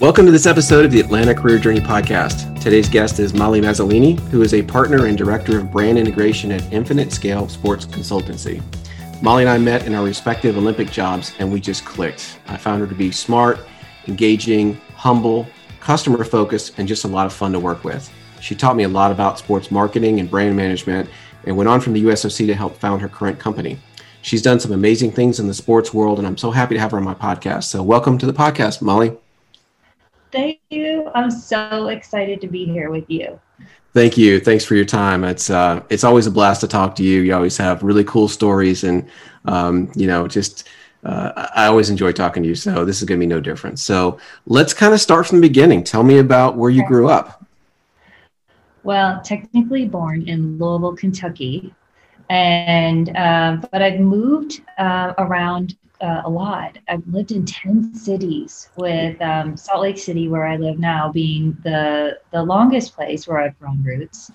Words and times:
Welcome 0.00 0.24
to 0.24 0.32
this 0.32 0.46
episode 0.46 0.86
of 0.86 0.92
the 0.92 1.00
Atlanta 1.00 1.34
Career 1.34 1.58
Journey 1.58 1.78
Podcast. 1.78 2.58
Today's 2.58 2.88
guest 2.88 3.18
is 3.18 3.34
Molly 3.34 3.60
Mazzolini, 3.60 4.18
who 4.30 4.40
is 4.40 4.54
a 4.54 4.62
partner 4.62 5.04
and 5.04 5.18
director 5.18 5.58
of 5.58 5.70
brand 5.70 5.98
integration 5.98 6.50
at 6.52 6.72
Infinite 6.72 7.12
Scale 7.12 7.50
Sports 7.50 7.84
Consultancy. 7.84 8.62
Molly 9.22 9.42
and 9.42 9.50
I 9.50 9.58
met 9.58 9.86
in 9.86 9.94
our 9.94 10.02
respective 10.02 10.56
Olympic 10.56 10.90
jobs 10.90 11.34
and 11.38 11.52
we 11.52 11.60
just 11.60 11.84
clicked. 11.84 12.38
I 12.46 12.56
found 12.56 12.80
her 12.80 12.86
to 12.86 12.94
be 12.94 13.10
smart, 13.10 13.58
engaging, 14.08 14.80
humble, 14.96 15.46
customer 15.80 16.24
focused, 16.24 16.78
and 16.78 16.88
just 16.88 17.04
a 17.04 17.08
lot 17.08 17.26
of 17.26 17.32
fun 17.34 17.52
to 17.52 17.60
work 17.60 17.84
with. 17.84 18.10
She 18.40 18.54
taught 18.54 18.76
me 18.76 18.84
a 18.84 18.88
lot 18.88 19.12
about 19.12 19.38
sports 19.38 19.70
marketing 19.70 20.18
and 20.18 20.30
brand 20.30 20.56
management 20.56 21.10
and 21.44 21.58
went 21.58 21.68
on 21.68 21.78
from 21.78 21.92
the 21.92 22.04
USOC 22.04 22.46
to 22.46 22.54
help 22.54 22.74
found 22.78 23.02
her 23.02 23.08
current 23.10 23.38
company. 23.38 23.78
She's 24.22 24.40
done 24.40 24.60
some 24.60 24.72
amazing 24.72 25.12
things 25.12 25.38
in 25.40 25.46
the 25.46 25.52
sports 25.52 25.92
world, 25.92 26.16
and 26.16 26.26
I'm 26.26 26.38
so 26.38 26.52
happy 26.52 26.76
to 26.76 26.80
have 26.80 26.92
her 26.92 26.96
on 26.96 27.04
my 27.04 27.14
podcast. 27.14 27.64
So, 27.64 27.82
welcome 27.82 28.16
to 28.16 28.24
the 28.24 28.32
podcast, 28.32 28.80
Molly. 28.80 29.14
Thank 30.32 30.60
you. 30.70 31.10
I'm 31.14 31.30
so 31.30 31.88
excited 31.88 32.40
to 32.40 32.46
be 32.46 32.64
here 32.64 32.90
with 32.90 33.08
you. 33.08 33.40
Thank 33.92 34.16
you. 34.16 34.38
Thanks 34.38 34.64
for 34.64 34.76
your 34.76 34.84
time. 34.84 35.24
It's 35.24 35.50
uh, 35.50 35.82
it's 35.90 36.04
always 36.04 36.26
a 36.26 36.30
blast 36.30 36.60
to 36.60 36.68
talk 36.68 36.94
to 36.96 37.02
you. 37.02 37.22
You 37.22 37.34
always 37.34 37.56
have 37.56 37.82
really 37.82 38.04
cool 38.04 38.28
stories, 38.28 38.84
and 38.84 39.08
um, 39.46 39.90
you 39.96 40.06
know, 40.06 40.28
just 40.28 40.68
uh, 41.04 41.48
I 41.54 41.66
always 41.66 41.90
enjoy 41.90 42.12
talking 42.12 42.42
to 42.44 42.48
you. 42.48 42.54
So 42.54 42.84
this 42.84 43.02
is 43.02 43.08
going 43.08 43.18
to 43.18 43.26
be 43.26 43.28
no 43.28 43.40
different. 43.40 43.80
So 43.80 44.18
let's 44.46 44.72
kind 44.72 44.94
of 44.94 45.00
start 45.00 45.26
from 45.26 45.40
the 45.40 45.48
beginning. 45.48 45.82
Tell 45.82 46.04
me 46.04 46.18
about 46.18 46.56
where 46.56 46.70
you 46.70 46.86
grew 46.86 47.08
up. 47.08 47.44
Well, 48.84 49.20
technically 49.22 49.86
born 49.86 50.28
in 50.28 50.56
Louisville, 50.58 50.96
Kentucky, 50.96 51.74
and 52.28 53.14
uh, 53.16 53.58
but 53.72 53.82
I've 53.82 54.00
moved 54.00 54.62
uh, 54.78 55.14
around 55.18 55.76
uh, 56.00 56.22
a 56.24 56.30
lot. 56.30 56.78
I've 56.88 57.06
lived 57.06 57.32
in 57.32 57.44
10 57.44 57.94
cities 57.94 58.70
with 58.76 59.20
um, 59.20 59.56
Salt 59.56 59.82
Lake 59.82 59.98
City, 59.98 60.28
where 60.28 60.46
I 60.46 60.56
live 60.56 60.78
now, 60.78 61.10
being 61.12 61.56
the, 61.62 62.18
the 62.32 62.42
longest 62.42 62.94
place 62.94 63.28
where 63.28 63.38
I've 63.38 63.58
grown 63.58 63.82
roots. 63.82 64.30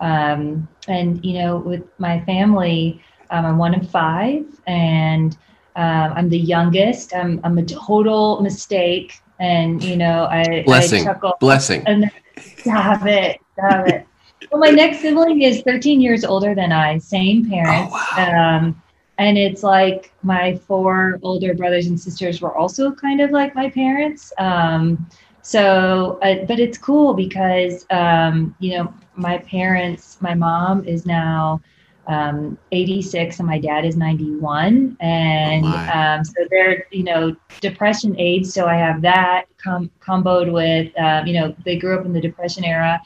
Um, 0.00 0.68
and, 0.88 1.24
you 1.24 1.34
know, 1.34 1.56
with 1.56 1.84
my 1.98 2.20
family, 2.24 3.02
um, 3.30 3.46
I'm 3.46 3.58
one 3.58 3.74
of 3.74 3.90
five 3.90 4.44
and 4.66 5.36
um, 5.74 6.12
I'm 6.14 6.28
the 6.28 6.38
youngest. 6.38 7.14
I'm, 7.14 7.40
I'm 7.44 7.56
a 7.58 7.64
total 7.64 8.42
mistake. 8.42 9.20
And, 9.38 9.82
you 9.82 9.96
know, 9.96 10.24
I, 10.30 10.62
blessing, 10.64 11.02
I 11.02 11.12
chuckle. 11.12 11.34
blessing. 11.40 11.82
And 11.86 12.10
stop 12.38 13.06
it, 13.06 13.40
stop 13.54 13.86
it. 13.88 14.06
Well, 14.50 14.60
my 14.60 14.70
next 14.70 15.00
sibling 15.00 15.42
is 15.42 15.62
13 15.62 16.00
years 16.00 16.24
older 16.24 16.54
than 16.54 16.72
I, 16.72 16.98
same 16.98 17.48
parents. 17.48 17.92
Oh, 17.92 18.16
wow. 18.16 18.58
um, 18.58 18.82
and 19.18 19.38
it's 19.38 19.62
like 19.62 20.12
my 20.22 20.56
four 20.56 21.18
older 21.22 21.54
brothers 21.54 21.86
and 21.86 21.98
sisters 21.98 22.40
were 22.40 22.56
also 22.56 22.92
kind 22.92 23.20
of 23.20 23.30
like 23.30 23.54
my 23.54 23.70
parents. 23.70 24.32
Um, 24.38 25.08
so 25.42 26.18
uh, 26.22 26.44
but 26.46 26.58
it's 26.58 26.76
cool 26.76 27.14
because 27.14 27.86
um, 27.90 28.54
you 28.58 28.76
know 28.76 28.92
my 29.14 29.38
parents 29.38 30.18
my 30.20 30.34
mom 30.34 30.84
is 30.84 31.06
now 31.06 31.60
um, 32.08 32.58
86 32.72 33.38
and 33.38 33.48
my 33.48 33.58
dad 33.58 33.84
is 33.84 33.96
91 33.96 34.96
and 35.00 35.64
oh 35.64 35.68
um, 35.68 36.24
so 36.24 36.34
they're 36.50 36.86
you 36.90 37.04
know 37.04 37.34
depression 37.60 38.14
age. 38.18 38.46
So 38.46 38.66
i 38.66 38.74
have 38.74 39.00
that 39.02 39.46
com- 39.56 39.90
comboed 40.00 40.52
with 40.52 40.92
uh, 40.98 41.22
you 41.24 41.40
know 41.40 41.54
they 41.64 41.76
grew 41.78 41.98
up 41.98 42.04
in 42.04 42.12
the 42.12 42.20
depression 42.20 42.64
era 42.64 43.00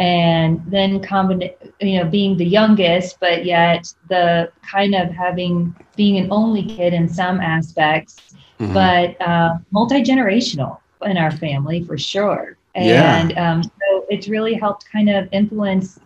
and 0.00 0.62
then 0.66 0.98
combine 0.98 1.50
you 1.80 1.98
know 1.98 2.06
being 2.06 2.36
the 2.36 2.44
youngest 2.44 3.20
but 3.20 3.44
yet 3.44 3.92
the 4.08 4.50
kind 4.68 4.94
of 4.94 5.10
having 5.10 5.76
being 5.94 6.16
an 6.16 6.26
only 6.32 6.64
kid 6.64 6.94
in 6.94 7.06
some 7.06 7.38
aspects 7.38 8.34
mm-hmm. 8.58 8.72
but 8.72 9.20
uh, 9.20 9.56
multi-generational 9.70 10.78
in 11.02 11.16
our 11.16 11.30
family 11.30 11.84
for 11.84 11.96
sure 11.98 12.56
and 12.74 13.32
yeah. 13.32 13.52
um, 13.52 13.62
so 13.62 14.06
it's 14.08 14.26
really 14.26 14.54
helped 14.54 14.90
kind 14.90 15.10
of 15.10 15.28
influence 15.32 16.00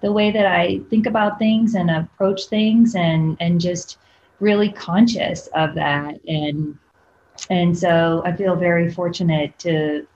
the 0.00 0.10
way 0.10 0.30
that 0.30 0.46
i 0.46 0.80
think 0.88 1.06
about 1.06 1.38
things 1.38 1.74
and 1.74 1.90
approach 1.90 2.46
things 2.46 2.94
and 2.94 3.36
and 3.40 3.60
just 3.60 3.98
really 4.40 4.72
conscious 4.72 5.48
of 5.48 5.74
that 5.74 6.18
and 6.26 6.78
and 7.50 7.76
so 7.76 8.22
i 8.24 8.34
feel 8.34 8.56
very 8.56 8.90
fortunate 8.90 9.58
to 9.58 10.06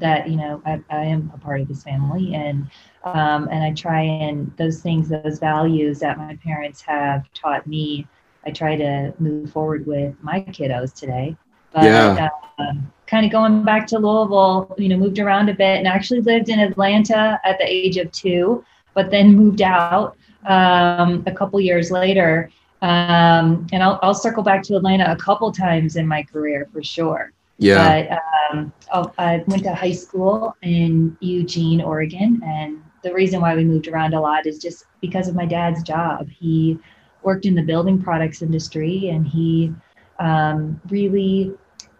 that 0.00 0.28
you 0.28 0.36
know 0.36 0.62
I, 0.64 0.80
I 0.90 1.04
am 1.04 1.30
a 1.34 1.38
part 1.38 1.60
of 1.60 1.68
this 1.68 1.82
family. 1.82 2.34
And 2.34 2.68
um, 3.04 3.48
and 3.50 3.62
I 3.62 3.72
try 3.72 4.00
and 4.00 4.52
those 4.56 4.80
things 4.80 5.08
those 5.08 5.38
values 5.38 6.00
that 6.00 6.18
my 6.18 6.36
parents 6.42 6.80
have 6.82 7.32
taught 7.34 7.66
me 7.66 8.06
I 8.46 8.50
try 8.50 8.76
to 8.76 9.12
move 9.18 9.50
forward 9.50 9.86
with 9.86 10.14
my 10.22 10.40
kiddos 10.40 10.94
today. 10.94 11.36
But 11.72 11.84
yeah. 11.84 12.28
uh, 12.58 12.72
kind 13.06 13.26
of 13.26 13.32
going 13.32 13.62
back 13.62 13.86
to 13.88 13.98
Louisville 13.98 14.74
you 14.78 14.88
know 14.88 14.96
moved 14.96 15.18
around 15.18 15.48
a 15.48 15.54
bit 15.54 15.78
and 15.78 15.86
actually 15.86 16.20
lived 16.20 16.48
in 16.48 16.58
Atlanta 16.58 17.40
at 17.44 17.58
the 17.58 17.64
age 17.66 17.96
of 17.96 18.10
two 18.12 18.64
but 18.94 19.10
then 19.12 19.36
moved 19.36 19.62
out 19.62 20.16
um, 20.46 21.22
a 21.26 21.32
couple 21.32 21.60
years 21.60 21.92
later. 21.92 22.50
Um, 22.82 23.66
and 23.72 23.82
I'll, 23.82 23.98
I'll 24.02 24.14
circle 24.14 24.42
back 24.42 24.62
to 24.64 24.76
Atlanta 24.76 25.10
a 25.10 25.16
couple 25.16 25.50
times 25.52 25.96
in 25.96 26.06
my 26.06 26.22
career 26.22 26.68
for 26.72 26.82
sure 26.82 27.32
yeah. 27.58 28.18
But 28.50 28.56
um, 28.56 28.72
oh, 28.92 29.12
I 29.18 29.44
went 29.46 29.64
to 29.64 29.74
high 29.74 29.92
school 29.92 30.56
in 30.62 31.16
Eugene, 31.20 31.80
Oregon, 31.80 32.40
and 32.44 32.82
the 33.02 33.12
reason 33.12 33.40
why 33.40 33.54
we 33.54 33.64
moved 33.64 33.88
around 33.88 34.14
a 34.14 34.20
lot 34.20 34.46
is 34.46 34.58
just 34.58 34.84
because 35.00 35.28
of 35.28 35.34
my 35.34 35.46
dad's 35.46 35.82
job. 35.82 36.28
He 36.28 36.78
worked 37.22 37.46
in 37.46 37.54
the 37.54 37.62
building 37.62 38.00
products 38.00 38.42
industry, 38.42 39.08
and 39.08 39.26
he 39.26 39.72
um, 40.18 40.80
really, 40.88 41.52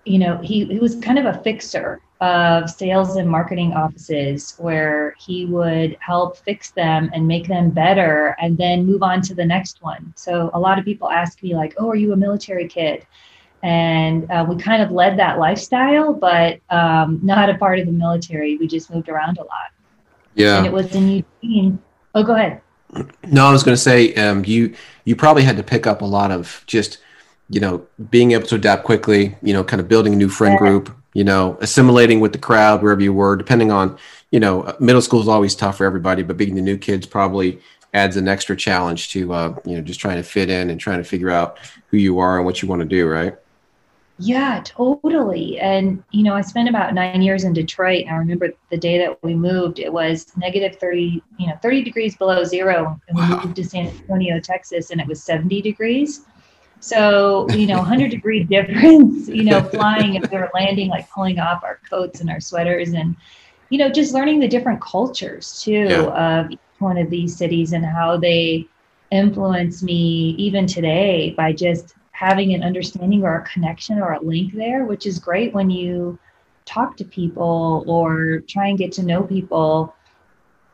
you 0.04 0.18
know, 0.18 0.38
he, 0.38 0.64
he 0.64 0.78
was 0.78 0.96
kind 0.96 1.18
of 1.18 1.26
a 1.26 1.42
fixer 1.42 2.00
of 2.20 2.68
sales 2.68 3.16
and 3.16 3.28
marketing 3.28 3.72
offices 3.74 4.54
where 4.58 5.14
he 5.20 5.44
would 5.44 5.96
help 6.00 6.36
fix 6.38 6.72
them 6.72 7.10
and 7.14 7.26
make 7.26 7.46
them 7.46 7.70
better 7.70 8.34
and 8.40 8.58
then 8.58 8.84
move 8.84 9.04
on 9.04 9.22
to 9.22 9.34
the 9.34 9.44
next 9.44 9.82
one. 9.82 10.12
So 10.16 10.50
a 10.52 10.58
lot 10.58 10.78
of 10.78 10.84
people 10.84 11.10
ask 11.10 11.42
me 11.42 11.54
like, 11.54 11.74
"Oh, 11.78 11.88
are 11.88 11.96
you 11.96 12.12
a 12.12 12.16
military 12.16 12.66
kid?" 12.66 13.06
And 13.62 14.30
uh, 14.30 14.46
we 14.48 14.56
kind 14.56 14.82
of 14.82 14.90
led 14.90 15.18
that 15.18 15.38
lifestyle, 15.38 16.12
but 16.12 16.60
um, 16.70 17.20
not 17.22 17.50
a 17.50 17.58
part 17.58 17.78
of 17.78 17.86
the 17.86 17.92
military. 17.92 18.56
We 18.56 18.66
just 18.66 18.90
moved 18.90 19.08
around 19.08 19.38
a 19.38 19.42
lot. 19.42 19.70
Yeah, 20.34 20.58
and 20.58 20.66
it 20.66 20.72
was 20.72 20.94
in 20.94 21.24
Eugene. 21.42 21.78
Oh, 22.14 22.22
go 22.22 22.34
ahead. 22.34 22.60
No, 23.26 23.46
I 23.46 23.52
was 23.52 23.62
going 23.62 23.74
to 23.74 23.80
say 23.80 24.14
um, 24.14 24.44
you 24.44 24.74
you 25.04 25.16
probably 25.16 25.42
had 25.42 25.56
to 25.56 25.62
pick 25.62 25.86
up 25.86 26.02
a 26.02 26.06
lot 26.06 26.30
of 26.30 26.62
just 26.66 26.98
you 27.50 27.60
know 27.60 27.86
being 28.10 28.32
able 28.32 28.46
to 28.46 28.54
adapt 28.54 28.84
quickly. 28.84 29.36
You 29.42 29.52
know, 29.52 29.64
kind 29.64 29.80
of 29.80 29.88
building 29.88 30.12
a 30.12 30.16
new 30.16 30.28
friend 30.28 30.54
yeah. 30.54 30.58
group. 30.58 30.94
You 31.14 31.24
know, 31.24 31.58
assimilating 31.60 32.20
with 32.20 32.32
the 32.32 32.38
crowd 32.38 32.82
wherever 32.82 33.00
you 33.00 33.12
were. 33.12 33.34
Depending 33.34 33.72
on 33.72 33.98
you 34.30 34.40
know, 34.40 34.62
uh, 34.62 34.76
middle 34.78 35.02
school 35.02 35.20
is 35.20 35.28
always 35.28 35.54
tough 35.54 35.78
for 35.78 35.86
everybody, 35.86 36.22
but 36.22 36.36
being 36.36 36.54
the 36.54 36.60
new 36.60 36.76
kids 36.76 37.06
probably 37.06 37.60
adds 37.94 38.16
an 38.16 38.28
extra 38.28 38.54
challenge 38.54 39.10
to 39.10 39.32
uh, 39.32 39.54
you 39.64 39.74
know 39.74 39.82
just 39.82 40.00
trying 40.00 40.16
to 40.16 40.22
fit 40.22 40.50
in 40.50 40.70
and 40.70 40.78
trying 40.78 40.98
to 40.98 41.04
figure 41.04 41.30
out 41.30 41.58
who 41.88 41.96
you 41.96 42.18
are 42.18 42.36
and 42.36 42.44
what 42.44 42.62
you 42.62 42.68
want 42.68 42.80
to 42.80 42.86
do. 42.86 43.08
Right. 43.08 43.34
Yeah, 44.20 44.60
totally. 44.64 45.60
And, 45.60 46.02
you 46.10 46.24
know, 46.24 46.34
I 46.34 46.40
spent 46.40 46.68
about 46.68 46.92
nine 46.92 47.22
years 47.22 47.44
in 47.44 47.52
Detroit. 47.52 48.06
And 48.06 48.14
I 48.14 48.18
remember 48.18 48.48
the 48.70 48.76
day 48.76 48.98
that 48.98 49.22
we 49.22 49.34
moved, 49.34 49.78
it 49.78 49.92
was 49.92 50.36
negative 50.36 50.76
30, 50.76 51.22
you 51.38 51.46
know, 51.46 51.56
30 51.62 51.84
degrees 51.84 52.16
below 52.16 52.42
zero. 52.42 53.00
And 53.08 53.16
we 53.16 53.26
moved 53.26 53.56
to 53.56 53.64
San 53.64 53.86
Antonio, 53.86 54.40
Texas, 54.40 54.90
and 54.90 55.00
it 55.00 55.06
was 55.06 55.22
70 55.22 55.62
degrees. 55.62 56.22
So, 56.80 57.48
you 57.50 57.66
know, 57.66 57.78
100 57.78 58.10
degree 58.10 58.42
difference, 58.44 59.28
you 59.28 59.44
know, 59.44 59.62
flying 59.62 60.16
and 60.16 60.26
we 60.26 60.36
were 60.36 60.50
landing, 60.52 60.88
like 60.88 61.08
pulling 61.10 61.38
off 61.38 61.62
our 61.62 61.80
coats 61.88 62.20
and 62.20 62.28
our 62.28 62.40
sweaters 62.40 62.90
and, 62.90 63.14
you 63.70 63.78
know, 63.78 63.88
just 63.88 64.14
learning 64.14 64.40
the 64.40 64.48
different 64.48 64.80
cultures 64.80 65.62
too 65.62 65.86
yeah. 65.88 66.40
of 66.40 66.50
each 66.50 66.58
one 66.78 66.98
of 66.98 67.10
these 67.10 67.36
cities 67.36 67.72
and 67.72 67.84
how 67.84 68.16
they 68.16 68.66
influence 69.10 69.82
me 69.82 70.34
even 70.38 70.66
today 70.66 71.34
by 71.36 71.52
just 71.52 71.94
having 72.18 72.52
an 72.52 72.64
understanding 72.64 73.22
or 73.22 73.36
a 73.36 73.44
connection 73.44 74.00
or 74.00 74.14
a 74.14 74.20
link 74.20 74.52
there, 74.52 74.84
which 74.84 75.06
is 75.06 75.20
great 75.20 75.54
when 75.54 75.70
you 75.70 76.18
talk 76.64 76.96
to 76.96 77.04
people 77.04 77.84
or 77.86 78.40
try 78.48 78.66
and 78.66 78.76
get 78.76 78.90
to 78.90 79.04
know 79.04 79.22
people 79.22 79.94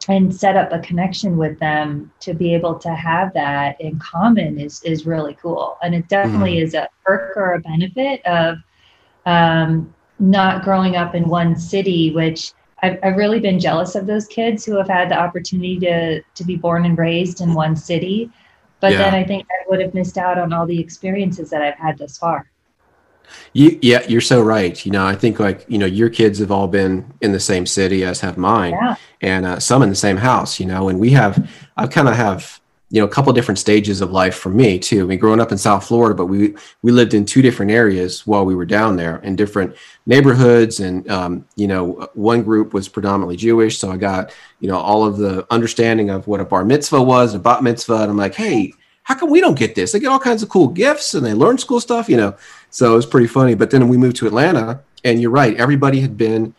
and 0.08 0.34
set 0.34 0.56
up 0.56 0.72
a 0.72 0.78
connection 0.78 1.36
with 1.36 1.58
them 1.58 2.10
to 2.20 2.32
be 2.32 2.54
able 2.54 2.78
to 2.78 2.94
have 2.94 3.32
that 3.34 3.78
in 3.78 3.98
common 3.98 4.58
is 4.58 4.82
is 4.84 5.06
really 5.06 5.34
cool 5.40 5.76
and 5.82 5.94
it 5.94 6.08
definitely 6.08 6.56
mm-hmm. 6.56 6.64
is 6.64 6.74
a 6.74 6.88
perk 7.04 7.36
or 7.36 7.54
a 7.54 7.60
benefit 7.60 8.24
of 8.26 8.58
um, 9.26 9.94
not 10.18 10.64
growing 10.64 10.96
up 10.96 11.14
in 11.14 11.28
one 11.28 11.56
city 11.56 12.10
which 12.12 12.52
I've, 12.82 12.98
I've 13.02 13.16
really 13.16 13.40
been 13.40 13.60
jealous 13.60 13.94
of 13.94 14.06
those 14.06 14.26
kids 14.26 14.64
who 14.64 14.76
have 14.76 14.88
had 14.88 15.10
the 15.10 15.18
opportunity 15.18 15.78
to 15.80 16.22
to 16.22 16.44
be 16.44 16.56
born 16.56 16.84
and 16.84 16.98
raised 16.98 17.40
in 17.40 17.54
one 17.54 17.76
city 17.76 18.30
but 18.84 18.92
yeah. 18.92 18.98
then 18.98 19.14
I 19.14 19.24
think 19.24 19.46
I 19.50 19.64
would 19.70 19.80
have 19.80 19.94
missed 19.94 20.18
out 20.18 20.36
on 20.36 20.52
all 20.52 20.66
the 20.66 20.78
experiences 20.78 21.48
that 21.48 21.62
I've 21.62 21.76
had 21.76 21.96
thus 21.96 22.18
far. 22.18 22.50
You, 23.54 23.78
yeah, 23.80 24.04
you're 24.06 24.20
so 24.20 24.42
right. 24.42 24.84
You 24.84 24.92
know, 24.92 25.06
I 25.06 25.14
think 25.14 25.40
like 25.40 25.64
you 25.68 25.78
know 25.78 25.86
your 25.86 26.10
kids 26.10 26.38
have 26.40 26.50
all 26.50 26.68
been 26.68 27.10
in 27.22 27.32
the 27.32 27.40
same 27.40 27.64
city 27.64 28.04
as 28.04 28.20
have 28.20 28.36
mine, 28.36 28.72
yeah. 28.72 28.96
and 29.22 29.46
uh, 29.46 29.58
some 29.58 29.80
in 29.82 29.88
the 29.88 29.94
same 29.94 30.18
house. 30.18 30.60
You 30.60 30.66
know, 30.66 30.90
and 30.90 31.00
we 31.00 31.12
have 31.12 31.50
I 31.78 31.86
kind 31.86 32.08
of 32.08 32.14
have 32.16 32.60
you 32.94 33.00
know 33.00 33.06
a 33.06 33.10
couple 33.10 33.32
different 33.32 33.58
stages 33.58 34.00
of 34.00 34.12
life 34.12 34.36
for 34.36 34.50
me 34.50 34.78
too. 34.78 35.02
I 35.02 35.06
mean, 35.06 35.18
growing 35.18 35.40
up 35.40 35.50
in 35.50 35.58
South 35.58 35.84
Florida, 35.84 36.14
but 36.14 36.26
we 36.26 36.54
we 36.82 36.92
lived 36.92 37.12
in 37.12 37.24
two 37.24 37.42
different 37.42 37.72
areas 37.72 38.24
while 38.24 38.44
we 38.44 38.54
were 38.54 38.64
down 38.64 38.94
there 38.94 39.16
in 39.24 39.34
different 39.34 39.74
neighborhoods, 40.06 40.78
and 40.78 41.10
um, 41.10 41.44
you 41.56 41.66
know 41.66 42.08
one 42.14 42.44
group 42.44 42.72
was 42.72 42.88
predominantly 42.88 43.36
Jewish, 43.36 43.78
so 43.78 43.90
I 43.90 43.96
got 43.96 44.32
you 44.60 44.68
know 44.68 44.78
all 44.78 45.04
of 45.04 45.16
the 45.16 45.44
understanding 45.50 46.08
of 46.08 46.28
what 46.28 46.38
a 46.38 46.44
bar 46.44 46.64
mitzvah 46.64 47.02
was, 47.02 47.34
a 47.34 47.40
bat 47.40 47.64
mitzvah, 47.64 48.02
and 48.02 48.10
I'm 48.12 48.16
like, 48.16 48.36
hey, 48.36 48.72
how 49.02 49.16
come 49.16 49.28
we 49.28 49.40
don't 49.40 49.58
get 49.58 49.74
this? 49.74 49.90
They 49.90 49.98
get 49.98 50.12
all 50.12 50.20
kinds 50.20 50.44
of 50.44 50.48
cool 50.48 50.68
gifts 50.68 51.14
and 51.14 51.26
they 51.26 51.34
learn 51.34 51.58
school 51.58 51.80
stuff, 51.80 52.08
you 52.08 52.16
know. 52.16 52.36
So 52.70 52.92
it 52.92 52.96
was 52.96 53.06
pretty 53.06 53.26
funny. 53.26 53.56
But 53.56 53.72
then 53.72 53.88
we 53.88 53.96
moved 53.96 54.16
to 54.18 54.28
Atlanta, 54.28 54.80
and 55.02 55.20
you're 55.20 55.32
right, 55.32 55.56
everybody 55.56 55.98
had 55.98 56.16
been 56.16 56.54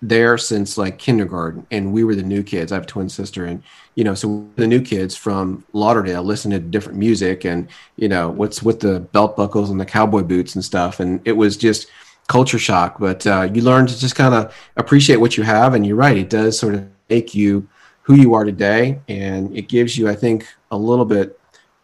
there 0.00 0.38
since 0.38 0.78
like 0.78 0.98
kindergarten 0.98 1.66
and 1.70 1.92
we 1.92 2.04
were 2.04 2.14
the 2.14 2.22
new 2.22 2.42
kids. 2.42 2.70
I 2.70 2.76
have 2.76 2.84
a 2.84 2.86
twin 2.86 3.08
sister 3.08 3.44
and 3.44 3.62
you 3.96 4.04
know 4.04 4.14
so 4.14 4.48
the 4.56 4.66
new 4.66 4.80
kids 4.80 5.16
from 5.16 5.64
lauderdale 5.72 6.22
listen 6.22 6.50
to 6.52 6.60
different 6.60 6.98
music 6.98 7.44
and 7.44 7.68
you 7.96 8.08
know 8.08 8.28
what's 8.28 8.62
with 8.62 8.80
the 8.80 9.00
belt 9.00 9.36
buckles 9.36 9.70
and 9.70 9.80
the 9.80 9.84
cowboy 9.84 10.22
boots 10.22 10.54
and 10.54 10.64
stuff 10.64 11.00
and 11.00 11.20
it 11.24 11.32
was 11.32 11.56
just 11.56 11.88
culture 12.28 12.58
shock. 12.58 12.98
But 12.98 13.26
uh, 13.26 13.48
you 13.52 13.62
learn 13.62 13.86
to 13.86 13.98
just 13.98 14.14
kind 14.14 14.34
of 14.34 14.54
appreciate 14.76 15.16
what 15.16 15.36
you 15.36 15.42
have 15.42 15.74
and 15.74 15.86
you're 15.86 15.96
right 15.96 16.16
it 16.16 16.30
does 16.30 16.58
sort 16.58 16.74
of 16.74 16.86
make 17.08 17.34
you 17.34 17.68
who 18.02 18.14
you 18.14 18.34
are 18.34 18.44
today 18.44 19.00
and 19.08 19.54
it 19.54 19.68
gives 19.68 19.98
you 19.98 20.08
i 20.08 20.14
think 20.14 20.46
a 20.70 20.76
little 20.76 21.04
bit 21.04 21.38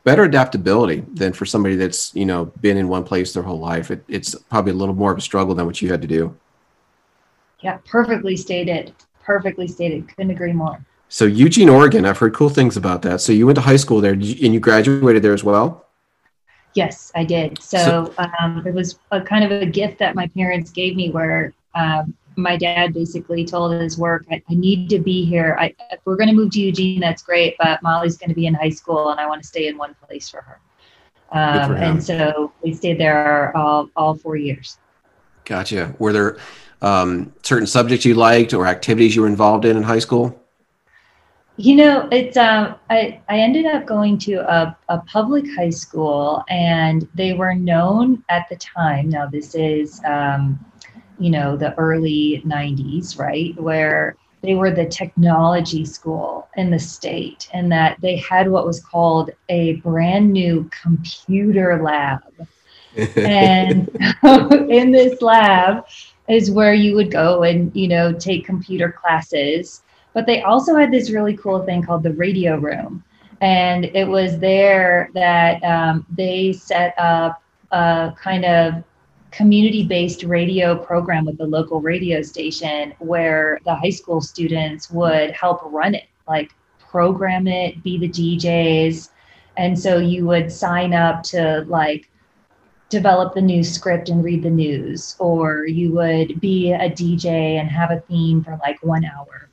better 0.05 0.23
adaptability 0.23 1.03
than 1.15 1.33
for 1.33 1.47
somebody 1.47 1.77
that's 1.77 2.15
you 2.15 2.27
know 2.27 2.47
been 2.61 2.77
in 2.77 2.89
one 2.89 3.05
place 3.05 3.33
their 3.33 3.43
whole 3.43 3.59
life. 3.59 3.91
It, 3.91 4.05
it's 4.07 4.35
probably 4.35 4.73
a 4.73 4.77
little 4.77 4.95
more 4.95 5.11
of 5.11 5.19
a 5.19 5.23
struggle 5.23 5.55
than 5.55 5.67
what 5.67 5.83
you 5.83 5.91
had 5.91 6.03
to 6.03 6.09
do 6.09 6.37
yeah, 7.65 7.79
perfectly 7.87 8.37
stated. 8.37 8.95
Perfectly 9.23 9.67
stated. 9.67 10.07
Couldn't 10.09 10.31
agree 10.31 10.53
more. 10.53 10.85
So 11.09 11.25
Eugene, 11.25 11.71
Oregon. 11.71 12.05
I've 12.05 12.19
heard 12.19 12.35
cool 12.35 12.51
things 12.51 12.77
about 12.77 13.03
that. 13.03 13.23
So 13.23 13.33
you 13.33 13.47
went 13.47 13.57
to 13.57 13.63
high 13.63 13.77
school 13.77 14.01
there, 14.01 14.13
and 14.13 14.23
you 14.23 14.61
graduated 14.61 15.23
there 15.23 15.33
as 15.33 15.43
well. 15.43 15.87
Yes, 16.75 17.11
I 17.15 17.25
did. 17.25 17.63
So, 17.63 18.13
so 18.17 18.29
um, 18.39 18.67
it 18.67 18.75
was 18.75 18.99
a 19.13 19.21
kind 19.21 19.45
of 19.45 19.51
a 19.63 19.65
gift 19.65 19.99
that 20.01 20.15
my 20.15 20.27
parents 20.29 20.71
gave 20.71 20.95
me, 20.95 21.11
where 21.11 21.55
um, 21.75 22.15
my 22.37 22.57
dad 22.57 22.93
basically 22.93 23.45
told 23.45 23.81
his 23.81 23.97
work, 23.97 24.27
I, 24.31 24.43
I 24.51 24.55
need 24.55 24.91
to 24.91 24.99
be 24.99 25.25
here. 25.25 25.57
I, 25.59 25.75
if 25.91 26.01
we're 26.05 26.17
going 26.17 26.29
to 26.29 26.35
move 26.35 26.51
to 26.53 26.61
Eugene, 26.61 27.01
that's 27.01 27.23
great, 27.23 27.57
but 27.59 27.83
Molly's 27.83 28.19
going 28.19 28.31
to 28.31 28.35
be 28.35 28.47
in 28.47 28.55
high 28.55 28.71
school, 28.71 29.11
and 29.11 29.21
I 29.21 29.27
want 29.27 29.41
to 29.41 29.49
stay 29.49 29.69
in 29.69 29.79
one 29.79 29.95
place 30.07 30.29
for 30.29 30.43
her. 30.43 30.61
Um, 31.31 31.69
for 31.69 31.77
and 31.77 32.05
so 32.05 32.53
we 32.63 32.75
stayed 32.75 32.99
there 32.99 33.57
all, 33.57 33.89
all 33.97 34.15
four 34.17 34.37
years. 34.37 34.79
Gotcha. 35.45 35.95
Were 35.99 36.13
there 36.13 36.39
um, 36.83 37.33
certain 37.43 37.67
subjects 37.67 38.05
you 38.05 38.15
liked 38.15 38.53
or 38.53 38.67
activities 38.67 39.15
you 39.17 39.23
were 39.23 39.29
involved 39.29 39.65
in 39.65 39.77
in 39.77 39.83
high 39.83 39.99
school? 39.99 40.41
You 41.57 41.77
know, 41.77 42.09
it's 42.11 42.37
um, 42.37 42.75
I 42.91 43.21
I 43.29 43.39
ended 43.39 43.65
up 43.67 43.87
going 43.87 44.19
to 44.19 44.35
a, 44.53 44.77
a 44.89 44.99
public 45.03 45.45
high 45.55 45.71
school, 45.71 46.43
and 46.49 47.09
they 47.15 47.33
were 47.33 47.55
known 47.55 48.25
at 48.29 48.49
the 48.49 48.57
time. 48.57 49.09
Now 49.09 49.27
this 49.27 49.55
is 49.55 50.01
um, 50.05 50.59
you 51.21 51.31
know 51.31 51.57
the 51.57 51.73
early 51.79 52.43
'90s, 52.45 53.21
right, 53.21 53.55
where 53.61 54.17
they 54.43 54.57
were 54.57 54.73
the 54.73 54.87
technology 54.87 55.85
school 55.85 56.49
in 56.57 56.71
the 56.71 56.79
state, 56.79 57.49
and 57.53 57.71
that 57.71 58.01
they 58.01 58.17
had 58.17 58.51
what 58.51 58.67
was 58.67 58.81
called 58.81 59.31
a 59.49 59.77
brand 59.77 60.33
new 60.33 60.69
computer 60.83 61.81
lab. 61.81 62.21
and 63.17 63.89
in 64.71 64.91
this 64.91 65.23
lab, 65.23 65.85
is 66.29 66.51
where 66.51 66.75
you 66.75 66.95
would 66.95 67.11
go 67.11 67.43
and 67.43 67.75
you 67.75 67.89
know 67.89 68.13
take 68.13 68.47
computer 68.47 68.91
classes. 68.91 69.83
But 70.13 70.27
they 70.27 70.43
also 70.43 70.77
had 70.77 70.93
this 70.93 71.11
really 71.11 71.37
cool 71.37 71.65
thing 71.65 71.83
called 71.83 72.03
the 72.03 72.13
radio 72.13 72.57
room. 72.57 73.03
And 73.41 73.87
it 73.87 74.07
was 74.07 74.39
there 74.39 75.11
that 75.15 75.63
um, 75.65 76.07
they 76.17 76.53
set 76.53 76.95
up 76.99 77.43
a 77.73 78.13
kind 78.17 78.45
of 78.45 78.85
community-based 79.33 80.23
radio 80.23 80.77
program 80.77 81.25
with 81.25 81.37
the 81.39 81.47
local 81.47 81.81
radio 81.81 82.23
station 82.23 82.95
where 83.01 83.59
the 83.65 83.75
high 83.75 83.91
school 83.91 84.21
students 84.21 84.91
would 84.93 85.33
help 85.33 85.61
run 85.65 85.93
it 85.97 86.05
like 86.29 86.53
program 86.79 87.49
it 87.49 87.83
be 87.83 87.99
the 87.99 88.09
djs 88.09 89.11
and 89.57 89.77
so 89.77 89.99
you 89.99 90.25
would 90.25 90.53
sign 90.53 90.95
up 90.95 91.25
to 91.25 91.65
like 91.67 92.09
develop 92.89 93.35
the 93.35 93.41
news 93.41 93.71
script 93.73 94.09
and 94.09 94.23
read 94.23 94.43
the 94.43 94.51
news, 94.51 95.17
or 95.19 95.67
you 95.67 95.93
would 95.93 96.41
be 96.41 96.73
a 96.73 96.91
DJ 96.91 97.59
and 97.59 97.69
have 97.69 97.91
a 97.91 98.01
theme 98.01 98.43
for 98.43 98.59
like 98.63 98.83
one 98.83 99.05
hour. 99.05 99.49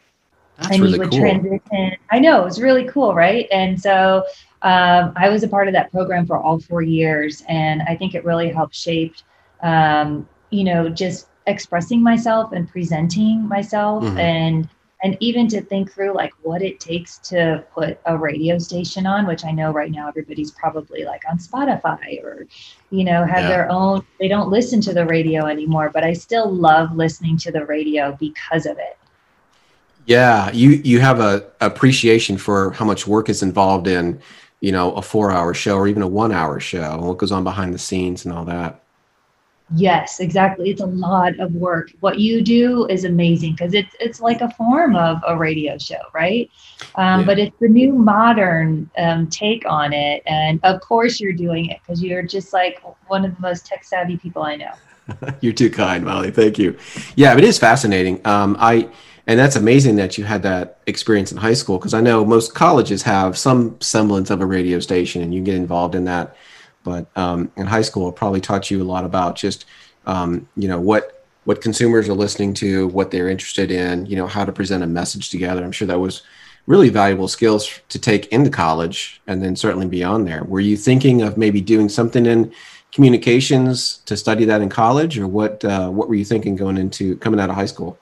That's 0.57 0.73
and 0.73 0.81
really 0.81 0.93
you 0.93 0.99
would 0.99 1.11
cool. 1.11 1.19
transition. 1.19 1.97
I 2.11 2.19
know 2.19 2.41
it 2.41 2.45
was 2.45 2.61
really 2.61 2.87
cool, 2.87 3.15
right? 3.15 3.47
And 3.51 3.81
so 3.81 4.23
um, 4.61 5.13
I 5.15 5.29
was 5.29 5.43
a 5.43 5.47
part 5.47 5.67
of 5.67 5.73
that 5.73 5.91
program 5.91 6.25
for 6.27 6.37
all 6.37 6.59
four 6.59 6.81
years, 6.81 7.43
and 7.47 7.81
I 7.83 7.95
think 7.95 8.13
it 8.13 8.23
really 8.23 8.49
helped 8.49 8.75
shape, 8.75 9.15
um, 9.63 10.27
you 10.51 10.63
know, 10.63 10.89
just 10.89 11.27
expressing 11.47 12.03
myself 12.03 12.51
and 12.51 12.69
presenting 12.69 13.47
myself 13.47 14.03
mm-hmm. 14.03 14.19
and 14.19 14.69
and 15.03 15.17
even 15.19 15.47
to 15.47 15.61
think 15.61 15.91
through 15.91 16.13
like 16.13 16.33
what 16.43 16.61
it 16.61 16.79
takes 16.79 17.17
to 17.17 17.63
put 17.73 17.99
a 18.05 18.17
radio 18.17 18.57
station 18.57 19.05
on 19.05 19.25
which 19.27 19.43
i 19.45 19.51
know 19.51 19.71
right 19.71 19.91
now 19.91 20.07
everybody's 20.07 20.51
probably 20.51 21.03
like 21.03 21.21
on 21.29 21.37
spotify 21.37 22.21
or 22.23 22.47
you 22.89 23.03
know 23.03 23.25
have 23.25 23.43
yeah. 23.43 23.47
their 23.47 23.69
own 23.69 24.05
they 24.19 24.27
don't 24.27 24.49
listen 24.49 24.81
to 24.81 24.93
the 24.93 25.05
radio 25.05 25.45
anymore 25.45 25.89
but 25.93 26.03
i 26.03 26.13
still 26.13 26.49
love 26.51 26.95
listening 26.95 27.37
to 27.37 27.51
the 27.51 27.65
radio 27.65 28.15
because 28.19 28.65
of 28.65 28.77
it 28.77 28.97
yeah 30.05 30.51
you 30.51 30.71
you 30.83 30.99
have 30.99 31.19
a 31.19 31.45
appreciation 31.61 32.37
for 32.37 32.71
how 32.71 32.85
much 32.85 33.07
work 33.07 33.29
is 33.29 33.43
involved 33.43 33.87
in 33.87 34.19
you 34.59 34.71
know 34.71 34.93
a 34.93 35.01
four 35.01 35.31
hour 35.31 35.53
show 35.53 35.75
or 35.75 35.87
even 35.87 36.01
a 36.01 36.07
one 36.07 36.31
hour 36.31 36.59
show 36.59 36.93
and 36.93 37.01
what 37.01 37.17
goes 37.17 37.31
on 37.31 37.43
behind 37.43 37.73
the 37.73 37.79
scenes 37.79 38.25
and 38.25 38.33
all 38.33 38.45
that 38.45 38.80
Yes, 39.73 40.19
exactly. 40.19 40.69
It's 40.69 40.81
a 40.81 40.85
lot 40.85 41.39
of 41.39 41.53
work. 41.53 41.91
What 42.01 42.19
you 42.19 42.41
do 42.41 42.85
is 42.87 43.05
amazing 43.05 43.53
because 43.53 43.73
it's 43.73 43.95
it's 43.99 44.19
like 44.19 44.41
a 44.41 44.49
form 44.51 44.95
of 44.95 45.21
a 45.25 45.37
radio 45.37 45.77
show, 45.77 46.01
right? 46.13 46.51
Um, 46.95 47.21
yeah. 47.21 47.25
But 47.25 47.39
it's 47.39 47.57
the 47.59 47.69
new 47.69 47.93
modern 47.93 48.89
um, 48.97 49.27
take 49.27 49.65
on 49.65 49.93
it, 49.93 50.23
and 50.25 50.59
of 50.63 50.81
course 50.81 51.19
you're 51.19 51.33
doing 51.33 51.67
it 51.67 51.79
because 51.81 52.03
you're 52.03 52.23
just 52.23 52.51
like 52.51 52.83
one 53.07 53.23
of 53.23 53.33
the 53.33 53.41
most 53.41 53.65
tech 53.65 53.83
savvy 53.83 54.17
people 54.17 54.43
I 54.43 54.57
know. 54.57 54.73
you're 55.41 55.53
too 55.53 55.69
kind, 55.69 56.03
Molly. 56.03 56.31
Thank 56.31 56.59
you. 56.59 56.77
Yeah, 57.15 57.37
it 57.37 57.43
is 57.43 57.57
fascinating. 57.57 58.25
Um, 58.27 58.57
I 58.59 58.89
and 59.27 59.39
that's 59.39 59.55
amazing 59.55 59.95
that 59.95 60.17
you 60.17 60.25
had 60.25 60.43
that 60.43 60.79
experience 60.87 61.31
in 61.31 61.37
high 61.37 61.53
school 61.53 61.77
because 61.77 61.93
I 61.93 62.01
know 62.01 62.25
most 62.25 62.55
colleges 62.55 63.03
have 63.03 63.37
some 63.37 63.79
semblance 63.79 64.29
of 64.29 64.41
a 64.41 64.45
radio 64.45 64.81
station, 64.81 65.21
and 65.21 65.33
you 65.33 65.41
get 65.41 65.55
involved 65.55 65.95
in 65.95 66.05
that 66.05 66.35
but 66.83 67.05
um, 67.17 67.51
in 67.55 67.67
high 67.67 67.81
school, 67.81 68.09
it 68.09 68.15
probably 68.15 68.41
taught 68.41 68.71
you 68.71 68.81
a 68.81 68.85
lot 68.85 69.05
about 69.05 69.35
just 69.35 69.65
um, 70.05 70.47
you 70.55 70.67
know 70.67 70.79
what 70.79 71.25
what 71.43 71.61
consumers 71.61 72.07
are 72.07 72.13
listening 72.13 72.53
to, 72.53 72.87
what 72.89 73.09
they're 73.09 73.29
interested 73.29 73.71
in, 73.71 74.05
you 74.05 74.15
know 74.15 74.27
how 74.27 74.45
to 74.45 74.51
present 74.51 74.83
a 74.83 74.87
message 74.87 75.29
together. 75.29 75.63
I'm 75.63 75.71
sure 75.71 75.87
that 75.87 75.99
was 75.99 76.21
really 76.67 76.89
valuable 76.89 77.27
skills 77.27 77.81
to 77.89 77.99
take 77.99 78.27
into 78.27 78.49
college 78.49 79.19
and 79.25 79.41
then 79.41 79.55
certainly 79.55 79.87
beyond 79.87 80.27
there. 80.27 80.43
Were 80.43 80.59
you 80.59 80.77
thinking 80.77 81.23
of 81.23 81.37
maybe 81.37 81.59
doing 81.59 81.89
something 81.89 82.27
in 82.27 82.53
communications 82.91 83.97
to 84.05 84.15
study 84.15 84.45
that 84.45 84.61
in 84.61 84.69
college, 84.69 85.17
or 85.17 85.27
what 85.27 85.63
uh, 85.65 85.89
what 85.89 86.09
were 86.09 86.15
you 86.15 86.25
thinking 86.25 86.55
going 86.55 86.77
into 86.77 87.17
coming 87.17 87.39
out 87.39 87.49
of 87.49 87.55
high 87.55 87.65
school? 87.65 87.97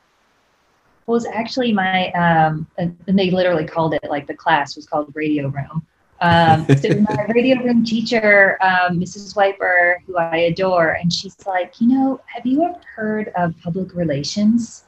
It 1.07 1.11
was 1.11 1.25
actually 1.25 1.73
my 1.73 2.11
um, 2.11 2.67
and 2.77 2.97
they 3.07 3.31
literally 3.31 3.65
called 3.65 3.93
it 3.93 4.03
like 4.09 4.27
the 4.27 4.35
class 4.35 4.75
was 4.75 4.85
called 4.85 5.11
radio 5.15 5.47
room 5.47 5.85
um, 6.21 6.65
so 6.81 6.89
my 7.01 7.25
radio 7.33 7.61
room 7.63 7.83
teacher, 7.83 8.57
um, 8.61 8.99
Mrs. 8.99 9.35
Wiper, 9.35 10.01
who 10.05 10.17
I 10.17 10.37
adore, 10.37 10.91
and 10.91 11.11
she's 11.11 11.35
like, 11.45 11.79
you 11.79 11.87
know, 11.87 12.21
have 12.25 12.45
you 12.45 12.63
ever 12.63 12.79
heard 12.95 13.31
of 13.35 13.53
public 13.61 13.93
relations? 13.93 14.83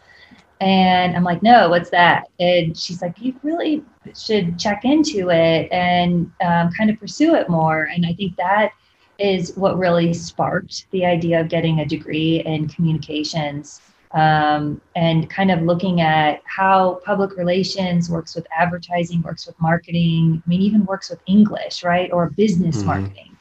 And 0.60 1.16
I'm 1.16 1.24
like, 1.24 1.42
no, 1.42 1.70
what's 1.70 1.90
that? 1.90 2.30
And 2.40 2.78
she's 2.78 3.02
like, 3.02 3.20
you 3.20 3.34
really 3.42 3.84
should 4.16 4.60
check 4.60 4.86
into 4.86 5.32
it 5.32 5.72
and 5.72 6.32
um, 6.44 6.72
kind 6.72 6.92
of 6.92 7.00
pursue 7.00 7.34
it 7.34 7.50
more. 7.50 7.86
And 7.86 8.06
I 8.06 8.14
think 8.14 8.36
that 8.36 8.72
is 9.18 9.56
what 9.56 9.78
really 9.78 10.14
sparked 10.14 10.86
the 10.92 11.06
idea 11.06 11.42
of 11.42 11.50
getting 11.50 11.80
a 11.80 11.86
degree 11.86 12.42
in 12.46 12.68
communications 12.68 13.82
um, 14.14 14.82
and 14.96 15.30
kind 15.30 15.52
of 15.52 15.62
looking 15.62 16.02
at 16.02 16.42
how 16.46 17.02
public 17.06 17.38
relations 17.38 18.10
works 18.10 18.36
with 18.36 18.46
advertising, 18.56 19.22
works 19.22 19.48
with 19.48 19.60
marketing, 19.60 20.42
I 20.46 20.50
mean, 20.50 20.62
even 20.62 20.86
works 20.86 21.10
with 21.10 21.20
English, 21.28 21.84
right? 21.84 22.12
Or 22.12 22.30
business 22.30 22.78
mm-hmm. 22.78 22.88
marketing. 22.88 23.38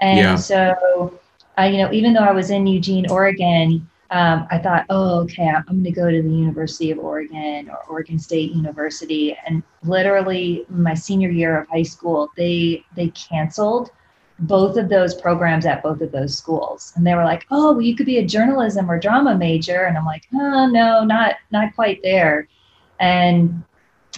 And 0.00 0.18
yeah. 0.18 0.36
so, 0.36 1.18
I, 1.58 1.68
you 1.68 1.78
know, 1.78 1.92
even 1.92 2.12
though 2.12 2.20
I 2.20 2.32
was 2.32 2.50
in 2.50 2.66
Eugene, 2.66 3.10
Oregon, 3.10 3.88
um, 4.10 4.46
I 4.50 4.58
thought, 4.58 4.86
oh, 4.88 5.20
okay, 5.20 5.48
I'm 5.48 5.64
going 5.64 5.84
to 5.84 5.90
go 5.90 6.10
to 6.10 6.22
the 6.22 6.30
University 6.30 6.90
of 6.90 6.98
Oregon 6.98 7.68
or 7.68 7.78
Oregon 7.88 8.18
State 8.18 8.52
University. 8.52 9.36
And 9.46 9.62
literally, 9.82 10.64
my 10.68 10.94
senior 10.94 11.30
year 11.30 11.60
of 11.60 11.68
high 11.68 11.82
school, 11.82 12.30
they 12.36 12.84
they 12.94 13.08
canceled 13.08 13.90
both 14.40 14.76
of 14.76 14.88
those 14.88 15.14
programs 15.14 15.64
at 15.64 15.82
both 15.82 16.00
of 16.02 16.12
those 16.12 16.36
schools 16.36 16.92
and 16.96 17.06
they 17.06 17.14
were 17.14 17.24
like 17.24 17.46
oh 17.50 17.72
well 17.72 17.80
you 17.80 17.96
could 17.96 18.04
be 18.04 18.18
a 18.18 18.26
journalism 18.26 18.90
or 18.90 18.98
drama 18.98 19.34
major 19.34 19.84
and 19.84 19.96
i'm 19.96 20.04
like 20.04 20.24
oh 20.34 20.66
no 20.66 21.02
not 21.04 21.36
not 21.52 21.74
quite 21.74 22.02
there 22.02 22.46
and 23.00 23.62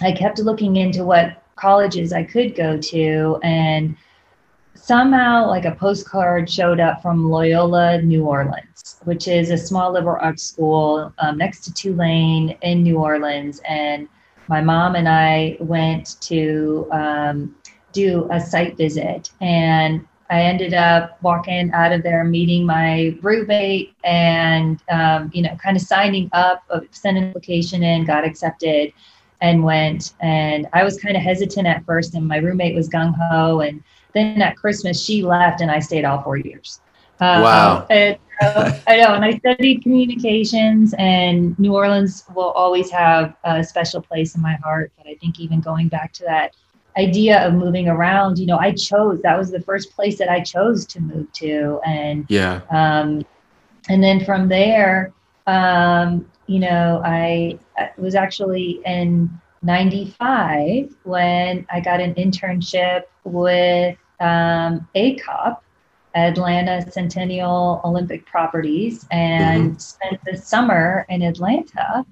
i 0.01 0.11
kept 0.11 0.39
looking 0.39 0.75
into 0.75 1.05
what 1.05 1.41
colleges 1.59 2.13
I 2.13 2.23
could 2.23 2.55
go 2.55 2.77
to. 2.77 3.39
And 3.43 3.95
somehow, 4.75 5.47
like 5.47 5.65
a 5.65 5.75
postcard 5.75 6.49
showed 6.49 6.79
up 6.79 7.01
from 7.01 7.29
Loyola, 7.29 8.01
New 8.01 8.25
Orleans, 8.25 8.99
which 9.03 9.27
is 9.27 9.51
a 9.51 9.57
small 9.57 9.91
liberal 9.91 10.17
arts 10.21 10.43
school 10.43 11.13
um, 11.19 11.37
next 11.37 11.61
to 11.65 11.73
Tulane 11.73 12.57
in 12.61 12.83
New 12.83 12.97
Orleans. 12.97 13.61
And 13.67 14.07
my 14.47 14.61
mom 14.61 14.95
and 14.95 15.07
I 15.07 15.57
went 15.59 16.19
to 16.21 16.87
um, 16.91 17.55
do 17.91 18.27
a 18.31 18.39
site 18.39 18.77
visit. 18.77 19.31
And 19.41 20.07
I 20.29 20.41
ended 20.41 20.75
up 20.75 21.21
walking 21.23 21.71
out 21.71 21.91
of 21.91 22.03
there, 22.03 22.23
meeting 22.23 22.65
my 22.65 23.17
roommate, 23.21 23.95
and 24.03 24.79
um, 24.91 25.31
you 25.33 25.41
know, 25.41 25.55
kind 25.55 25.75
of 25.75 25.81
signing 25.81 26.29
up, 26.33 26.63
uh, 26.69 26.81
sent 26.91 27.17
an 27.17 27.29
application 27.29 27.81
in, 27.81 28.05
got 28.05 28.23
accepted, 28.23 28.93
and 29.41 29.63
went. 29.63 30.13
And 30.19 30.67
I 30.73 30.83
was 30.83 30.99
kind 30.99 31.17
of 31.17 31.23
hesitant 31.23 31.67
at 31.67 31.83
first, 31.85 32.13
and 32.13 32.27
my 32.27 32.37
roommate 32.37 32.75
was 32.75 32.87
gung 32.89 33.15
ho. 33.15 33.61
And 33.61 33.83
then 34.13 34.41
at 34.41 34.55
Christmas, 34.55 35.03
she 35.03 35.23
left, 35.23 35.61
and 35.61 35.71
I 35.71 35.79
stayed 35.79 36.05
all 36.05 36.21
four 36.21 36.37
years. 36.37 36.79
Uh, 37.19 37.41
wow. 37.43 37.87
And, 37.89 38.17
uh, 38.41 38.71
I 38.87 38.95
know, 38.97 39.15
and 39.15 39.25
I 39.25 39.37
studied 39.37 39.83
communications, 39.83 40.93
and 40.97 41.59
New 41.59 41.75
Orleans 41.75 42.23
will 42.33 42.51
always 42.51 42.89
have 42.89 43.35
a 43.43 43.61
special 43.61 44.01
place 44.01 44.33
in 44.33 44.41
my 44.41 44.53
heart. 44.63 44.93
But 44.95 45.07
I 45.07 45.15
think 45.15 45.41
even 45.41 45.59
going 45.59 45.89
back 45.89 46.13
to 46.13 46.23
that 46.23 46.55
idea 46.99 47.45
of 47.45 47.53
moving 47.53 47.87
around, 47.87 48.37
you 48.37 48.45
know, 48.45 48.57
I 48.57 48.71
chose 48.73 49.21
that 49.21 49.37
was 49.37 49.51
the 49.51 49.61
first 49.61 49.95
place 49.95 50.17
that 50.19 50.29
I 50.29 50.41
chose 50.41 50.85
to 50.87 50.99
move 50.99 51.31
to, 51.33 51.79
and 51.85 52.25
yeah, 52.29 52.61
um, 52.69 53.25
and 53.87 54.03
then 54.03 54.23
from 54.23 54.49
there, 54.49 55.13
um, 55.47 56.29
you 56.47 56.59
know, 56.59 57.01
I, 57.03 57.57
I 57.77 57.91
was 57.97 58.15
actually 58.15 58.81
in 58.85 59.29
'95 59.63 60.95
when 61.03 61.65
I 61.71 61.79
got 61.79 61.99
an 62.01 62.13
internship 62.15 63.03
with 63.23 63.97
um, 64.19 64.87
ACOP, 64.95 65.57
Atlanta 66.15 66.91
Centennial 66.91 67.81
Olympic 67.85 68.25
Properties, 68.25 69.07
and 69.11 69.71
mm-hmm. 69.71 69.77
spent 69.77 70.19
the 70.25 70.37
summer 70.37 71.05
in 71.09 71.21
Atlanta. 71.21 72.05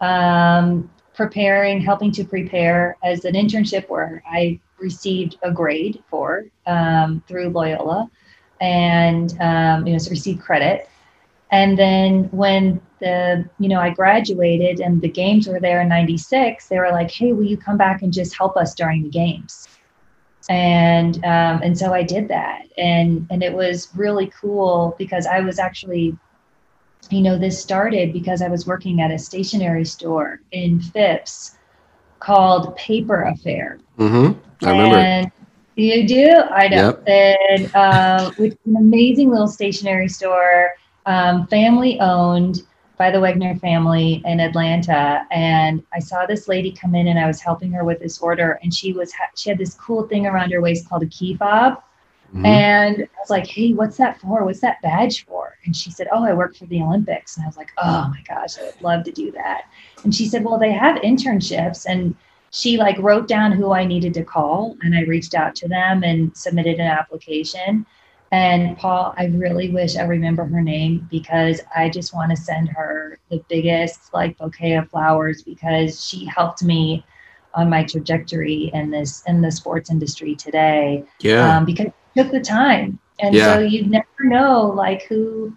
Um, 0.00 0.90
preparing, 1.14 1.80
helping 1.80 2.10
to 2.12 2.24
prepare 2.24 2.96
as 3.02 3.24
an 3.24 3.34
internship 3.34 3.88
where 3.88 4.22
I 4.26 4.58
received 4.78 5.38
a 5.42 5.50
grade 5.50 6.02
for 6.08 6.46
um, 6.66 7.22
through 7.28 7.50
Loyola 7.50 8.10
and 8.60 9.40
um, 9.40 9.86
you 9.86 9.92
know 9.92 9.98
so 9.98 10.10
received 10.10 10.40
credit. 10.40 10.88
And 11.50 11.78
then 11.78 12.24
when 12.32 12.80
the 13.00 13.48
you 13.58 13.68
know 13.68 13.80
I 13.80 13.90
graduated 13.90 14.80
and 14.80 15.00
the 15.00 15.08
games 15.08 15.46
were 15.46 15.60
there 15.60 15.80
in 15.80 15.88
'96, 15.88 16.68
they 16.68 16.78
were 16.78 16.90
like, 16.90 17.10
"Hey, 17.10 17.32
will 17.32 17.44
you 17.44 17.56
come 17.56 17.76
back 17.76 18.02
and 18.02 18.12
just 18.12 18.36
help 18.36 18.56
us 18.56 18.74
during 18.74 19.02
the 19.02 19.10
games?" 19.10 19.68
And 20.48 21.16
um, 21.18 21.62
and 21.62 21.78
so 21.78 21.94
I 21.94 22.02
did 22.02 22.28
that, 22.28 22.66
and 22.76 23.26
and 23.30 23.42
it 23.42 23.52
was 23.52 23.88
really 23.94 24.32
cool 24.40 24.94
because 24.98 25.26
I 25.26 25.40
was 25.40 25.58
actually 25.58 26.16
you 27.10 27.22
know, 27.22 27.38
this 27.38 27.60
started 27.60 28.12
because 28.12 28.42
I 28.42 28.48
was 28.48 28.66
working 28.66 29.00
at 29.00 29.10
a 29.10 29.18
stationery 29.18 29.84
store 29.84 30.40
in 30.52 30.80
Phipps 30.80 31.56
called 32.20 32.76
Paper 32.76 33.22
Affair. 33.22 33.78
Mm-hmm. 33.98 34.66
I 34.66 34.70
remember. 34.70 34.96
And 34.96 35.32
you 35.76 36.06
do? 36.06 36.30
I 36.50 36.68
know. 36.68 36.98
Yep. 37.06 37.08
And 37.08 37.74
uh, 37.74 38.30
which 38.36 38.56
an 38.66 38.76
amazing 38.76 39.30
little 39.30 39.48
stationery 39.48 40.08
store, 40.08 40.70
um, 41.06 41.46
family 41.48 42.00
owned 42.00 42.62
by 42.96 43.10
the 43.10 43.18
Wegner 43.18 43.60
family 43.60 44.22
in 44.24 44.40
Atlanta. 44.40 45.26
And 45.30 45.82
I 45.92 45.98
saw 45.98 46.26
this 46.26 46.48
lady 46.48 46.70
come 46.70 46.94
in 46.94 47.08
and 47.08 47.18
I 47.18 47.26
was 47.26 47.40
helping 47.40 47.72
her 47.72 47.84
with 47.84 48.00
this 48.00 48.20
order. 48.20 48.58
And 48.62 48.72
she 48.72 48.92
was, 48.92 49.12
she 49.36 49.50
had 49.50 49.58
this 49.58 49.74
cool 49.74 50.06
thing 50.06 50.26
around 50.26 50.52
her 50.52 50.60
waist 50.60 50.88
called 50.88 51.02
a 51.02 51.06
key 51.06 51.36
fob. 51.36 51.82
Mm-hmm. 52.34 52.46
And 52.46 53.02
I 53.02 53.20
was 53.20 53.30
like, 53.30 53.46
hey, 53.46 53.72
what's 53.72 53.96
that 53.98 54.20
for? 54.20 54.44
What's 54.44 54.60
that 54.60 54.82
badge 54.82 55.24
for? 55.24 55.56
And 55.64 55.74
she 55.74 55.92
said, 55.92 56.08
oh, 56.10 56.24
I 56.24 56.34
work 56.34 56.56
for 56.56 56.66
the 56.66 56.82
Olympics. 56.82 57.36
And 57.36 57.44
I 57.44 57.46
was 57.46 57.56
like, 57.56 57.70
oh 57.78 58.08
my 58.10 58.22
gosh, 58.26 58.58
I 58.58 58.64
would 58.64 58.82
love 58.82 59.04
to 59.04 59.12
do 59.12 59.30
that. 59.32 59.66
And 60.02 60.12
she 60.12 60.26
said, 60.26 60.44
well, 60.44 60.58
they 60.58 60.72
have 60.72 60.96
internships. 61.02 61.86
And 61.88 62.16
she 62.50 62.76
like 62.76 62.98
wrote 62.98 63.28
down 63.28 63.52
who 63.52 63.72
I 63.72 63.84
needed 63.84 64.14
to 64.14 64.24
call. 64.24 64.76
And 64.82 64.96
I 64.96 65.02
reached 65.02 65.34
out 65.34 65.54
to 65.56 65.68
them 65.68 66.02
and 66.02 66.36
submitted 66.36 66.80
an 66.80 66.88
application. 66.88 67.86
And 68.32 68.76
Paul, 68.78 69.14
I 69.16 69.26
really 69.26 69.70
wish 69.70 69.96
I 69.96 70.02
remember 70.02 70.44
her 70.44 70.60
name 70.60 71.06
because 71.12 71.60
I 71.76 71.88
just 71.88 72.12
want 72.12 72.32
to 72.32 72.36
send 72.36 72.68
her 72.70 73.20
the 73.30 73.44
biggest 73.48 74.12
like 74.12 74.36
bouquet 74.38 74.74
of 74.74 74.90
flowers 74.90 75.44
because 75.44 76.04
she 76.04 76.24
helped 76.24 76.64
me 76.64 77.04
on 77.54 77.70
my 77.70 77.84
trajectory 77.84 78.72
in 78.74 78.90
this 78.90 79.22
in 79.28 79.40
the 79.40 79.52
sports 79.52 79.88
industry 79.88 80.34
today. 80.34 81.04
Yeah. 81.20 81.56
Um, 81.58 81.64
because 81.64 81.92
took 82.16 82.30
the 82.30 82.40
time. 82.40 82.98
And 83.20 83.34
yeah. 83.34 83.54
so 83.54 83.60
you 83.60 83.86
never 83.86 84.06
know 84.20 84.72
like 84.76 85.02
who 85.04 85.56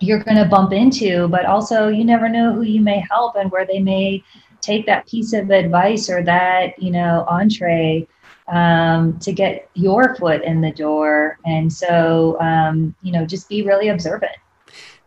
you're 0.00 0.22
going 0.22 0.36
to 0.36 0.46
bump 0.46 0.72
into, 0.72 1.28
but 1.28 1.44
also 1.44 1.88
you 1.88 2.04
never 2.04 2.28
know 2.28 2.52
who 2.52 2.62
you 2.62 2.80
may 2.80 3.04
help 3.10 3.36
and 3.36 3.50
where 3.50 3.66
they 3.66 3.78
may 3.78 4.22
take 4.60 4.86
that 4.86 5.06
piece 5.06 5.32
of 5.32 5.50
advice 5.50 6.10
or 6.10 6.22
that, 6.22 6.80
you 6.82 6.90
know, 6.90 7.24
entree 7.28 8.06
um, 8.48 9.18
to 9.20 9.32
get 9.32 9.70
your 9.74 10.16
foot 10.16 10.42
in 10.42 10.60
the 10.60 10.72
door. 10.72 11.38
And 11.44 11.72
so, 11.72 12.38
um, 12.40 12.94
you 13.02 13.12
know, 13.12 13.24
just 13.24 13.48
be 13.48 13.62
really 13.62 13.88
observant. 13.88 14.32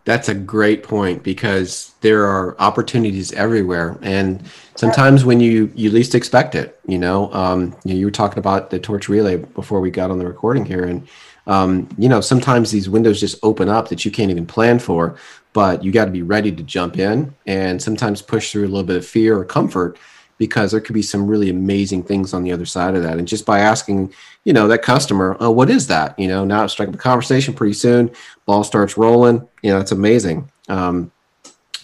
That's 0.06 0.28
a 0.28 0.34
great 0.34 0.84
point 0.84 1.24
because 1.24 1.94
there 2.02 2.26
are 2.26 2.60
opportunities 2.60 3.32
everywhere, 3.34 3.98
and 4.02 4.44
sometimes 4.76 5.24
when 5.24 5.40
you 5.40 5.72
you 5.76 5.92
least 5.92 6.14
expect 6.14 6.56
it, 6.56 6.78
you 6.86 6.98
know, 6.98 7.32
um, 7.34 7.74
you, 7.86 7.94
know, 7.94 8.00
you 8.00 8.06
were 8.08 8.12
talking 8.12 8.40
about 8.40 8.70
the 8.70 8.80
torch 8.80 9.08
relay 9.08 9.38
before 9.38 9.80
we 9.80 9.92
got 9.92 10.12
on 10.12 10.20
the 10.20 10.28
recording 10.28 10.66
here, 10.66 10.84
and 10.84 11.08
um, 11.48 11.88
you 11.98 12.10
know, 12.10 12.20
sometimes 12.20 12.70
these 12.70 12.90
windows 12.90 13.20
just 13.20 13.40
open 13.44 13.70
up 13.70 13.88
that 13.88 14.04
you 14.04 14.12
can't 14.12 14.30
even 14.30 14.46
plan 14.46 14.78
for, 14.78 15.18
but 15.54 15.86
you 15.86 15.92
got 15.94 16.06
to 16.06 16.12
be 16.12 16.22
ready 16.22 16.52
to 16.52 16.64
jump 16.64 17.00
in, 17.00 17.34
and 17.46 17.82
sometimes 17.82 18.22
push 18.22 18.52
through 18.52 18.66
a 18.66 18.68
little 18.68 18.84
bit 18.84 18.98
of 18.98 19.06
fear 19.06 19.38
or 19.38 19.46
comfort 19.46 19.98
because 20.38 20.72
there 20.72 20.82
could 20.82 20.94
be 20.94 21.02
some 21.02 21.28
really 21.28 21.50
amazing 21.50 22.04
things 22.04 22.34
on 22.34 22.44
the 22.44 22.52
other 22.52 22.66
side 22.66 22.96
of 22.96 23.04
that. 23.04 23.18
And 23.18 23.28
just 23.28 23.46
by 23.46 23.60
asking, 23.60 24.14
you 24.44 24.54
know, 24.54 24.68
that 24.68 24.82
customer, 24.82 25.38
oh, 25.40 25.52
what 25.52 25.70
is 25.70 25.88
that? 25.88 26.18
You 26.18 26.28
know, 26.28 26.44
now 26.44 26.64
it's 26.64 26.74
striking 26.74 26.96
a 26.96 26.98
conversation 26.98 27.54
pretty 27.54 27.74
soon, 27.74 28.12
ball 28.46 28.64
starts 28.64 28.98
rolling. 28.98 29.48
You 29.62 29.72
know, 29.72 29.80
it's 29.80 29.92
amazing. 29.92 30.50
Um, 30.68 31.12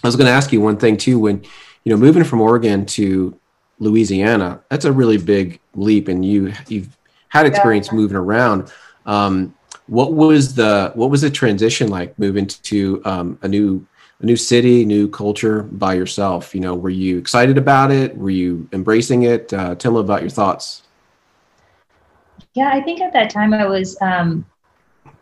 I 0.02 0.06
was 0.06 0.16
going 0.16 0.26
to 0.26 0.32
ask 0.32 0.52
you 0.52 0.60
one 0.60 0.76
thing 0.76 0.96
too. 0.96 1.18
When 1.18 1.42
you 1.84 1.90
know, 1.90 1.96
moving 1.96 2.24
from 2.24 2.40
Oregon 2.40 2.86
to 2.86 3.38
Louisiana, 3.78 4.60
that's 4.68 4.84
a 4.84 4.92
really 4.92 5.18
big 5.18 5.60
leap, 5.74 6.08
and 6.08 6.24
you 6.24 6.52
you've 6.68 6.96
had 7.28 7.46
experience 7.46 7.88
yeah. 7.88 7.94
moving 7.94 8.16
around. 8.16 8.72
Um, 9.06 9.54
what 9.86 10.12
was 10.12 10.54
the 10.54 10.92
what 10.94 11.10
was 11.10 11.20
the 11.22 11.30
transition 11.30 11.88
like 11.88 12.18
moving 12.18 12.46
to 12.46 13.02
um, 13.04 13.38
a 13.42 13.48
new 13.48 13.86
a 14.20 14.26
new 14.26 14.36
city, 14.36 14.84
new 14.84 15.08
culture 15.08 15.62
by 15.64 15.94
yourself? 15.94 16.54
You 16.54 16.60
know, 16.60 16.74
were 16.74 16.90
you 16.90 17.18
excited 17.18 17.58
about 17.58 17.90
it? 17.90 18.16
Were 18.16 18.30
you 18.30 18.68
embracing 18.72 19.24
it? 19.24 19.52
Uh, 19.52 19.74
tell 19.74 19.92
me 19.92 20.00
about 20.00 20.20
your 20.20 20.30
thoughts. 20.30 20.82
Yeah, 22.54 22.70
I 22.72 22.80
think 22.82 23.00
at 23.00 23.12
that 23.12 23.30
time 23.30 23.54
I 23.54 23.64
was 23.66 23.96
um, 24.00 24.44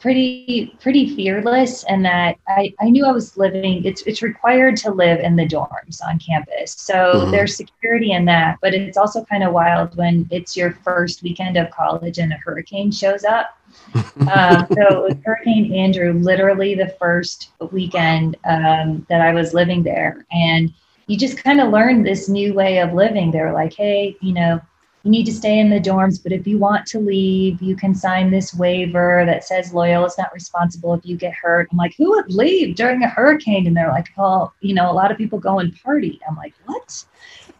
pretty 0.00 0.76
pretty 0.80 1.14
fearless, 1.14 1.84
and 1.84 2.04
that 2.04 2.38
I, 2.48 2.72
I 2.80 2.88
knew 2.88 3.04
I 3.04 3.12
was 3.12 3.36
living. 3.36 3.84
It's 3.84 4.02
it's 4.02 4.22
required 4.22 4.76
to 4.78 4.90
live 4.90 5.20
in 5.20 5.36
the 5.36 5.46
dorms 5.46 6.00
on 6.06 6.18
campus, 6.18 6.72
so 6.72 6.94
mm-hmm. 6.94 7.30
there's 7.30 7.56
security 7.56 8.12
in 8.12 8.24
that. 8.26 8.58
But 8.62 8.74
it's 8.74 8.96
also 8.96 9.24
kind 9.24 9.44
of 9.44 9.52
wild 9.52 9.96
when 9.96 10.26
it's 10.30 10.56
your 10.56 10.72
first 10.72 11.22
weekend 11.22 11.56
of 11.56 11.70
college 11.70 12.18
and 12.18 12.32
a 12.32 12.36
hurricane 12.36 12.90
shows 12.90 13.24
up 13.24 13.57
uh, 13.94 14.66
so 14.66 14.76
it 14.76 15.02
was 15.02 15.16
Hurricane 15.24 15.72
Andrew, 15.74 16.12
literally 16.12 16.74
the 16.74 16.94
first 16.98 17.50
weekend 17.72 18.36
um, 18.44 19.06
that 19.08 19.20
I 19.20 19.32
was 19.32 19.54
living 19.54 19.82
there. 19.82 20.26
And 20.32 20.72
you 21.06 21.16
just 21.16 21.42
kind 21.42 21.60
of 21.60 21.70
learn 21.70 22.02
this 22.02 22.28
new 22.28 22.54
way 22.54 22.78
of 22.78 22.92
living. 22.92 23.30
They're 23.30 23.52
like, 23.52 23.74
hey, 23.74 24.16
you 24.20 24.34
know, 24.34 24.60
you 25.04 25.10
need 25.10 25.24
to 25.24 25.32
stay 25.32 25.58
in 25.58 25.70
the 25.70 25.80
dorms, 25.80 26.22
but 26.22 26.32
if 26.32 26.46
you 26.46 26.58
want 26.58 26.84
to 26.88 26.98
leave, 26.98 27.62
you 27.62 27.76
can 27.76 27.94
sign 27.94 28.30
this 28.30 28.52
waiver 28.54 29.24
that 29.24 29.44
says 29.44 29.68
is 29.68 29.72
not 30.18 30.34
responsible 30.34 30.92
if 30.94 31.06
you 31.06 31.16
get 31.16 31.32
hurt. 31.32 31.68
I'm 31.70 31.78
like, 31.78 31.94
who 31.96 32.10
would 32.10 32.30
leave 32.30 32.76
during 32.76 33.02
a 33.02 33.08
hurricane? 33.08 33.66
And 33.66 33.76
they're 33.76 33.88
like, 33.88 34.08
oh, 34.18 34.52
you 34.60 34.74
know, 34.74 34.90
a 34.90 34.92
lot 34.92 35.10
of 35.10 35.16
people 35.16 35.38
go 35.38 35.60
and 35.60 35.74
party. 35.82 36.20
I'm 36.28 36.36
like, 36.36 36.52
what? 36.66 37.04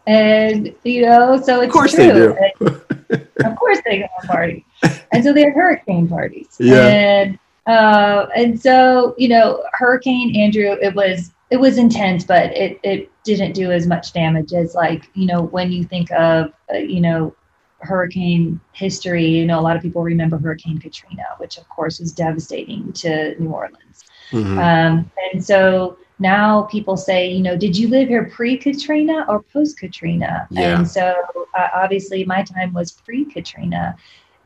And 0.07 0.75
you 0.85 1.03
know, 1.03 1.41
so 1.41 1.61
it's 1.61 1.69
of 1.69 1.73
course 1.73 1.95
true. 1.95 2.35
they 2.35 2.53
do. 2.59 2.81
Of 3.11 3.57
course 3.57 3.79
they 3.85 3.99
go 3.99 4.07
and 4.21 4.29
party 4.29 4.65
and 5.13 5.25
so 5.25 5.33
they 5.33 5.43
had 5.43 5.53
hurricane 5.53 6.09
parties. 6.09 6.57
Yeah. 6.59 6.87
And 6.87 7.39
uh, 7.67 8.27
and 8.35 8.61
so 8.61 9.15
you 9.19 9.29
know, 9.29 9.63
Hurricane 9.73 10.35
Andrew, 10.37 10.77
it 10.81 10.95
was 10.95 11.33
it 11.51 11.59
was 11.59 11.79
intense, 11.79 12.25
but 12.25 12.57
it 12.57 12.81
it 12.83 13.11
didn't 13.25 13.53
do 13.53 13.71
as 13.71 13.87
much 13.87 14.13
damage 14.13 14.53
as 14.53 14.75
like 14.75 15.11
you 15.15 15.27
know 15.27 15.43
when 15.43 15.73
you 15.73 15.85
think 15.85 16.11
of 16.13 16.53
uh, 16.73 16.79
you 16.79 17.01
know 17.01 17.35
hurricane 17.81 18.61
history. 18.73 19.27
You 19.27 19.47
know, 19.47 19.59
a 19.59 19.63
lot 19.63 19.77
of 19.77 19.83
people 19.83 20.03
remember 20.03 20.39
Hurricane 20.39 20.79
Katrina, 20.79 21.25
which 21.39 21.59
of 21.59 21.69
course 21.69 22.01
was 22.01 22.13
devastating 22.13 22.93
to 22.95 23.41
New 23.41 23.51
Orleans. 23.51 24.05
Mm-hmm. 24.31 24.59
Um, 24.59 25.11
and 25.33 25.45
so 25.45 25.99
now 26.19 26.63
people 26.63 26.97
say, 26.97 27.29
you 27.31 27.43
know, 27.43 27.57
did 27.57 27.77
you 27.77 27.89
live 27.89 28.09
here 28.09 28.25
pre 28.25 28.57
Katrina 28.57 29.25
or 29.29 29.43
post 29.43 29.79
Katrina? 29.79 30.49
Yeah. 30.51 30.79
And 30.79 30.89
so 30.89 31.15
uh, 31.57 31.69
obviously 31.75 32.25
my 32.25 32.43
time 32.43 32.73
was 32.73 32.93
pre 32.93 33.25
Katrina. 33.25 33.97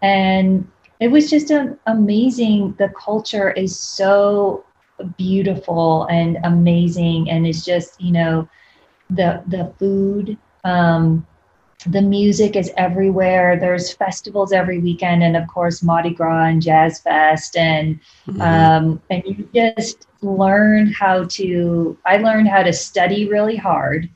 And 0.03 0.69
it 1.01 1.09
was 1.09 1.31
just 1.31 1.51
an 1.51 1.79
amazing. 1.87 2.75
The 2.79 2.91
culture 2.91 3.51
is 3.51 3.79
so 3.79 4.65
beautiful 5.17 6.05
and 6.05 6.39
amazing. 6.45 7.31
And 7.31 7.47
it's 7.47 7.65
just, 7.65 8.01
you 8.01 8.13
know, 8.13 8.49
the, 9.09 9.43
the 9.47 9.73
food, 9.79 10.37
um, 10.65 11.27
the 11.87 12.03
music 12.03 12.57
is 12.57 12.71
everywhere. 12.77 13.59
There's 13.59 13.93
festivals 13.93 14.53
every 14.53 14.79
weekend, 14.79 15.23
and 15.23 15.37
of 15.37 15.47
course 15.49 15.83
Mardi 15.83 16.11
Gras 16.11 16.47
and 16.47 16.63
Jazz 16.63 17.01
Fest, 17.01 17.57
and 17.57 17.99
mm-hmm. 18.27 18.41
um, 18.41 19.03
and 19.11 19.23
you 19.25 19.49
just 19.55 20.07
learn 20.23 20.93
how 20.93 21.25
to. 21.25 21.97
I 22.07 22.19
learned 22.19 22.49
how 22.49 22.63
to 22.63 22.73
study 22.73 23.29
really 23.29 23.57
hard, 23.57 24.09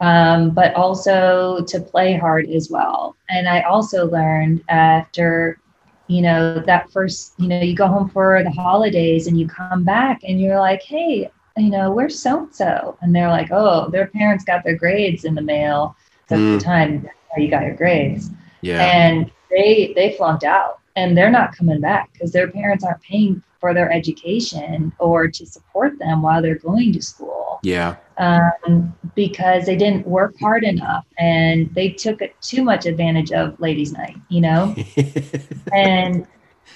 um, 0.00 0.50
but 0.50 0.74
also 0.74 1.64
to 1.66 1.80
play 1.80 2.16
hard 2.16 2.48
as 2.50 2.70
well. 2.70 3.16
And 3.28 3.48
I 3.48 3.62
also 3.62 4.06
learned 4.06 4.64
after, 4.68 5.58
you 6.06 6.22
know, 6.22 6.58
that 6.60 6.90
first, 6.90 7.34
you 7.38 7.48
know, 7.48 7.60
you 7.60 7.74
go 7.74 7.86
home 7.86 8.08
for 8.08 8.42
the 8.42 8.50
holidays 8.50 9.26
and 9.26 9.38
you 9.38 9.46
come 9.46 9.84
back 9.84 10.20
and 10.24 10.40
you're 10.40 10.58
like, 10.58 10.82
hey, 10.82 11.30
you 11.56 11.70
know, 11.70 11.90
where's 11.90 12.20
so 12.20 12.44
and 12.44 12.54
so? 12.54 12.96
And 13.02 13.14
they're 13.14 13.28
like, 13.28 13.50
oh, 13.50 13.90
their 13.90 14.06
parents 14.06 14.44
got 14.44 14.64
their 14.64 14.76
grades 14.76 15.24
in 15.24 15.34
the 15.34 15.42
mail 15.42 15.96
at 16.32 16.38
mm. 16.38 16.58
the 16.58 16.64
time 16.64 17.08
how 17.34 17.42
you 17.42 17.50
got 17.50 17.64
your 17.64 17.76
grades. 17.76 18.30
Yeah. 18.62 18.84
And 18.84 19.30
they 19.50 19.92
they 19.94 20.16
flunked 20.16 20.44
out 20.44 20.80
and 20.96 21.16
they're 21.16 21.30
not 21.30 21.56
coming 21.56 21.80
back 21.80 22.12
because 22.12 22.32
their 22.32 22.50
parents 22.50 22.84
aren't 22.84 23.02
paying 23.02 23.42
for 23.60 23.74
their 23.74 23.92
education 23.92 24.92
or 24.98 25.28
to 25.28 25.46
support 25.46 25.98
them 25.98 26.22
while 26.22 26.40
they're 26.40 26.58
going 26.58 26.92
to 26.94 27.02
school. 27.02 27.60
Yeah. 27.62 27.96
Um, 28.16 28.94
because 29.14 29.66
they 29.66 29.76
didn't 29.76 30.06
work 30.06 30.34
hard 30.40 30.64
enough 30.64 31.06
and 31.18 31.72
they 31.74 31.90
took 31.90 32.20
too 32.40 32.64
much 32.64 32.86
advantage 32.86 33.32
of 33.32 33.58
ladies' 33.60 33.92
night, 33.92 34.16
you 34.28 34.40
know? 34.40 34.74
and 35.74 36.26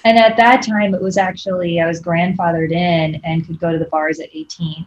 and 0.03 0.19
at 0.19 0.37
that 0.37 0.61
time 0.61 0.93
it 0.93 1.01
was 1.01 1.17
actually 1.17 1.79
I 1.81 1.87
was 1.87 2.01
grandfathered 2.01 2.71
in 2.71 3.21
and 3.23 3.45
could 3.45 3.59
go 3.59 3.71
to 3.71 3.79
the 3.79 3.85
bars 3.85 4.19
at 4.19 4.29
18. 4.31 4.85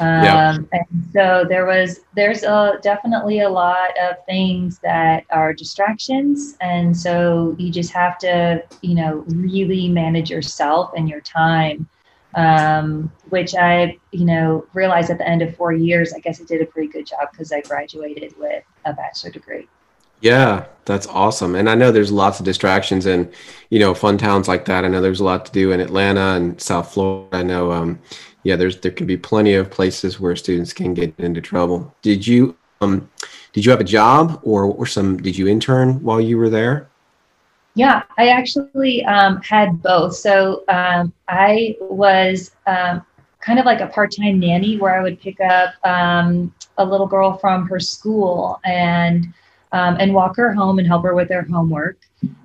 Um, 0.00 0.24
yeah. 0.24 0.56
And 0.72 1.08
so 1.12 1.44
there 1.48 1.66
was, 1.66 2.00
there's 2.16 2.42
a, 2.42 2.78
definitely 2.82 3.40
a 3.40 3.48
lot 3.48 3.90
of 3.98 4.16
things 4.26 4.78
that 4.80 5.24
are 5.30 5.52
distractions. 5.52 6.56
And 6.60 6.96
so 6.96 7.54
you 7.58 7.70
just 7.70 7.92
have 7.92 8.18
to, 8.18 8.64
you 8.82 8.94
know, 8.94 9.24
really 9.28 9.88
manage 9.88 10.30
yourself 10.30 10.92
and 10.96 11.08
your 11.08 11.20
time, 11.20 11.88
um, 12.34 13.12
which 13.28 13.54
I, 13.54 13.98
you 14.10 14.24
know, 14.24 14.66
realized 14.74 15.10
at 15.10 15.18
the 15.18 15.28
end 15.28 15.42
of 15.42 15.54
four 15.56 15.72
years, 15.72 16.12
I 16.12 16.18
guess 16.18 16.40
I 16.40 16.44
did 16.44 16.60
a 16.60 16.66
pretty 16.66 16.88
good 16.88 17.06
job 17.06 17.28
because 17.30 17.52
I 17.52 17.60
graduated 17.60 18.36
with 18.36 18.64
a 18.84 18.92
bachelor 18.92 19.30
degree. 19.30 19.68
Yeah, 20.20 20.64
that's 20.86 21.06
awesome. 21.06 21.54
And 21.54 21.68
I 21.68 21.74
know 21.74 21.92
there's 21.92 22.10
lots 22.10 22.40
of 22.40 22.46
distractions 22.46 23.04
and, 23.04 23.30
you 23.68 23.78
know, 23.78 23.94
fun 23.94 24.16
towns 24.16 24.48
like 24.48 24.64
that. 24.64 24.84
I 24.84 24.88
know 24.88 25.02
there's 25.02 25.20
a 25.20 25.24
lot 25.24 25.44
to 25.46 25.52
do 25.52 25.70
in 25.70 25.80
Atlanta 25.80 26.34
and 26.34 26.58
South 26.60 26.92
Florida. 26.94 27.36
I 27.36 27.42
know, 27.42 27.72
um, 27.72 27.98
yeah, 28.44 28.56
there's 28.56 28.78
there 28.80 28.92
can 28.92 29.06
be 29.06 29.16
plenty 29.16 29.54
of 29.54 29.70
places 29.70 30.20
where 30.20 30.36
students 30.36 30.72
can 30.72 30.94
get 30.94 31.18
into 31.18 31.40
trouble. 31.40 31.94
Did 32.02 32.26
you 32.26 32.56
um 32.80 33.10
did 33.52 33.64
you 33.64 33.70
have 33.70 33.80
a 33.80 33.84
job 33.84 34.40
or 34.42 34.64
or 34.64 34.86
some 34.86 35.16
did 35.16 35.36
you 35.36 35.48
intern 35.48 36.02
while 36.02 36.20
you 36.20 36.38
were 36.38 36.50
there? 36.50 36.88
Yeah, 37.74 38.04
I 38.16 38.28
actually 38.28 39.04
um, 39.04 39.40
had 39.42 39.82
both. 39.82 40.14
So 40.14 40.62
um, 40.68 41.12
I 41.26 41.76
was 41.80 42.52
um, 42.68 43.04
kind 43.40 43.58
of 43.58 43.66
like 43.66 43.80
a 43.80 43.88
part-time 43.88 44.38
nanny 44.38 44.78
where 44.78 44.96
I 44.96 45.02
would 45.02 45.20
pick 45.20 45.40
up 45.40 45.74
um, 45.84 46.54
a 46.78 46.84
little 46.84 47.08
girl 47.08 47.36
from 47.36 47.66
her 47.66 47.80
school 47.80 48.60
and 48.64 49.26
um, 49.74 49.96
and 49.98 50.14
walk 50.14 50.36
her 50.36 50.54
home 50.54 50.78
and 50.78 50.86
help 50.86 51.02
her 51.02 51.14
with 51.14 51.28
her 51.30 51.42
homework. 51.42 51.98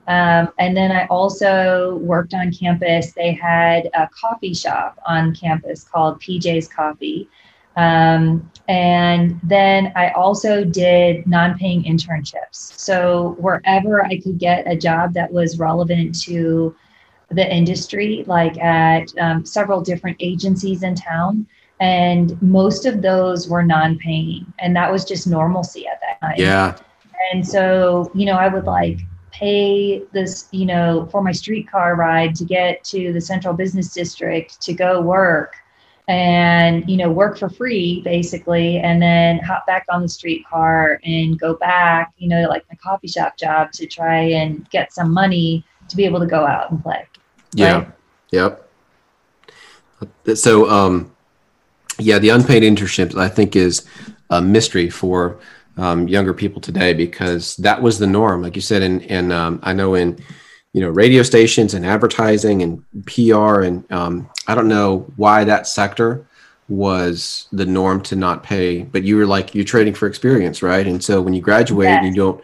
Um, 0.07 0.50
and 0.57 0.75
then 0.75 0.91
I 0.91 1.05
also 1.05 1.98
worked 1.98 2.33
on 2.33 2.51
campus. 2.51 3.13
They 3.13 3.33
had 3.33 3.88
a 3.93 4.10
coffee 4.19 4.56
shop 4.56 4.99
on 5.06 5.36
campus 5.36 5.84
called 5.84 6.19
PJ's 6.19 6.67
Coffee. 6.67 7.30
Um, 7.75 8.51
and 8.67 9.39
then 9.43 9.93
I 9.95 10.10
also 10.10 10.63
did 10.65 11.27
non 11.27 11.56
paying 11.56 11.84
internships. 11.84 12.56
So 12.56 13.36
wherever 13.38 14.04
I 14.04 14.19
could 14.19 14.39
get 14.39 14.67
a 14.67 14.75
job 14.75 15.13
that 15.13 15.32
was 15.32 15.60
relevant 15.60 16.19
to 16.23 16.75
the 17.30 17.47
industry, 17.56 18.23
like 18.25 18.58
at 18.58 19.15
um, 19.19 19.45
several 19.45 19.82
different 19.82 20.17
agencies 20.19 20.82
in 20.82 20.95
town. 20.95 21.45
And 21.80 22.41
most 22.41 22.88
of 22.88 23.04
those 23.04 23.47
were 23.47 23.63
non 23.63 23.99
paying. 23.99 24.51
And 24.58 24.75
that 24.75 24.91
was 24.91 25.06
just 25.06 25.27
normalcy 25.27 25.86
at 25.88 26.01
that 26.01 26.19
time. 26.27 26.36
Yeah. 26.38 26.75
And 27.32 27.45
so, 27.45 28.12
you 28.13 28.25
know, 28.25 28.34
I 28.34 28.47
would 28.47 28.65
like 28.65 28.99
pay 29.32 30.03
this, 30.12 30.47
you 30.51 30.65
know, 30.65 31.08
for 31.12 31.21
my 31.21 31.32
streetcar 31.32 31.95
ride 31.95 32.36
to 32.36 32.45
get 32.45 32.84
to 32.86 33.13
the 33.13 33.21
central 33.21 33.53
business 33.53 33.93
district 33.93 34.62
to 34.62 34.73
go 34.73 35.01
work 35.01 35.55
and, 36.08 36.89
you 36.89 36.97
know, 36.97 37.12
work 37.12 37.38
for 37.38 37.49
free 37.49 38.01
basically, 38.01 38.79
and 38.79 39.01
then 39.01 39.38
hop 39.39 39.67
back 39.67 39.86
on 39.89 40.01
the 40.01 40.10
streetcar 40.10 40.99
and 41.03 41.39
go 41.39 41.53
back, 41.53 42.13
you 42.17 42.27
know, 42.27 42.49
like 42.49 42.65
my 42.69 42.75
coffee 42.82 43.08
shop 43.08 43.38
job 43.38 43.71
to 43.73 43.86
try 43.86 44.17
and 44.17 44.67
get 44.71 44.91
some 44.91 45.13
money 45.13 45.63
to 45.88 45.95
be 45.95 46.05
able 46.05 46.19
to 46.19 46.25
go 46.25 46.45
out 46.45 46.71
and 46.71 46.82
play. 46.82 47.08
Yeah. 47.53 47.77
Right? 47.77 47.91
Yep. 48.32 48.69
So, 50.36 50.69
um, 50.69 51.12
yeah, 51.99 52.17
the 52.17 52.29
unpaid 52.29 52.63
internships 52.63 53.15
I 53.15 53.29
think 53.29 53.55
is 53.55 53.86
a 54.29 54.41
mystery 54.41 54.89
for 54.89 55.39
um, 55.80 56.08
younger 56.08 56.34
people 56.34 56.62
today 56.62 56.94
because 56.94 57.56
that 57.58 57.82
was 57.82 57.98
the 57.98 58.08
norm, 58.08 58.42
like 58.42 58.56
you 58.56 58.62
said. 58.62 58.84
And 58.84 59.02
and 59.04 59.32
um, 59.32 59.60
I 59.63 59.74
know 59.74 59.96
in 59.96 60.20
you 60.74 60.82
know 60.82 60.89
radio 60.89 61.24
stations 61.24 61.74
and 61.74 61.86
advertising 61.86 62.62
and 62.62 62.84
PR 63.06 63.62
and 63.62 63.89
um, 63.92 64.30
I 64.48 64.56
don't 64.56 64.68
know 64.68 65.12
why 65.15 65.46
that 65.46 65.68
sector 65.68 66.28
was 66.68 67.48
the 67.52 67.65
norm 67.65 68.02
to 68.04 68.15
not 68.15 68.44
pay, 68.44 68.84
but 68.84 69.04
you 69.04 69.15
were 69.15 69.26
like 69.26 69.56
you're 69.56 69.65
trading 69.65 69.94
for 69.94 70.06
experience, 70.08 70.62
right? 70.62 70.86
And 70.86 71.04
so 71.04 71.22
when 71.22 71.34
you 71.34 71.42
graduate, 71.42 71.88
yes. 71.88 72.06
you 72.06 72.13
don't 72.13 72.44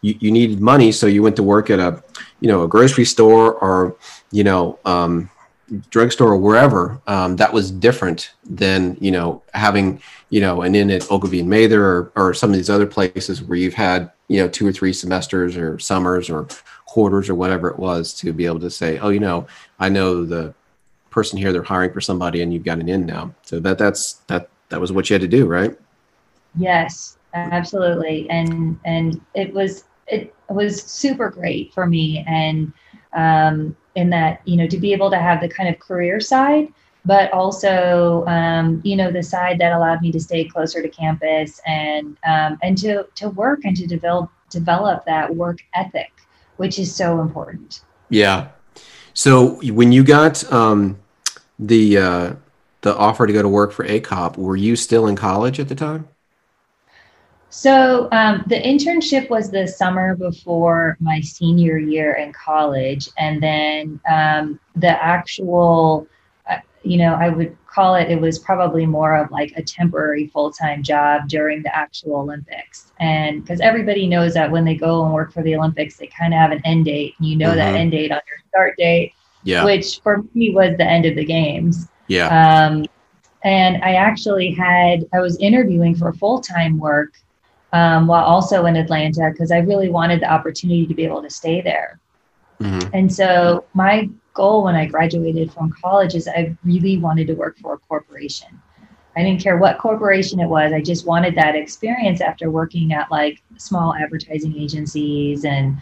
you, 0.00 0.16
you 0.18 0.30
needed 0.32 0.60
money, 0.60 0.92
so 0.92 1.06
you 1.06 1.22
went 1.22 1.36
to 1.36 1.42
work 1.42 1.68
at 1.68 1.78
a 1.78 2.02
you 2.40 2.48
know 2.48 2.62
a 2.62 2.68
grocery 2.68 3.04
store 3.04 3.54
or 3.54 3.96
you 4.30 4.44
know 4.44 4.78
um, 4.86 5.30
drugstore 5.90 6.32
or 6.32 6.36
wherever, 6.36 7.00
um, 7.06 7.36
that 7.36 7.52
was 7.52 7.70
different 7.70 8.32
than 8.44 8.96
you 9.00 9.10
know 9.10 9.42
having 9.54 10.00
you 10.30 10.40
know 10.40 10.62
an 10.62 10.74
in 10.74 10.90
at 10.90 11.10
Ogilvy 11.10 11.40
and 11.40 11.48
Mather 11.48 11.84
or, 11.84 12.12
or 12.14 12.34
some 12.34 12.50
of 12.50 12.56
these 12.56 12.70
other 12.70 12.86
places 12.86 13.42
where 13.42 13.58
you've 13.58 13.74
had 13.74 14.10
you 14.28 14.40
know 14.40 14.48
two 14.48 14.66
or 14.66 14.72
three 14.72 14.92
semesters 14.92 15.56
or 15.56 15.78
summers 15.78 16.28
or 16.28 16.46
quarters 16.86 17.30
or 17.30 17.34
whatever 17.34 17.68
it 17.68 17.78
was 17.78 18.12
to 18.12 18.32
be 18.34 18.44
able 18.44 18.60
to 18.60 18.70
say, 18.70 18.98
oh, 18.98 19.08
you 19.08 19.20
know, 19.20 19.46
I 19.78 19.88
know 19.88 20.26
the 20.26 20.54
person 21.10 21.38
here 21.38 21.52
they're 21.52 21.62
hiring 21.62 21.92
for 21.92 22.00
somebody 22.00 22.42
and 22.42 22.52
you've 22.52 22.64
got 22.64 22.80
an 22.80 22.88
in 22.88 23.06
now. 23.06 23.34
So 23.42 23.60
that 23.60 23.78
that's 23.78 24.14
that 24.26 24.50
that 24.68 24.80
was 24.80 24.92
what 24.92 25.08
you 25.08 25.14
had 25.14 25.22
to 25.22 25.28
do, 25.28 25.46
right? 25.46 25.74
Yes, 26.56 27.16
absolutely. 27.34 28.28
And 28.28 28.78
and 28.84 29.20
it 29.34 29.52
was 29.54 29.84
it 30.06 30.34
was 30.48 30.82
super 30.82 31.30
great 31.30 31.72
for 31.72 31.86
me 31.86 32.24
and 32.26 32.72
um 33.14 33.76
in 33.94 34.10
that 34.10 34.40
you 34.44 34.56
know 34.56 34.66
to 34.66 34.78
be 34.78 34.92
able 34.92 35.10
to 35.10 35.18
have 35.18 35.40
the 35.40 35.48
kind 35.48 35.68
of 35.68 35.78
career 35.78 36.20
side 36.20 36.72
but 37.04 37.32
also 37.32 38.24
um, 38.26 38.80
you 38.84 38.96
know 38.96 39.10
the 39.10 39.22
side 39.22 39.58
that 39.58 39.72
allowed 39.72 40.00
me 40.00 40.12
to 40.12 40.20
stay 40.20 40.44
closer 40.44 40.80
to 40.82 40.88
campus 40.88 41.60
and 41.66 42.16
um, 42.26 42.58
and 42.62 42.78
to 42.78 43.06
to 43.14 43.28
work 43.30 43.64
and 43.64 43.76
to 43.76 43.86
develop 43.86 44.30
develop 44.50 45.04
that 45.04 45.34
work 45.34 45.58
ethic 45.74 46.12
which 46.56 46.78
is 46.78 46.94
so 46.94 47.20
important. 47.20 47.80
Yeah. 48.08 48.50
So 49.14 49.60
when 49.72 49.92
you 49.92 50.04
got 50.04 50.50
um, 50.52 50.98
the 51.58 51.98
uh, 51.98 52.34
the 52.82 52.96
offer 52.96 53.26
to 53.26 53.32
go 53.32 53.42
to 53.42 53.48
work 53.48 53.72
for 53.72 53.84
acop 53.84 54.36
were 54.36 54.56
you 54.56 54.76
still 54.76 55.06
in 55.06 55.16
college 55.16 55.58
at 55.60 55.68
the 55.68 55.74
time 55.74 56.08
so 57.54 58.08
um, 58.12 58.42
the 58.46 58.54
internship 58.54 59.28
was 59.28 59.50
the 59.50 59.68
summer 59.68 60.16
before 60.16 60.96
my 61.00 61.20
senior 61.20 61.76
year 61.76 62.14
in 62.14 62.32
college, 62.32 63.10
and 63.18 63.42
then 63.42 64.00
um, 64.10 64.58
the 64.74 64.88
actual, 64.88 66.06
uh, 66.48 66.56
you 66.82 66.96
know, 66.96 67.12
I 67.12 67.28
would 67.28 67.54
call 67.66 67.94
it. 67.94 68.10
It 68.10 68.18
was 68.18 68.38
probably 68.38 68.86
more 68.86 69.14
of 69.14 69.30
like 69.30 69.52
a 69.56 69.62
temporary 69.62 70.28
full 70.28 70.50
time 70.50 70.82
job 70.82 71.28
during 71.28 71.62
the 71.62 71.76
actual 71.76 72.20
Olympics, 72.20 72.90
and 73.00 73.42
because 73.42 73.60
everybody 73.60 74.06
knows 74.06 74.32
that 74.32 74.50
when 74.50 74.64
they 74.64 74.74
go 74.74 75.04
and 75.04 75.12
work 75.12 75.30
for 75.30 75.42
the 75.42 75.54
Olympics, 75.54 75.98
they 75.98 76.06
kind 76.06 76.32
of 76.32 76.38
have 76.38 76.52
an 76.52 76.62
end 76.64 76.86
date, 76.86 77.14
and 77.18 77.28
you 77.28 77.36
know 77.36 77.48
mm-hmm. 77.48 77.58
that 77.58 77.74
end 77.74 77.90
date 77.90 78.10
on 78.10 78.20
your 78.26 78.38
start 78.48 78.78
date. 78.78 79.12
Yeah. 79.44 79.66
Which 79.66 80.00
for 80.00 80.24
me 80.32 80.54
was 80.54 80.78
the 80.78 80.86
end 80.86 81.04
of 81.04 81.16
the 81.16 81.24
games. 81.24 81.86
Yeah. 82.06 82.28
Um, 82.28 82.86
and 83.44 83.84
I 83.84 83.96
actually 83.96 84.52
had 84.52 85.04
I 85.12 85.20
was 85.20 85.36
interviewing 85.38 85.96
for 85.96 86.14
full 86.14 86.40
time 86.40 86.78
work 86.78 87.12
um, 87.72 88.06
while 88.06 88.24
also 88.24 88.66
in 88.66 88.76
Atlanta 88.76 89.30
because 89.30 89.50
I 89.50 89.58
really 89.58 89.88
wanted 89.88 90.20
the 90.20 90.30
opportunity 90.30 90.86
to 90.86 90.94
be 90.94 91.04
able 91.04 91.22
to 91.22 91.30
stay 91.30 91.60
there. 91.60 91.98
Mm-hmm. 92.60 92.90
And 92.92 93.12
so 93.12 93.64
my 93.74 94.08
goal 94.34 94.64
when 94.64 94.74
I 94.74 94.86
graduated 94.86 95.52
from 95.52 95.72
college 95.82 96.14
is 96.14 96.28
I 96.28 96.56
really 96.64 96.98
wanted 96.98 97.26
to 97.28 97.34
work 97.34 97.58
for 97.58 97.74
a 97.74 97.78
corporation. 97.78 98.60
I 99.16 99.22
didn't 99.22 99.42
care 99.42 99.58
what 99.58 99.78
corporation 99.78 100.40
it 100.40 100.46
was. 100.46 100.72
I 100.72 100.80
just 100.80 101.06
wanted 101.06 101.34
that 101.34 101.54
experience 101.54 102.20
after 102.20 102.50
working 102.50 102.92
at 102.92 103.10
like 103.10 103.42
small 103.58 103.94
advertising 103.94 104.56
agencies. 104.56 105.44
And, 105.44 105.76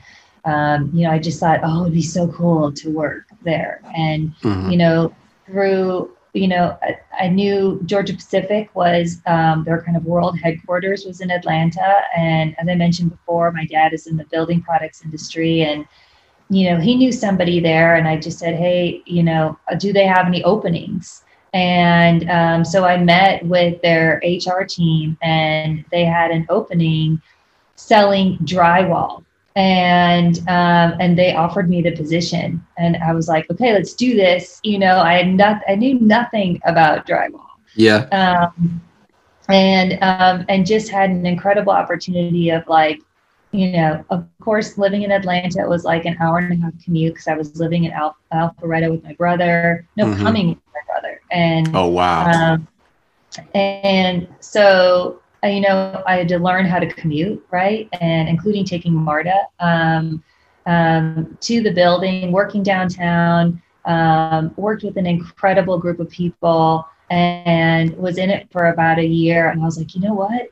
um, 0.45 0.91
you 0.93 1.05
know, 1.05 1.13
I 1.13 1.19
just 1.19 1.39
thought, 1.39 1.61
oh, 1.63 1.83
it'd 1.83 1.95
be 1.95 2.03
so 2.03 2.27
cool 2.29 2.73
to 2.73 2.91
work 2.91 3.27
there. 3.43 3.83
And, 3.97 4.35
mm-hmm. 4.43 4.71
you 4.71 4.79
know, 4.79 5.15
through, 5.47 6.11
you 6.33 6.49
know, 6.49 6.79
I, 6.83 6.99
I 7.19 7.29
knew 7.29 7.81
Georgia 7.85 8.15
Pacific 8.15 8.71
was 8.75 9.21
um, 9.27 9.65
their 9.65 9.83
kind 9.83 9.97
of 9.97 10.05
world 10.05 10.39
headquarters 10.39 11.05
was 11.05 11.21
in 11.21 11.31
Atlanta. 11.31 12.03
And 12.17 12.55
as 12.59 12.69
I 12.69 12.75
mentioned 12.75 13.11
before, 13.11 13.51
my 13.53 13.67
dad 13.67 13.93
is 13.93 14.07
in 14.07 14.17
the 14.17 14.25
building 14.27 14.63
products 14.63 15.05
industry. 15.05 15.63
And, 15.63 15.87
you 16.49 16.71
know, 16.71 16.79
he 16.79 16.95
knew 16.95 17.13
somebody 17.13 17.61
there. 17.61 17.97
And 17.97 18.07
I 18.07 18.17
just 18.17 18.39
said, 18.39 18.55
hey, 18.55 19.03
you 19.07 19.23
know, 19.23 19.59
do 19.79 19.93
they 19.93 20.07
have 20.07 20.27
any 20.27 20.45
openings? 20.45 21.25
And 21.53 22.31
um, 22.31 22.65
so 22.65 22.85
I 22.85 22.97
met 23.03 23.45
with 23.45 23.83
their 23.83 24.23
HR 24.25 24.63
team, 24.63 25.19
and 25.21 25.85
they 25.91 26.05
had 26.05 26.31
an 26.31 26.47
opening 26.49 27.21
selling 27.75 28.37
drywall, 28.39 29.25
and 29.57 30.39
um, 30.49 30.95
and 31.01 31.19
they 31.19 31.35
offered 31.35 31.69
me 31.69 31.83
the 31.83 31.93
position, 31.93 32.65
and 32.79 32.97
I 32.99 33.13
was 33.13 33.29
like, 33.29 33.51
okay, 33.51 33.73
let's 33.73 33.95
do 33.95 34.15
this. 34.15 34.61
You 34.63 34.79
know, 34.79 34.99
I 34.99 35.15
had 35.15 35.29
not, 35.29 35.63
I 35.69 35.75
knew 35.75 35.99
nothing 35.99 36.61
about 36.65 37.07
drywall. 37.07 37.47
Yeah. 37.75 38.07
Um, 38.13 38.81
and 39.49 39.99
um, 40.03 40.45
and 40.49 40.65
just 40.67 40.89
had 40.89 41.11
an 41.11 41.27
incredible 41.27 41.73
opportunity 41.73 42.51
of 42.51 42.67
like 42.69 43.01
you 43.53 43.73
know, 43.73 44.05
of 44.11 44.25
course, 44.41 44.79
living 44.79 45.03
in 45.03 45.11
Atlanta, 45.11 45.67
was 45.67 45.85
like 45.85 46.05
an 46.05 46.17
hour 46.21 46.39
and 46.39 46.53
a 46.53 46.57
half 46.57 46.73
commute 46.85 47.15
because 47.15 47.27
I 47.27 47.35
was 47.35 47.59
living 47.59 47.85
in 47.85 47.93
Al- 47.93 48.17
Alpharetta 48.33 48.91
with 48.91 49.03
my 49.03 49.13
brother. 49.15 49.87
No, 49.97 50.07
mm-hmm. 50.07 50.23
coming 50.23 50.49
with 50.51 50.59
my 50.73 50.81
brother. 50.87 51.21
And 51.33 51.75
oh 51.75 51.89
wow. 51.89 52.31
Um, 52.31 52.69
and 53.55 54.29
so 54.41 55.21
you 55.45 55.61
know, 55.61 56.03
I 56.07 56.17
had 56.17 56.29
to 56.29 56.39
learn 56.39 56.67
how 56.67 56.79
to 56.79 56.87
commute, 56.87 57.45
right, 57.51 57.89
and 58.01 58.29
including 58.29 58.65
taking 58.65 58.93
MARTA 58.93 59.47
um, 59.59 60.23
um, 60.67 61.39
to 61.41 61.63
the 61.63 61.73
building, 61.73 62.33
working 62.33 62.63
downtown. 62.63 63.63
Um, 63.87 64.53
worked 64.57 64.83
with 64.85 64.99
an 64.99 65.07
incredible 65.07 65.79
group 65.79 66.01
of 66.01 66.11
people 66.11 66.87
and 67.11 67.97
was 67.97 68.19
in 68.19 68.31
it 68.31 68.47
for 68.53 68.67
about 68.67 68.99
a 68.99 69.07
year. 69.07 69.49
And 69.49 69.63
I 69.63 69.65
was 69.65 69.79
like, 69.79 69.95
you 69.95 70.01
know 70.01 70.15
what? 70.15 70.49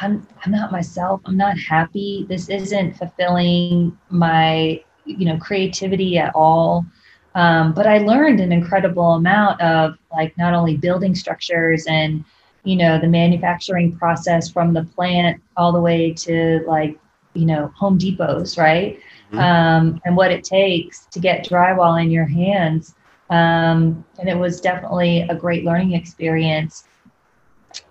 I'm 0.00 0.26
I'm 0.44 0.52
not 0.52 0.72
myself. 0.72 1.20
I'm 1.26 1.36
not 1.36 1.58
happy. 1.58 2.26
This 2.28 2.48
isn't 2.48 2.96
fulfilling 2.96 3.96
my 4.08 4.82
you 5.04 5.26
know 5.26 5.36
creativity 5.38 6.18
at 6.18 6.32
all. 6.34 6.86
Um, 7.34 7.72
but 7.72 7.86
I 7.86 7.98
learned 7.98 8.40
an 8.40 8.50
incredible 8.52 9.14
amount 9.14 9.60
of 9.60 9.96
like 10.10 10.36
not 10.38 10.54
only 10.54 10.76
building 10.76 11.14
structures 11.14 11.86
and 11.86 12.24
you 12.64 12.76
know 12.76 12.98
the 12.98 13.08
manufacturing 13.08 13.96
process 13.96 14.50
from 14.50 14.72
the 14.74 14.84
plant 14.84 15.42
all 15.56 15.72
the 15.72 15.80
way 15.80 16.12
to 16.12 16.62
like 16.66 16.98
you 17.34 17.46
know 17.46 17.72
Home 17.76 17.98
Depots, 17.98 18.58
right? 18.58 18.98
Mm-hmm. 19.32 19.38
Um, 19.38 20.00
and 20.04 20.16
what 20.16 20.32
it 20.32 20.44
takes 20.44 21.06
to 21.06 21.20
get 21.20 21.46
drywall 21.46 22.02
in 22.02 22.10
your 22.10 22.26
hands. 22.26 22.94
Um, 23.30 24.04
and 24.18 24.28
it 24.28 24.36
was 24.36 24.60
definitely 24.60 25.20
a 25.20 25.34
great 25.36 25.64
learning 25.64 25.92
experience. 25.92 26.88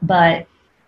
But 0.01 0.47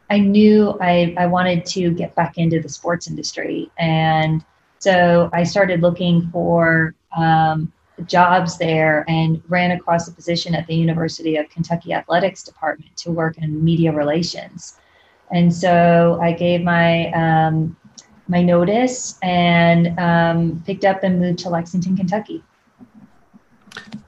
I 0.10 0.20
knew 0.20 0.78
I, 0.82 1.15
I 1.17 1.26
wanted 1.28 1.65
to 1.67 1.91
get 1.91 2.13
back 2.15 2.38
into 2.38 2.60
the 2.60 2.67
sports 2.67 3.08
industry. 3.08 3.72
And 3.78 4.44
so 4.80 5.30
I 5.32 5.44
started 5.44 5.82
looking 5.82 6.30
for 6.32 6.96
um, 7.15 7.72
jobs 8.08 8.58
there 8.58 9.06
and 9.08 9.42
ran 9.48 9.72
across 9.72 10.08
a 10.08 10.12
position 10.12 10.56
at 10.56 10.68
the 10.68 10.76
University 10.76 11.38
of 11.38 11.50
Kentucky 11.50 11.94
Athletics 11.94 12.44
Department 12.44 12.96
to 12.98 13.12
work 13.12 13.38
in 13.38 13.64
media 13.64 13.92
relations. 13.92 14.78
And 15.32 15.54
so 15.54 16.20
I 16.22 16.34
gave 16.34 16.62
my 16.62 17.12
um, 17.12 17.76
my 18.28 18.42
notice 18.42 19.18
and 19.22 19.98
um, 20.00 20.64
picked 20.66 20.86
up 20.86 21.04
and 21.04 21.20
moved 21.20 21.40
to 21.40 21.50
Lexington, 21.50 21.98
Kentucky. 21.98 22.44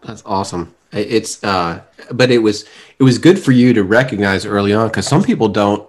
That's 0.02 0.24
awesome. 0.26 0.74
It's 0.92 1.44
uh, 1.44 1.82
but 2.12 2.30
it 2.30 2.40
was 2.40 2.66
it 3.00 3.04
was 3.04 3.18
good 3.18 3.40
for 3.40 3.52
you 3.52 3.74
to 3.74 3.84
recognize 3.84 4.46
early 4.46 4.74
on 4.74 4.88
because 4.88 5.08
some 5.08 5.24
people 5.24 5.48
don't 5.48 5.88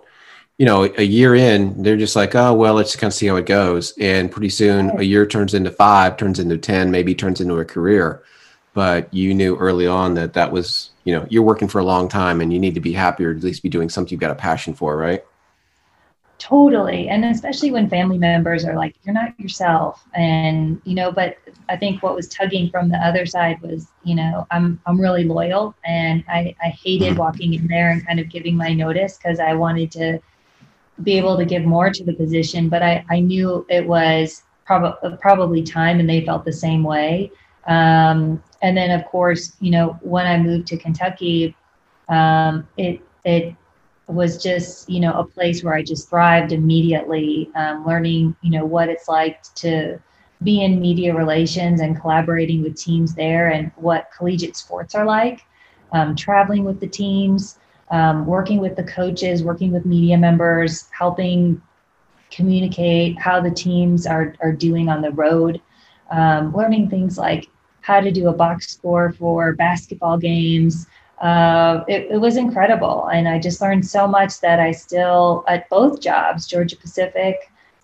you 0.58 0.66
know, 0.66 0.84
a 0.96 1.02
year 1.02 1.34
in, 1.34 1.82
they're 1.82 1.96
just 1.96 2.14
like, 2.14 2.34
oh, 2.34 2.54
well, 2.54 2.74
let's 2.74 2.94
kind 2.94 3.10
of 3.10 3.14
see 3.14 3.26
how 3.26 3.36
it 3.36 3.46
goes. 3.46 3.92
And 3.98 4.30
pretty 4.30 4.50
soon, 4.50 4.90
a 4.98 5.02
year 5.02 5.26
turns 5.26 5.52
into 5.52 5.70
five, 5.70 6.16
turns 6.16 6.38
into 6.38 6.56
10, 6.56 6.90
maybe 6.90 7.14
turns 7.14 7.40
into 7.40 7.58
a 7.58 7.64
career. 7.64 8.22
But 8.72 9.12
you 9.12 9.34
knew 9.34 9.56
early 9.56 9.86
on 9.86 10.14
that 10.14 10.32
that 10.34 10.52
was, 10.52 10.90
you 11.04 11.14
know, 11.14 11.26
you're 11.28 11.42
working 11.42 11.68
for 11.68 11.80
a 11.80 11.84
long 11.84 12.08
time 12.08 12.40
and 12.40 12.52
you 12.52 12.58
need 12.58 12.74
to 12.74 12.80
be 12.80 12.92
happy 12.92 13.24
or 13.24 13.30
at 13.30 13.42
least 13.42 13.62
be 13.62 13.68
doing 13.68 13.88
something 13.88 14.12
you've 14.12 14.20
got 14.20 14.30
a 14.30 14.36
passion 14.36 14.74
for, 14.74 14.96
right? 14.96 15.24
Totally. 16.38 17.08
And 17.08 17.24
especially 17.24 17.70
when 17.70 17.88
family 17.88 18.18
members 18.18 18.64
are 18.64 18.74
like, 18.74 18.96
you're 19.04 19.14
not 19.14 19.38
yourself. 19.38 20.04
And, 20.14 20.80
you 20.84 20.94
know, 20.94 21.10
but 21.10 21.36
I 21.68 21.76
think 21.76 22.02
what 22.02 22.14
was 22.14 22.28
tugging 22.28 22.70
from 22.70 22.88
the 22.90 22.98
other 22.98 23.26
side 23.26 23.60
was, 23.62 23.86
you 24.02 24.14
know, 24.14 24.46
I'm, 24.50 24.80
I'm 24.86 25.00
really 25.00 25.24
loyal 25.24 25.74
and 25.84 26.24
I, 26.28 26.54
I 26.62 26.68
hated 26.68 27.10
mm-hmm. 27.10 27.18
walking 27.18 27.54
in 27.54 27.66
there 27.68 27.90
and 27.90 28.06
kind 28.06 28.20
of 28.20 28.28
giving 28.28 28.56
my 28.56 28.72
notice 28.72 29.16
because 29.16 29.40
I 29.40 29.54
wanted 29.54 29.90
to, 29.92 30.20
be 31.02 31.18
able 31.18 31.36
to 31.36 31.44
give 31.44 31.64
more 31.64 31.90
to 31.90 32.04
the 32.04 32.12
position, 32.12 32.68
but 32.68 32.82
I, 32.82 33.04
I 33.10 33.20
knew 33.20 33.66
it 33.68 33.86
was 33.86 34.42
prob- 34.64 35.20
probably 35.20 35.62
time 35.62 36.00
and 36.00 36.08
they 36.08 36.24
felt 36.24 36.44
the 36.44 36.52
same 36.52 36.84
way. 36.84 37.30
Um, 37.66 38.42
and 38.62 38.76
then 38.76 38.90
of 38.90 39.04
course, 39.06 39.56
you 39.60 39.70
know, 39.70 39.98
when 40.02 40.26
I 40.26 40.38
moved 40.38 40.66
to 40.68 40.76
Kentucky, 40.76 41.56
um, 42.08 42.68
it, 42.76 43.00
it 43.24 43.54
was 44.06 44.42
just, 44.42 44.88
you 44.88 45.00
know, 45.00 45.12
a 45.14 45.24
place 45.24 45.64
where 45.64 45.74
I 45.74 45.82
just 45.82 46.08
thrived 46.10 46.52
immediately, 46.52 47.50
um, 47.54 47.86
learning, 47.86 48.36
you 48.42 48.50
know, 48.50 48.64
what 48.64 48.88
it's 48.88 49.08
like 49.08 49.42
to 49.54 49.98
be 50.42 50.62
in 50.62 50.80
media 50.80 51.14
relations 51.14 51.80
and 51.80 51.98
collaborating 51.98 52.62
with 52.62 52.76
teams 52.76 53.14
there 53.14 53.48
and 53.48 53.72
what 53.76 54.10
collegiate 54.16 54.56
sports 54.56 54.94
are 54.94 55.06
like, 55.06 55.40
um, 55.92 56.14
traveling 56.14 56.64
with 56.64 56.80
the 56.80 56.86
teams, 56.86 57.58
um, 57.90 58.26
working 58.26 58.58
with 58.58 58.76
the 58.76 58.84
coaches, 58.84 59.42
working 59.42 59.72
with 59.72 59.84
media 59.84 60.16
members, 60.16 60.88
helping 60.96 61.60
communicate 62.30 63.18
how 63.18 63.40
the 63.40 63.50
teams 63.50 64.06
are, 64.06 64.34
are 64.40 64.52
doing 64.52 64.88
on 64.88 65.02
the 65.02 65.12
road, 65.12 65.60
um, 66.10 66.54
learning 66.54 66.88
things 66.88 67.16
like 67.18 67.48
how 67.80 68.00
to 68.00 68.10
do 68.10 68.28
a 68.28 68.32
box 68.32 68.68
score 68.68 69.12
for 69.12 69.52
basketball 69.52 70.16
games. 70.18 70.86
Uh, 71.20 71.84
it, 71.86 72.08
it, 72.10 72.16
was 72.16 72.36
incredible. 72.36 73.06
And 73.06 73.28
I 73.28 73.38
just 73.38 73.60
learned 73.60 73.86
so 73.86 74.06
much 74.06 74.40
that 74.40 74.58
I 74.58 74.72
still, 74.72 75.44
at 75.46 75.68
both 75.68 76.00
jobs, 76.00 76.46
Georgia 76.46 76.76
Pacific 76.76 77.36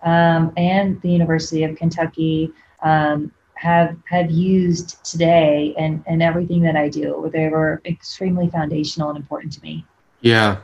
um, 0.03 0.51
and 0.57 1.01
the 1.01 1.09
University 1.09 1.63
of 1.63 1.75
Kentucky, 1.77 2.51
um, 2.83 3.31
have 3.61 3.95
have 4.09 4.31
used 4.31 5.03
today 5.05 5.75
and 5.77 6.03
and 6.07 6.23
everything 6.23 6.61
that 6.63 6.75
I 6.75 6.89
do. 6.89 7.29
They 7.31 7.47
were 7.47 7.79
extremely 7.85 8.49
foundational 8.49 9.09
and 9.09 9.17
important 9.17 9.53
to 9.53 9.61
me. 9.61 9.85
Yeah, 10.21 10.57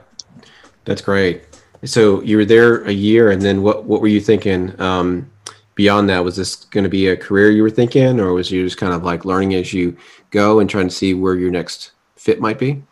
that's 0.85 1.01
great. 1.01 1.43
So 1.83 2.21
you 2.21 2.37
were 2.37 2.45
there 2.45 2.83
a 2.83 2.91
year, 2.91 3.31
and 3.31 3.41
then 3.41 3.61
what? 3.61 3.85
What 3.85 4.01
were 4.01 4.07
you 4.07 4.21
thinking 4.21 4.79
um, 4.81 5.29
beyond 5.75 6.09
that? 6.09 6.23
Was 6.23 6.35
this 6.35 6.55
going 6.55 6.83
to 6.83 6.89
be 6.89 7.07
a 7.07 7.17
career 7.17 7.51
you 7.51 7.61
were 7.61 7.69
thinking, 7.69 8.19
or 8.19 8.33
was 8.33 8.51
you 8.51 8.63
just 8.63 8.77
kind 8.77 8.93
of 8.93 9.03
like 9.03 9.25
learning 9.25 9.53
as 9.55 9.73
you 9.73 9.95
go 10.31 10.59
and 10.59 10.69
trying 10.69 10.87
to 10.87 10.93
see 10.93 11.13
where 11.13 11.35
your 11.35 11.51
next 11.51 11.91
fit 12.15 12.39
might 12.39 12.59
be? 12.59 12.83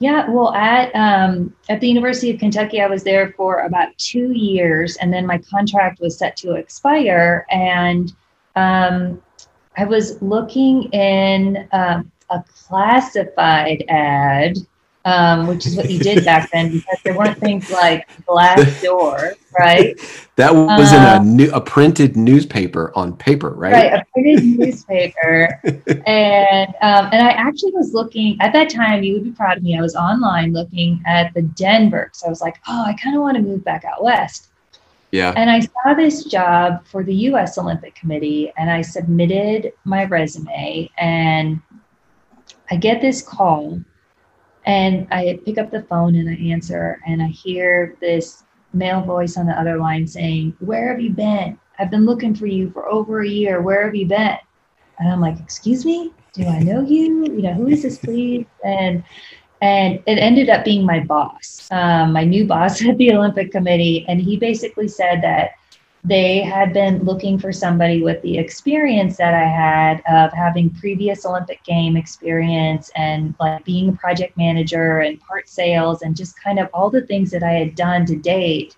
Yeah, 0.00 0.28
well, 0.28 0.52
at 0.54 0.94
um, 0.94 1.54
at 1.68 1.80
the 1.80 1.88
University 1.88 2.30
of 2.30 2.40
Kentucky, 2.40 2.80
I 2.80 2.86
was 2.86 3.04
there 3.04 3.32
for 3.36 3.60
about 3.60 3.96
two 3.98 4.32
years, 4.32 4.96
and 4.96 5.12
then 5.12 5.24
my 5.26 5.38
contract 5.38 6.00
was 6.00 6.18
set 6.18 6.36
to 6.38 6.54
expire, 6.54 7.46
and 7.50 8.12
um, 8.56 9.22
I 9.76 9.84
was 9.84 10.20
looking 10.20 10.84
in 10.92 11.68
um, 11.72 12.10
a 12.30 12.42
classified 12.48 13.84
ad 13.88 14.58
um, 15.04 15.46
which 15.46 15.66
is 15.66 15.76
what 15.76 15.90
you 15.90 15.98
did 15.98 16.24
back 16.24 16.50
then 16.50 16.72
because 16.72 16.98
there 17.04 17.16
weren't 17.16 17.38
things 17.38 17.70
like 17.70 18.08
Glassdoor, 18.26 19.34
right? 19.58 19.98
that 20.36 20.54
was 20.54 20.92
um, 20.92 20.96
in 20.96 21.02
a 21.02 21.16
um, 21.16 21.36
new, 21.36 21.50
a 21.52 21.60
printed 21.60 22.16
newspaper 22.16 22.92
on 22.94 23.16
paper, 23.16 23.50
right? 23.50 23.72
Right, 23.72 23.92
a 23.92 24.04
printed 24.12 24.44
newspaper, 24.58 25.60
and 26.06 26.68
um, 26.80 27.08
and 27.12 27.26
I 27.26 27.30
actually 27.30 27.72
was 27.72 27.92
looking 27.92 28.40
at 28.40 28.52
that 28.54 28.70
time. 28.70 29.02
You 29.02 29.14
would 29.14 29.24
be 29.24 29.32
proud 29.32 29.58
of 29.58 29.62
me. 29.62 29.78
I 29.78 29.82
was 29.82 29.94
online 29.94 30.52
looking 30.52 31.02
at 31.06 31.32
the 31.34 31.42
Denver, 31.42 32.10
so 32.12 32.26
I 32.26 32.30
was 32.30 32.40
like, 32.40 32.56
oh, 32.66 32.84
I 32.84 32.94
kind 32.94 33.14
of 33.14 33.22
want 33.22 33.36
to 33.36 33.42
move 33.42 33.62
back 33.64 33.84
out 33.84 34.02
west. 34.02 34.48
Yeah. 35.10 35.32
And 35.36 35.48
I 35.48 35.60
saw 35.60 35.94
this 35.94 36.24
job 36.24 36.84
for 36.86 37.04
the 37.04 37.14
U.S. 37.14 37.56
Olympic 37.56 37.94
Committee, 37.94 38.52
and 38.56 38.68
I 38.68 38.82
submitted 38.82 39.72
my 39.84 40.04
resume, 40.06 40.90
and 40.98 41.60
I 42.70 42.76
get 42.76 43.00
this 43.00 43.22
call 43.22 43.80
and 44.66 45.06
I 45.10 45.40
pick 45.44 45.58
up 45.58 45.70
the 45.70 45.82
phone 45.82 46.14
and 46.16 46.28
I 46.28 46.34
answer, 46.34 47.00
and 47.06 47.22
I 47.22 47.28
hear 47.28 47.96
this 48.00 48.44
male 48.72 49.02
voice 49.02 49.36
on 49.36 49.46
the 49.46 49.58
other 49.58 49.78
line 49.78 50.06
saying, 50.06 50.56
Where 50.60 50.88
have 50.88 51.00
you 51.00 51.10
been? 51.10 51.58
I've 51.78 51.90
been 51.90 52.06
looking 52.06 52.34
for 52.34 52.46
you 52.46 52.70
for 52.70 52.88
over 52.88 53.22
a 53.22 53.28
year. 53.28 53.60
Where 53.60 53.84
have 53.84 53.94
you 53.94 54.06
been? 54.06 54.38
And 54.98 55.12
I'm 55.12 55.20
like, 55.20 55.38
Excuse 55.40 55.84
me? 55.84 56.12
Do 56.32 56.46
I 56.46 56.60
know 56.60 56.82
you? 56.82 57.24
You 57.26 57.42
know, 57.42 57.54
who 57.54 57.68
is 57.68 57.82
this, 57.82 57.98
please? 57.98 58.46
And 58.64 59.04
and 59.62 60.02
it 60.06 60.18
ended 60.18 60.50
up 60.50 60.64
being 60.64 60.84
my 60.84 61.00
boss, 61.00 61.68
um, 61.70 62.12
my 62.12 62.24
new 62.24 62.44
boss 62.44 62.84
at 62.86 62.98
the 62.98 63.12
Olympic 63.12 63.50
Committee. 63.50 64.04
And 64.08 64.20
he 64.20 64.36
basically 64.36 64.88
said 64.88 65.22
that 65.22 65.52
they 66.04 66.40
had 66.40 66.74
been 66.74 67.02
looking 67.02 67.38
for 67.38 67.50
somebody 67.50 68.02
with 68.02 68.20
the 68.20 68.36
experience 68.36 69.16
that 69.16 69.32
I 69.32 69.48
had 69.48 70.02
of 70.06 70.34
having 70.34 70.68
previous 70.68 71.24
Olympic 71.24 71.64
game 71.64 71.96
experience 71.96 72.90
and 72.94 73.34
like 73.40 73.64
being 73.64 73.88
a 73.88 73.92
project 73.92 74.36
manager 74.36 75.00
and 75.00 75.18
part 75.20 75.48
sales 75.48 76.02
and 76.02 76.14
just 76.14 76.38
kind 76.38 76.58
of 76.58 76.68
all 76.74 76.90
the 76.90 77.00
things 77.06 77.30
that 77.30 77.42
I 77.42 77.52
had 77.52 77.74
done 77.74 78.04
to 78.06 78.16
date 78.16 78.76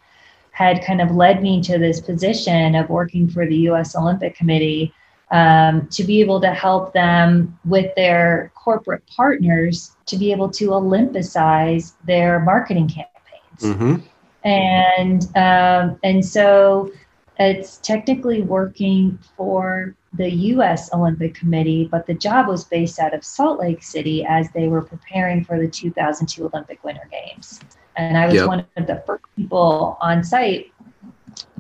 had 0.53 0.85
kind 0.85 1.01
of 1.01 1.11
led 1.11 1.43
me 1.43 1.61
to 1.63 1.79
this 1.79 2.01
position 2.01 2.77
of 2.77 2.89
working 2.89 3.29
for 3.29 3.45
the 3.45 3.57
US 3.71 3.97
Olympic 3.97 4.37
Committee 4.37 4.95
um, 5.33 5.89
to 5.89 6.05
be 6.05 6.21
able 6.21 6.41
to 6.41 6.55
help 6.55 6.93
them 6.93 7.59
with 7.65 7.93
their 7.97 8.53
corporate 8.55 9.03
partners 9.09 9.97
to 10.07 10.17
be 10.17 10.31
able 10.31 10.49
to 10.51 10.69
Olympicize 10.69 11.95
their 12.07 12.39
marketing 12.39 12.89
campaigns. 12.89 13.77
Mm-hmm. 13.77 13.97
And 14.45 15.37
um, 15.37 15.99
and 16.05 16.25
so 16.25 16.93
it's 17.39 17.79
technically 17.79 18.43
working 18.43 19.19
for 19.37 19.95
the 20.15 20.31
US 20.31 20.93
Olympic 20.93 21.35
Committee, 21.35 21.89
but 21.91 22.07
the 22.07 22.15
job 22.15 22.49
was 22.49 22.65
based 22.65 22.99
out 22.99 23.15
of 23.15 23.25
Salt 23.25 23.61
Lake 23.61 23.83
City 23.83 24.25
as 24.25 24.51
they 24.53 24.69
were 24.69 24.83
preparing 24.83 25.45
for 25.45 25.59
the 25.59 25.69
2002 25.69 26.47
Olympic 26.47 26.83
Winter 26.83 27.09
Games. 27.11 27.61
And 27.97 28.17
I 28.17 28.27
was 28.27 28.35
yep. 28.37 28.47
one 28.47 28.67
of 28.77 28.87
the 28.87 29.03
first 29.07 29.25
people 29.37 29.99
on 30.01 30.25
site 30.25 30.73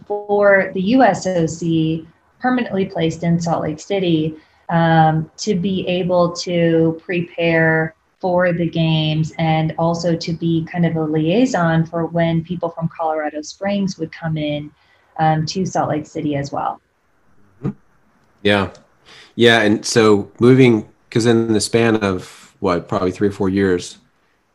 for 0.06 0.70
the 0.74 0.92
USOC 0.92 2.06
permanently 2.40 2.86
placed 2.86 3.22
in 3.22 3.40
Salt 3.40 3.62
Lake 3.62 3.80
City 3.80 4.36
um, 4.68 5.30
to 5.38 5.54
be 5.54 5.86
able 5.86 6.32
to 6.36 7.00
prepare 7.04 7.94
for 8.18 8.52
the 8.52 8.68
games 8.68 9.32
and 9.38 9.74
also 9.78 10.16
to 10.16 10.32
be 10.32 10.66
kind 10.70 10.86
of 10.86 10.96
a 10.96 11.04
liaison 11.04 11.84
for 11.84 12.06
when 12.06 12.42
people 12.42 12.70
from 12.70 12.88
Colorado 12.88 13.42
Springs 13.42 13.98
would 13.98 14.10
come 14.10 14.36
in 14.36 14.70
um, 15.18 15.46
to 15.46 15.64
Salt 15.66 15.88
Lake 15.88 16.06
City 16.06 16.36
as 16.36 16.52
well. 16.52 16.80
Mm-hmm. 17.62 17.76
Yeah. 18.42 18.70
Yeah. 19.34 19.62
And 19.62 19.84
so 19.84 20.30
moving, 20.40 20.88
because 21.08 21.26
in 21.26 21.52
the 21.52 21.60
span 21.60 21.96
of 21.96 22.54
what, 22.60 22.88
probably 22.88 23.10
three 23.10 23.28
or 23.28 23.32
four 23.32 23.48
years, 23.48 23.98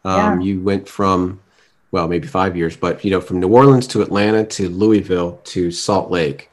um, 0.04 0.42
yeah. 0.42 0.48
you 0.48 0.62
went 0.62 0.88
from, 0.88 1.40
well, 1.92 2.08
maybe 2.08 2.28
five 2.28 2.56
years, 2.56 2.76
but, 2.76 3.04
you 3.04 3.12
know, 3.12 3.22
from 3.22 3.40
New 3.40 3.50
Orleans 3.50 3.88
to 3.88 4.02
Atlanta 4.02 4.46
to 4.46 4.70
Louisville 4.70 5.40
to 5.46 5.72
Salt 5.72 6.10
Lake. 6.10 6.50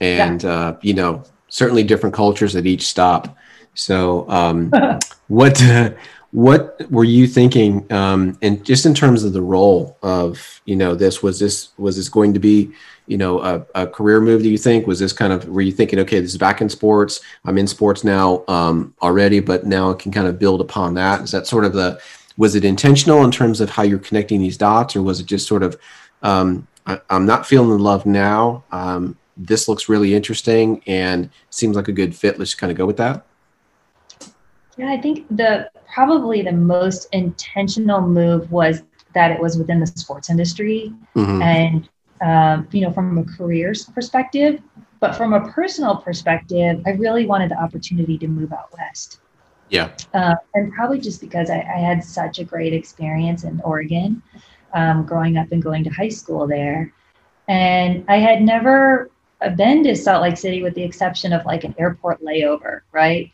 And, 0.00 0.42
yeah. 0.42 0.50
uh, 0.50 0.76
you 0.82 0.94
know, 0.94 1.22
certainly 1.48 1.84
different 1.84 2.14
cultures 2.14 2.56
at 2.56 2.66
each 2.66 2.86
stop. 2.86 3.36
So, 3.74 4.28
um, 4.28 4.72
what, 5.28 5.62
uh, 5.62 5.92
what 6.32 6.80
were 6.90 7.04
you 7.04 7.26
thinking 7.26 7.90
um, 7.92 8.36
and 8.40 8.64
just 8.64 8.86
in 8.86 8.94
terms 8.94 9.22
of 9.22 9.34
the 9.34 9.42
role 9.42 9.98
of 10.02 10.60
you 10.64 10.74
know 10.74 10.94
this 10.94 11.22
was 11.22 11.38
this 11.38 11.68
was 11.76 11.96
this 11.96 12.08
going 12.08 12.32
to 12.32 12.40
be 12.40 12.72
you 13.06 13.18
know 13.18 13.40
a, 13.40 13.64
a, 13.74 13.86
career 13.86 14.18
move 14.20 14.42
do 14.42 14.48
you 14.48 14.56
think? 14.56 14.86
Was 14.86 14.98
this 14.98 15.12
kind 15.12 15.32
of 15.32 15.46
were 15.46 15.60
you 15.60 15.72
thinking 15.72 15.98
okay 15.98 16.20
this 16.20 16.30
is 16.30 16.38
back 16.38 16.62
in 16.62 16.70
sports 16.70 17.20
i'm 17.44 17.58
in 17.58 17.66
sports 17.66 18.02
now 18.02 18.44
um, 18.48 18.94
already 19.02 19.40
but 19.40 19.66
now 19.66 19.90
i 19.90 19.94
can 19.94 20.10
kind 20.10 20.26
of 20.26 20.38
build 20.38 20.62
upon 20.62 20.94
that? 20.94 21.20
Is 21.20 21.30
that 21.32 21.46
sort 21.46 21.66
of 21.66 21.74
the 21.74 22.00
was 22.38 22.54
it 22.54 22.64
intentional 22.64 23.24
in 23.24 23.30
terms 23.30 23.60
of 23.60 23.68
how 23.68 23.82
you're 23.82 23.98
connecting 23.98 24.40
these 24.40 24.56
dots 24.56 24.96
or 24.96 25.02
was 25.02 25.20
it 25.20 25.26
just 25.26 25.46
sort 25.46 25.62
of 25.62 25.78
um, 26.22 26.66
I, 26.86 26.98
am 27.10 27.26
not 27.26 27.46
feeling 27.46 27.68
the 27.68 27.78
love 27.78 28.06
now 28.06 28.64
um, 28.72 29.18
this 29.36 29.68
looks 29.68 29.86
really 29.86 30.14
interesting 30.14 30.82
and 30.86 31.28
seems 31.50 31.76
like 31.76 31.88
a 31.88 31.92
good 31.92 32.16
fit 32.16 32.38
let's 32.38 32.54
kind 32.54 32.70
of 32.70 32.78
go 32.78 32.86
with 32.86 32.96
that. 32.96 33.26
Yeah 34.78 34.90
i 34.90 34.98
think 34.98 35.26
the 35.28 35.70
probably 35.92 36.42
the 36.42 36.52
most 36.52 37.08
intentional 37.12 38.00
move 38.00 38.50
was 38.50 38.82
that 39.14 39.30
it 39.30 39.40
was 39.40 39.58
within 39.58 39.78
the 39.78 39.86
sports 39.86 40.30
industry 40.30 40.92
mm-hmm. 41.14 41.42
and 41.42 41.88
um, 42.22 42.68
you 42.70 42.82
know, 42.82 42.92
from 42.92 43.18
a 43.18 43.24
careers 43.24 43.84
perspective. 43.86 44.62
But 45.00 45.16
from 45.16 45.32
a 45.32 45.50
personal 45.50 45.96
perspective, 45.96 46.80
I 46.86 46.90
really 46.90 47.26
wanted 47.26 47.50
the 47.50 47.60
opportunity 47.60 48.16
to 48.18 48.28
move 48.28 48.52
out 48.52 48.72
west. 48.78 49.20
Yeah. 49.68 49.90
Uh, 50.14 50.34
and 50.54 50.72
probably 50.72 51.00
just 51.00 51.20
because 51.20 51.50
I, 51.50 51.56
I, 51.56 51.78
had 51.78 52.04
such 52.04 52.38
a 52.38 52.44
great 52.44 52.72
experience 52.74 53.42
in 53.42 53.60
Oregon, 53.64 54.22
um, 54.74 55.04
growing 55.04 55.38
up 55.38 55.50
and 55.50 55.62
going 55.62 55.82
to 55.84 55.90
high 55.90 56.10
school 56.10 56.46
there. 56.46 56.92
And 57.48 58.04
I 58.06 58.18
had 58.18 58.42
never 58.42 59.10
been 59.56 59.82
to 59.84 59.96
Salt 59.96 60.22
Lake 60.22 60.36
City 60.36 60.62
with 60.62 60.74
the 60.74 60.84
exception 60.84 61.32
of 61.32 61.44
like 61.46 61.64
an 61.64 61.74
airport 61.78 62.22
layover, 62.22 62.82
right? 62.92 63.32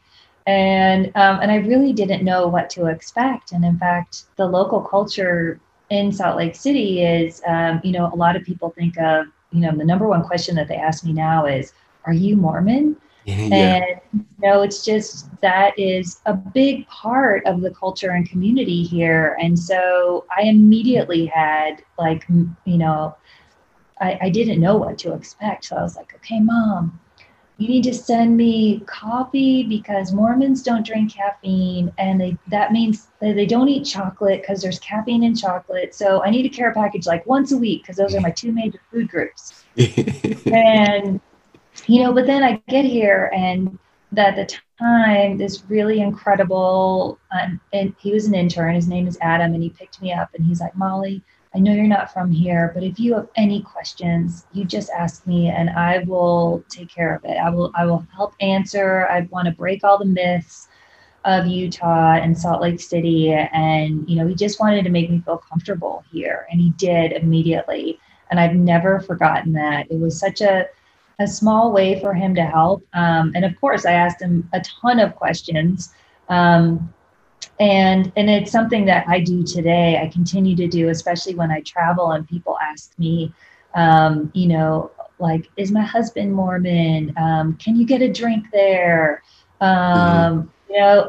And 0.48 1.08
um, 1.14 1.40
and 1.40 1.50
I 1.52 1.56
really 1.56 1.92
didn't 1.92 2.24
know 2.24 2.48
what 2.48 2.70
to 2.70 2.86
expect. 2.86 3.52
And 3.52 3.66
in 3.66 3.78
fact, 3.78 4.24
the 4.36 4.46
local 4.46 4.80
culture 4.80 5.60
in 5.90 6.10
Salt 6.10 6.38
Lake 6.38 6.54
City 6.54 7.02
is, 7.02 7.42
um, 7.46 7.82
you 7.84 7.92
know, 7.92 8.10
a 8.10 8.16
lot 8.16 8.34
of 8.34 8.44
people 8.44 8.70
think 8.70 8.98
of, 8.98 9.26
you 9.52 9.60
know, 9.60 9.76
the 9.76 9.84
number 9.84 10.08
one 10.08 10.24
question 10.24 10.54
that 10.56 10.66
they 10.66 10.76
ask 10.76 11.04
me 11.04 11.12
now 11.12 11.44
is, 11.44 11.74
"Are 12.06 12.14
you 12.14 12.34
Mormon?" 12.34 12.96
Yeah. 13.26 13.34
And 13.34 14.00
you 14.14 14.24
know, 14.38 14.62
it's 14.62 14.82
just 14.82 15.28
that 15.42 15.78
is 15.78 16.22
a 16.24 16.32
big 16.32 16.88
part 16.88 17.44
of 17.44 17.60
the 17.60 17.70
culture 17.70 18.12
and 18.12 18.26
community 18.26 18.84
here. 18.84 19.36
And 19.38 19.58
so 19.58 20.24
I 20.34 20.44
immediately 20.44 21.26
had 21.26 21.82
like, 21.98 22.26
you 22.28 22.78
know, 22.78 23.14
I, 24.00 24.18
I 24.22 24.30
didn't 24.30 24.60
know 24.60 24.78
what 24.78 24.96
to 25.00 25.12
expect. 25.12 25.66
So 25.66 25.76
I 25.76 25.82
was 25.82 25.94
like, 25.94 26.14
okay, 26.14 26.40
mom, 26.40 26.98
you 27.58 27.66
need 27.66 27.82
to 27.82 27.92
send 27.92 28.36
me 28.36 28.80
coffee 28.86 29.64
because 29.64 30.12
Mormons 30.12 30.62
don't 30.62 30.86
drink 30.86 31.12
caffeine, 31.12 31.92
and 31.98 32.20
they 32.20 32.38
that 32.46 32.70
means 32.72 33.08
that 33.20 33.34
they 33.34 33.46
don't 33.46 33.68
eat 33.68 33.84
chocolate 33.84 34.42
because 34.42 34.62
there's 34.62 34.78
caffeine 34.78 35.24
in 35.24 35.34
chocolate. 35.34 35.92
So 35.92 36.22
I 36.22 36.30
need 36.30 36.46
a 36.46 36.48
care 36.48 36.72
package 36.72 37.06
like 37.06 37.26
once 37.26 37.50
a 37.50 37.58
week 37.58 37.82
because 37.82 37.96
those 37.96 38.14
are 38.14 38.20
my 38.20 38.30
two 38.30 38.52
major 38.52 38.80
food 38.92 39.08
groups. 39.08 39.64
and 39.76 41.20
you 41.86 42.02
know, 42.02 42.12
but 42.12 42.26
then 42.26 42.44
I 42.44 42.62
get 42.68 42.84
here, 42.84 43.30
and 43.34 43.76
at 44.16 44.36
the 44.36 44.56
time, 44.78 45.36
this 45.36 45.64
really 45.68 46.00
incredible, 46.00 47.18
um, 47.32 47.60
and 47.72 47.92
he 47.98 48.12
was 48.12 48.26
an 48.26 48.36
intern. 48.36 48.76
His 48.76 48.86
name 48.86 49.08
is 49.08 49.18
Adam, 49.20 49.52
and 49.54 49.62
he 49.64 49.70
picked 49.70 50.00
me 50.00 50.12
up, 50.12 50.30
and 50.34 50.46
he's 50.46 50.60
like, 50.60 50.76
Molly 50.76 51.24
I 51.54 51.58
know 51.58 51.72
you're 51.72 51.86
not 51.86 52.12
from 52.12 52.30
here, 52.30 52.72
but 52.74 52.82
if 52.82 53.00
you 53.00 53.14
have 53.14 53.28
any 53.36 53.62
questions, 53.62 54.46
you 54.52 54.64
just 54.64 54.90
ask 54.90 55.26
me 55.26 55.48
and 55.48 55.70
I 55.70 56.00
will 56.00 56.62
take 56.68 56.88
care 56.90 57.14
of 57.14 57.24
it. 57.24 57.36
I 57.36 57.50
will 57.50 57.72
I 57.74 57.86
will 57.86 58.06
help 58.14 58.34
answer. 58.40 59.06
I 59.08 59.22
want 59.30 59.46
to 59.46 59.52
break 59.52 59.82
all 59.82 59.98
the 59.98 60.04
myths 60.04 60.68
of 61.24 61.46
Utah 61.46 62.14
and 62.14 62.38
Salt 62.38 62.60
Lake 62.62 62.80
City 62.80 63.32
and 63.32 64.08
you 64.08 64.16
know, 64.16 64.26
he 64.26 64.34
just 64.34 64.60
wanted 64.60 64.84
to 64.84 64.90
make 64.90 65.10
me 65.10 65.20
feel 65.24 65.38
comfortable 65.38 66.04
here 66.12 66.46
and 66.50 66.60
he 66.60 66.70
did 66.70 67.12
immediately. 67.12 67.98
And 68.30 68.38
I've 68.38 68.54
never 68.54 69.00
forgotten 69.00 69.52
that. 69.54 69.90
It 69.90 69.98
was 69.98 70.18
such 70.18 70.40
a 70.42 70.66
a 71.20 71.26
small 71.26 71.72
way 71.72 72.00
for 72.00 72.14
him 72.14 72.34
to 72.34 72.44
help. 72.44 72.84
Um, 72.92 73.32
and 73.34 73.44
of 73.44 73.58
course, 73.60 73.84
I 73.84 73.92
asked 73.92 74.22
him 74.22 74.48
a 74.52 74.60
ton 74.60 75.00
of 75.00 75.16
questions. 75.16 75.92
Um, 76.28 76.92
and 77.60 78.12
and 78.16 78.30
it's 78.30 78.52
something 78.52 78.84
that 78.84 79.06
i 79.08 79.20
do 79.20 79.42
today. 79.42 80.00
I 80.02 80.08
continue 80.08 80.56
to 80.56 80.68
do 80.68 80.88
especially 80.88 81.34
when 81.34 81.50
i 81.50 81.60
travel 81.60 82.12
and 82.12 82.26
people 82.28 82.56
ask 82.60 82.96
me 82.98 83.32
um, 83.74 84.30
you 84.34 84.48
know 84.48 84.90
like 85.18 85.48
is 85.56 85.72
my 85.72 85.82
husband 85.82 86.32
mormon? 86.32 87.12
Um, 87.16 87.54
can 87.54 87.76
you 87.76 87.84
get 87.84 88.02
a 88.02 88.12
drink 88.12 88.46
there? 88.52 89.22
Um, 89.60 89.68
mm-hmm. 89.68 90.72
you 90.72 90.78
know 90.78 91.08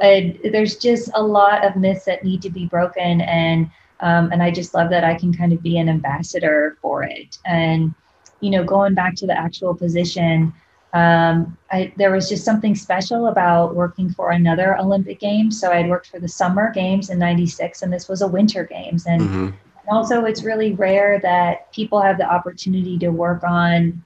there's 0.52 0.78
just 0.78 1.12
a 1.14 1.22
lot 1.22 1.66
of 1.66 1.76
myths 1.76 2.06
that 2.06 2.24
need 2.24 2.42
to 2.42 2.50
be 2.50 2.66
broken. 2.66 3.22
And 3.22 3.70
um, 4.02 4.32
and 4.32 4.42
i 4.42 4.50
just 4.50 4.74
love 4.74 4.90
that 4.90 5.04
i 5.04 5.14
can 5.14 5.34
kind 5.34 5.52
of 5.52 5.62
be 5.62 5.78
an 5.78 5.90
ambassador 5.90 6.78
for 6.82 7.04
it. 7.04 7.38
And 7.46 7.94
you 8.40 8.50
know 8.50 8.64
going 8.64 8.94
back 8.94 9.16
to 9.16 9.28
the 9.28 9.38
actual 9.38 9.76
position 9.76 10.54
um, 10.94 11.58
I, 11.72 11.94
there 11.98 12.12
was 12.12 12.28
just 12.28 12.44
something 12.44 12.74
special 12.76 13.28
about 13.28 13.76
working 13.76 14.10
for 14.10 14.32
another 14.32 14.78
Olympic 14.78 15.20
Games. 15.20 15.60
So 15.60 15.72
I'd 15.72 15.90
worked 15.90 16.08
for 16.08 16.20
the 16.20 16.28
Summer 16.28 16.72
Games 16.72 17.10
in 17.10 17.20
'96, 17.20 17.84
and 17.84 17.94
this 17.94 18.08
was 18.08 18.22
a 18.22 18.28
Winter 18.28 18.64
Games. 18.64 19.06
And 19.06 19.22
mm-hmm. 19.22 19.50
also, 19.90 20.26
it's 20.26 20.44
really 20.44 20.74
rare 20.74 21.20
that 21.20 21.72
people 21.74 22.02
have 22.02 22.18
the 22.18 22.30
opportunity 22.30 22.98
to 23.00 23.10
work 23.10 23.44
on 23.44 24.04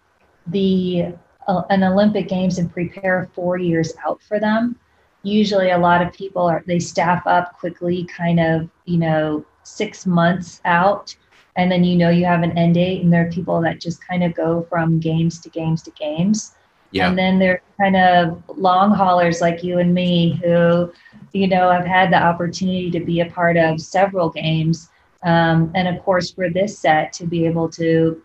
the 0.48 1.14
uh, 1.48 1.62
an 1.70 1.84
Olympic 1.84 2.28
Games 2.28 2.58
and 2.58 2.72
prepare 2.72 3.30
four 3.34 3.58
years 3.58 3.94
out 4.06 4.22
for 4.22 4.40
them. 4.40 4.76
Usually, 5.24 5.72
a 5.72 5.78
lot 5.78 6.02
of 6.02 6.12
people 6.12 6.44
are 6.44 6.64
they 6.68 6.80
staff 6.80 7.26
up 7.26 7.58
quickly, 7.60 8.06
kind 8.06 8.42
of 8.42 8.70
you 8.84 8.98
know 8.98 9.46
six 9.64 10.06
months 10.06 10.60
out 10.66 11.16
and 11.56 11.72
then 11.72 11.86
you 11.86 11.96
know 11.96 12.10
you 12.10 12.26
have 12.26 12.44
an 12.44 12.58
end 12.58 12.74
date 12.74 13.02
and 13.02 13.14
there 13.14 13.26
are 13.26 13.32
people 13.32 13.62
that 13.62 13.80
just 13.80 14.06
kind 14.06 14.24
of 14.24 14.34
go 14.34 14.66
from 14.70 15.00
games 15.00 15.40
to 15.40 15.50
games 15.50 15.82
to 15.82 15.92
games 15.92 16.56
yeah. 16.94 17.10
And 17.10 17.18
then 17.18 17.40
there 17.40 17.54
are 17.54 17.84
kind 17.84 17.96
of 17.96 18.44
long 18.56 18.92
haulers 18.92 19.42
like 19.42 19.64
you 19.64 19.80
and 19.80 19.94
me 19.94 20.40
who, 20.44 20.94
you 21.34 21.48
know, 21.48 21.72
have 21.72 21.86
had 21.86 22.12
the 22.12 22.22
opportunity 22.22 22.92
to 22.92 23.00
be 23.00 23.22
a 23.22 23.26
part 23.26 23.58
of 23.58 23.82
several 23.82 24.30
games. 24.30 24.90
Um, 25.24 25.72
and 25.74 25.88
of 25.88 26.02
course, 26.04 26.30
for 26.32 26.52
this 26.52 26.78
set 26.78 27.12
to 27.14 27.26
be 27.26 27.46
able 27.48 27.68
to 27.70 28.22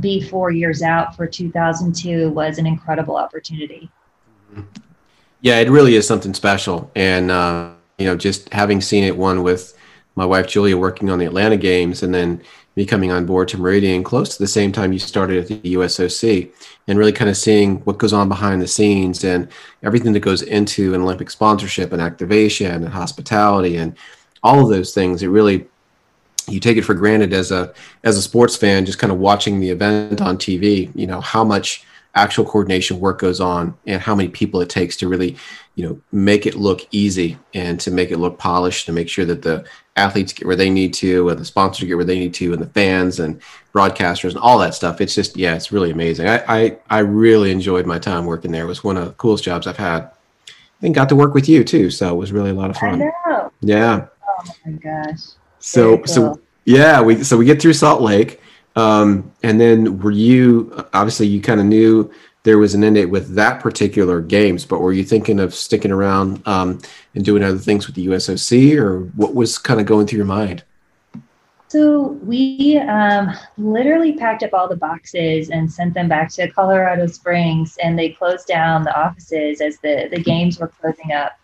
be 0.00 0.22
four 0.22 0.50
years 0.50 0.82
out 0.82 1.14
for 1.14 1.26
2002 1.26 2.30
was 2.30 2.56
an 2.56 2.66
incredible 2.66 3.16
opportunity. 3.16 3.90
Yeah, 5.42 5.58
it 5.58 5.68
really 5.68 5.94
is 5.94 6.06
something 6.06 6.32
special. 6.32 6.90
And, 6.96 7.30
uh, 7.30 7.72
you 7.98 8.06
know, 8.06 8.16
just 8.16 8.50
having 8.54 8.80
seen 8.80 9.04
it 9.04 9.18
one 9.18 9.42
with 9.42 9.76
my 10.14 10.24
wife 10.24 10.46
Julia 10.46 10.78
working 10.78 11.10
on 11.10 11.18
the 11.18 11.26
Atlanta 11.26 11.58
games, 11.58 12.02
and 12.02 12.14
then 12.14 12.42
me 12.76 12.86
coming 12.86 13.12
on 13.12 13.26
board 13.26 13.48
to 13.48 13.58
Meridian 13.58 14.02
close 14.02 14.34
to 14.34 14.42
the 14.42 14.46
same 14.48 14.72
time 14.72 14.92
you 14.92 14.98
started 14.98 15.38
at 15.38 15.48
the 15.48 15.74
USOC, 15.74 16.50
and 16.88 16.98
really 16.98 17.12
kind 17.12 17.30
of 17.30 17.36
seeing 17.36 17.76
what 17.80 17.98
goes 17.98 18.12
on 18.12 18.28
behind 18.28 18.62
the 18.62 18.68
scenes 18.68 19.24
and 19.24 19.48
everything 19.82 20.12
that 20.12 20.20
goes 20.20 20.42
into 20.42 20.94
an 20.94 21.02
Olympic 21.02 21.30
sponsorship 21.30 21.92
and 21.92 22.00
activation 22.00 22.70
and 22.70 22.88
hospitality 22.88 23.76
and 23.76 23.96
all 24.42 24.62
of 24.62 24.70
those 24.70 24.94
things. 24.94 25.22
It 25.22 25.28
really 25.28 25.66
you 26.48 26.58
take 26.58 26.76
it 26.76 26.82
for 26.82 26.94
granted 26.94 27.32
as 27.32 27.52
a 27.52 27.72
as 28.04 28.16
a 28.16 28.22
sports 28.22 28.56
fan, 28.56 28.86
just 28.86 28.98
kind 28.98 29.12
of 29.12 29.18
watching 29.18 29.60
the 29.60 29.70
event 29.70 30.20
on 30.20 30.38
TV. 30.38 30.90
You 30.94 31.06
know 31.06 31.20
how 31.20 31.44
much 31.44 31.84
actual 32.14 32.44
coordination 32.44 33.00
work 33.00 33.18
goes 33.18 33.40
on 33.40 33.74
and 33.86 34.00
how 34.00 34.14
many 34.14 34.28
people 34.28 34.60
it 34.60 34.68
takes 34.68 34.96
to 34.96 35.08
really 35.08 35.36
you 35.76 35.86
know 35.86 36.00
make 36.12 36.46
it 36.46 36.54
look 36.54 36.86
easy 36.90 37.38
and 37.54 37.80
to 37.80 37.90
make 37.90 38.10
it 38.10 38.18
look 38.18 38.38
polished 38.38 38.86
to 38.86 38.92
make 38.92 39.08
sure 39.08 39.24
that 39.24 39.42
the 39.42 39.64
athletes 39.96 40.32
get 40.32 40.46
where 40.46 40.56
they 40.56 40.70
need 40.70 40.94
to 40.94 41.28
and 41.28 41.38
the 41.38 41.44
sponsors 41.44 41.86
get 41.86 41.96
where 41.96 42.04
they 42.04 42.18
need 42.18 42.32
to 42.34 42.52
and 42.52 42.62
the 42.62 42.66
fans 42.66 43.20
and 43.20 43.40
broadcasters 43.74 44.30
and 44.30 44.38
all 44.38 44.58
that 44.58 44.74
stuff. 44.74 45.00
It's 45.00 45.14
just 45.14 45.36
yeah 45.36 45.54
it's 45.54 45.72
really 45.72 45.90
amazing. 45.90 46.28
I 46.28 46.44
i, 46.48 46.78
I 46.90 46.98
really 47.00 47.50
enjoyed 47.50 47.86
my 47.86 47.98
time 47.98 48.26
working 48.26 48.52
there. 48.52 48.64
It 48.64 48.68
was 48.68 48.84
one 48.84 48.96
of 48.96 49.04
the 49.06 49.12
coolest 49.12 49.44
jobs 49.44 49.66
i've 49.66 49.76
had. 49.76 50.10
And 50.80 50.94
got 50.94 51.08
to 51.10 51.16
work 51.16 51.34
with 51.34 51.48
you 51.48 51.62
too 51.62 51.90
so 51.90 52.12
it 52.14 52.16
was 52.16 52.32
really 52.32 52.50
a 52.50 52.54
lot 52.54 52.70
of 52.70 52.76
fun. 52.76 53.10
Yeah. 53.60 54.06
Oh 54.28 54.52
my 54.66 54.72
gosh. 54.72 55.20
So 55.60 55.98
cool. 55.98 56.06
so 56.06 56.40
yeah 56.64 57.00
we 57.00 57.22
so 57.22 57.36
we 57.36 57.44
get 57.44 57.60
through 57.60 57.74
salt 57.74 58.02
lake 58.02 58.40
um, 58.74 59.30
and 59.42 59.60
then 59.60 59.98
were 59.98 60.10
you 60.10 60.86
obviously 60.94 61.26
you 61.26 61.40
kind 61.40 61.60
of 61.60 61.66
knew 61.66 62.10
there 62.44 62.58
was 62.58 62.74
an 62.74 62.82
end 62.82 62.96
date 62.96 63.06
with 63.06 63.34
that 63.34 63.60
particular 63.60 64.20
games, 64.20 64.64
but 64.64 64.80
were 64.80 64.92
you 64.92 65.04
thinking 65.04 65.38
of 65.38 65.54
sticking 65.54 65.92
around 65.92 66.46
um, 66.46 66.80
and 67.14 67.24
doing 67.24 67.42
other 67.42 67.58
things 67.58 67.86
with 67.86 67.94
the 67.94 68.06
USOC, 68.06 68.76
or 68.76 69.00
what 69.16 69.34
was 69.34 69.58
kind 69.58 69.80
of 69.80 69.86
going 69.86 70.06
through 70.06 70.18
your 70.18 70.26
mind? 70.26 70.64
So 71.68 72.18
we 72.24 72.76
um, 72.78 73.30
literally 73.56 74.12
packed 74.12 74.42
up 74.42 74.52
all 74.52 74.68
the 74.68 74.76
boxes 74.76 75.48
and 75.48 75.72
sent 75.72 75.94
them 75.94 76.06
back 76.06 76.30
to 76.32 76.50
Colorado 76.50 77.06
Springs, 77.06 77.78
and 77.82 77.98
they 77.98 78.10
closed 78.10 78.46
down 78.46 78.84
the 78.84 78.94
offices 78.94 79.60
as 79.60 79.78
the 79.78 80.08
the 80.10 80.20
games 80.20 80.58
were 80.58 80.68
closing 80.68 81.12
up, 81.12 81.38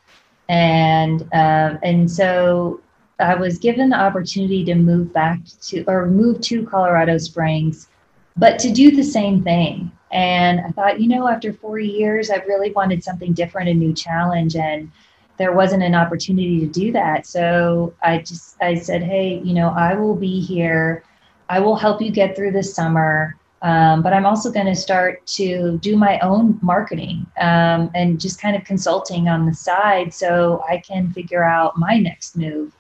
and 0.48 1.22
um, 1.32 1.78
and 1.82 2.10
so 2.10 2.80
I 3.20 3.36
was 3.36 3.58
given 3.58 3.88
the 3.88 3.98
opportunity 3.98 4.64
to 4.64 4.74
move 4.74 5.12
back 5.12 5.38
to 5.62 5.84
or 5.86 6.06
move 6.06 6.40
to 6.42 6.66
Colorado 6.66 7.16
Springs, 7.18 7.88
but 8.36 8.58
to 8.58 8.70
do 8.70 8.94
the 8.94 9.04
same 9.04 9.42
thing. 9.42 9.90
And 10.10 10.60
I 10.60 10.70
thought, 10.70 11.00
you 11.00 11.08
know, 11.08 11.28
after 11.28 11.52
four 11.52 11.78
years, 11.78 12.30
I 12.30 12.36
really 12.36 12.72
wanted 12.72 13.04
something 13.04 13.32
different, 13.32 13.68
a 13.68 13.74
new 13.74 13.92
challenge, 13.92 14.56
and 14.56 14.90
there 15.36 15.52
wasn't 15.52 15.82
an 15.82 15.94
opportunity 15.94 16.60
to 16.60 16.66
do 16.66 16.92
that. 16.92 17.26
So 17.26 17.94
I 18.02 18.18
just 18.18 18.56
I 18.60 18.74
said, 18.74 19.02
hey, 19.02 19.40
you 19.44 19.54
know, 19.54 19.68
I 19.68 19.94
will 19.94 20.16
be 20.16 20.40
here. 20.40 21.04
I 21.48 21.60
will 21.60 21.76
help 21.76 22.02
you 22.02 22.10
get 22.10 22.36
through 22.36 22.52
this 22.52 22.74
summer. 22.74 23.36
Um, 23.60 24.02
but 24.02 24.12
I'm 24.12 24.24
also 24.24 24.52
going 24.52 24.66
to 24.66 24.74
start 24.74 25.26
to 25.26 25.78
do 25.78 25.96
my 25.96 26.20
own 26.20 26.58
marketing 26.62 27.26
um, 27.40 27.90
and 27.94 28.20
just 28.20 28.40
kind 28.40 28.54
of 28.54 28.64
consulting 28.64 29.28
on 29.28 29.46
the 29.46 29.54
side 29.54 30.14
so 30.14 30.62
I 30.68 30.78
can 30.78 31.12
figure 31.12 31.42
out 31.42 31.76
my 31.76 31.98
next 31.98 32.36
move 32.36 32.72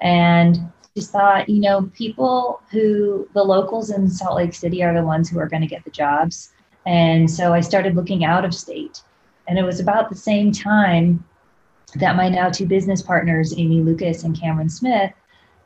and 0.00 0.58
just 0.96 1.12
thought, 1.12 1.48
you 1.48 1.60
know, 1.60 1.90
people 1.94 2.60
who 2.70 3.28
the 3.34 3.42
locals 3.42 3.90
in 3.90 4.08
Salt 4.08 4.36
Lake 4.36 4.54
City 4.54 4.82
are 4.82 4.94
the 4.94 5.04
ones 5.04 5.28
who 5.28 5.38
are 5.38 5.48
going 5.48 5.62
to 5.62 5.68
get 5.68 5.84
the 5.84 5.90
jobs. 5.90 6.50
And 6.86 7.30
so 7.30 7.52
I 7.52 7.60
started 7.60 7.96
looking 7.96 8.24
out 8.24 8.44
of 8.44 8.54
state. 8.54 9.02
And 9.48 9.58
it 9.58 9.64
was 9.64 9.80
about 9.80 10.08
the 10.08 10.16
same 10.16 10.52
time 10.52 11.24
that 11.96 12.16
my 12.16 12.28
now 12.28 12.50
two 12.50 12.66
business 12.66 13.02
partners, 13.02 13.54
Amy 13.56 13.80
Lucas 13.80 14.24
and 14.24 14.38
Cameron 14.38 14.68
Smith, 14.68 15.12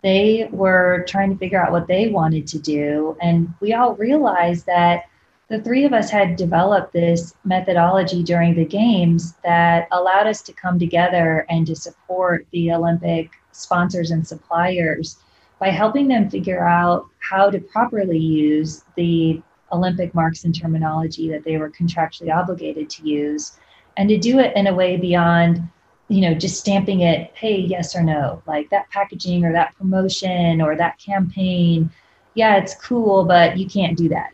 they 0.03 0.49
were 0.51 1.05
trying 1.07 1.31
to 1.31 1.37
figure 1.37 1.63
out 1.63 1.73
what 1.73 1.87
they 1.87 2.09
wanted 2.09 2.47
to 2.49 2.59
do. 2.59 3.17
And 3.21 3.53
we 3.61 3.75
all 3.75 3.95
realized 3.97 4.67
that 4.67 5.05
the 5.49 5.61
three 5.61 5.85
of 5.85 5.93
us 5.93 6.11
had 6.11 6.37
developed 6.37 6.93
this 6.93 7.35
methodology 7.45 8.23
during 8.23 8.55
the 8.55 8.65
games 8.65 9.35
that 9.45 9.89
allowed 9.91 10.27
us 10.27 10.43
to 10.43 10.53
come 10.53 10.79
together 10.79 11.45
and 11.51 11.67
to 11.67 11.75
support 11.75 12.47
the 12.53 12.73
Olympic 12.73 13.31
sponsors 13.53 14.11
and 14.11 14.27
suppliers 14.27 15.19
by 15.59 15.69
helping 15.69 16.09
them 16.09 16.31
figure 16.31 16.67
out 16.67 17.07
how 17.19 17.51
to 17.51 17.59
properly 17.59 18.19
use 18.19 18.85
the 18.95 19.43
Olympic 19.73 20.15
marks 20.15 20.45
and 20.45 20.59
terminology 20.59 21.29
that 21.31 21.45
they 21.45 21.57
were 21.57 21.71
contractually 21.71 22.35
obligated 22.35 22.91
to 22.91 23.09
use 23.09 23.59
and 23.97 24.09
to 24.09 24.19
do 24.19 24.39
it 24.39 24.55
in 24.57 24.67
a 24.67 24.75
way 24.75 24.97
beyond 24.97 25.63
you 26.09 26.21
know 26.21 26.35
just 26.35 26.59
stamping 26.59 27.01
it 27.01 27.31
hey 27.35 27.57
yes 27.57 27.95
or 27.95 28.03
no 28.03 28.43
like 28.47 28.69
that 28.71 28.89
packaging 28.91 29.45
or 29.45 29.53
that 29.53 29.77
promotion 29.77 30.61
or 30.61 30.77
that 30.77 30.99
campaign. 30.99 31.91
Yeah 32.35 32.57
it's 32.57 32.75
cool 32.75 33.25
but 33.25 33.57
you 33.57 33.69
can't 33.69 33.97
do 33.97 34.09
that. 34.09 34.31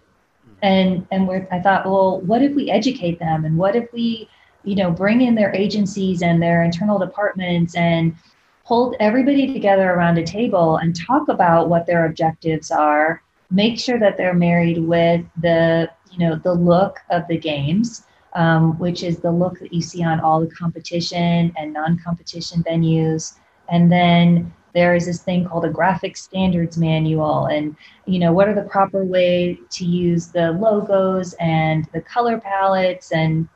Mm. 0.48 0.56
And 0.62 1.06
and 1.10 1.28
we're, 1.28 1.46
i 1.50 1.60
thought 1.60 1.84
well 1.86 2.20
what 2.22 2.42
if 2.42 2.54
we 2.54 2.70
educate 2.70 3.18
them 3.18 3.44
and 3.44 3.56
what 3.56 3.76
if 3.76 3.92
we 3.92 4.28
you 4.64 4.74
know 4.74 4.90
bring 4.90 5.20
in 5.20 5.34
their 5.34 5.54
agencies 5.54 6.22
and 6.22 6.42
their 6.42 6.62
internal 6.62 6.98
departments 6.98 7.74
and 7.76 8.14
hold 8.64 8.96
everybody 8.98 9.52
together 9.52 9.92
around 9.92 10.18
a 10.18 10.24
table 10.24 10.78
and 10.78 10.96
talk 10.96 11.28
about 11.28 11.68
what 11.68 11.86
their 11.86 12.06
objectives 12.06 12.70
are 12.70 13.22
make 13.50 13.78
sure 13.78 13.98
that 13.98 14.16
they're 14.16 14.34
married 14.34 14.78
with 14.78 15.24
the 15.40 15.90
you 16.10 16.18
know 16.18 16.36
the 16.36 16.52
look 16.52 16.98
of 17.10 17.26
the 17.28 17.38
games 17.38 18.06
um, 18.36 18.78
which 18.78 19.02
is 19.02 19.18
the 19.18 19.32
look 19.32 19.58
that 19.60 19.72
you 19.72 19.80
see 19.80 20.04
on 20.04 20.20
all 20.20 20.40
the 20.40 20.54
competition 20.54 21.52
and 21.56 21.72
non-competition 21.72 22.62
venues. 22.62 23.38
And 23.70 23.90
then 23.90 24.52
there 24.74 24.94
is 24.94 25.06
this 25.06 25.22
thing 25.22 25.48
called 25.48 25.64
a 25.64 25.70
graphic 25.70 26.18
standards 26.18 26.76
manual. 26.76 27.46
And 27.46 27.74
you 28.04 28.18
know 28.18 28.32
what 28.32 28.46
are 28.46 28.54
the 28.54 28.68
proper 28.68 29.04
way 29.04 29.58
to 29.70 29.84
use 29.86 30.28
the 30.28 30.52
logos 30.52 31.32
and 31.40 31.88
the 31.94 32.02
color 32.02 32.38
palettes 32.38 33.10
and 33.10 33.48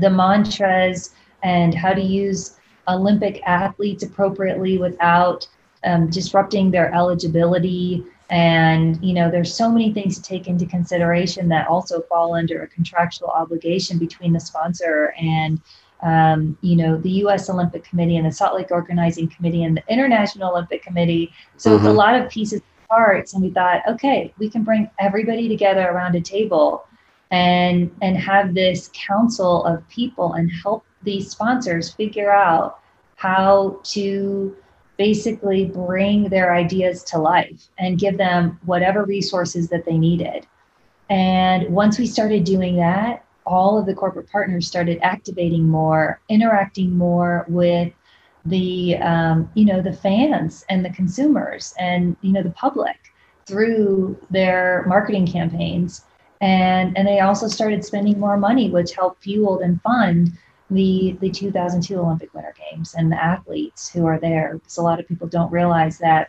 the 0.00 0.10
mantras? 0.10 1.14
And 1.42 1.74
how 1.74 1.92
to 1.92 2.00
use 2.00 2.56
Olympic 2.88 3.42
athletes 3.46 4.02
appropriately 4.02 4.78
without 4.78 5.46
um, 5.84 6.08
disrupting 6.08 6.70
their 6.70 6.92
eligibility. 6.92 8.02
And, 8.28 9.02
you 9.04 9.14
know, 9.14 9.30
there's 9.30 9.54
so 9.54 9.70
many 9.70 9.92
things 9.92 10.16
to 10.16 10.22
take 10.22 10.48
into 10.48 10.66
consideration 10.66 11.48
that 11.50 11.68
also 11.68 12.02
fall 12.02 12.34
under 12.34 12.62
a 12.62 12.66
contractual 12.66 13.28
obligation 13.28 13.98
between 13.98 14.32
the 14.32 14.40
sponsor 14.40 15.14
and, 15.18 15.60
um, 16.02 16.58
you 16.60 16.74
know, 16.74 16.96
the 16.96 17.10
U.S. 17.10 17.48
Olympic 17.48 17.84
Committee 17.84 18.16
and 18.16 18.26
the 18.26 18.32
Salt 18.32 18.56
Lake 18.56 18.70
Organizing 18.70 19.28
Committee 19.28 19.62
and 19.62 19.76
the 19.76 19.84
International 19.88 20.50
Olympic 20.50 20.82
Committee. 20.82 21.32
So 21.56 21.70
mm-hmm. 21.70 21.76
it's 21.76 21.84
a 21.84 21.88
mm-hmm. 21.88 21.98
lot 21.98 22.20
of 22.20 22.28
pieces 22.28 22.62
parts 22.88 23.34
and 23.34 23.42
we 23.42 23.50
thought 23.50 23.82
okay 23.88 24.32
we 24.38 24.48
can 24.48 24.62
bring 24.62 24.88
everybody 24.98 25.48
together 25.48 25.88
around 25.88 26.14
a 26.14 26.20
table 26.20 26.86
and 27.30 27.94
and 28.02 28.16
have 28.16 28.54
this 28.54 28.90
council 28.94 29.64
of 29.64 29.86
people 29.88 30.34
and 30.34 30.50
help 30.62 30.84
these 31.02 31.30
sponsors 31.30 31.92
figure 31.92 32.32
out 32.32 32.80
how 33.16 33.80
to 33.82 34.56
basically 34.96 35.66
bring 35.66 36.28
their 36.28 36.54
ideas 36.54 37.02
to 37.04 37.18
life 37.18 37.68
and 37.78 37.98
give 37.98 38.16
them 38.16 38.58
whatever 38.64 39.04
resources 39.04 39.68
that 39.68 39.84
they 39.84 39.98
needed. 39.98 40.46
And 41.08 41.68
once 41.68 41.98
we 41.98 42.06
started 42.06 42.44
doing 42.44 42.76
that, 42.76 43.24
all 43.46 43.78
of 43.78 43.86
the 43.86 43.94
corporate 43.94 44.30
partners 44.30 44.66
started 44.66 44.98
activating 45.02 45.68
more, 45.68 46.20
interacting 46.28 46.96
more 46.96 47.44
with 47.48 47.92
the 48.46 48.96
um, 48.98 49.50
you 49.54 49.64
know 49.64 49.82
the 49.82 49.92
fans 49.92 50.64
and 50.70 50.84
the 50.84 50.90
consumers 50.90 51.74
and 51.78 52.16
you 52.22 52.32
know 52.32 52.42
the 52.42 52.50
public 52.50 52.96
through 53.44 54.16
their 54.30 54.84
marketing 54.86 55.26
campaigns 55.26 56.04
and 56.40 56.96
and 56.96 57.06
they 57.06 57.20
also 57.20 57.48
started 57.48 57.84
spending 57.84 58.18
more 58.18 58.36
money 58.36 58.70
which 58.70 58.92
helped 58.92 59.22
fuel 59.22 59.60
and 59.60 59.80
fund 59.82 60.30
the 60.70 61.16
the 61.20 61.30
2002 61.30 61.98
Olympic 61.98 62.34
Winter 62.34 62.54
Games 62.70 62.94
and 62.96 63.10
the 63.10 63.22
athletes 63.22 63.88
who 63.88 64.06
are 64.06 64.18
there 64.18 64.54
because 64.54 64.78
a 64.78 64.82
lot 64.82 64.98
of 64.98 65.06
people 65.06 65.28
don't 65.28 65.50
realize 65.52 65.98
that 65.98 66.28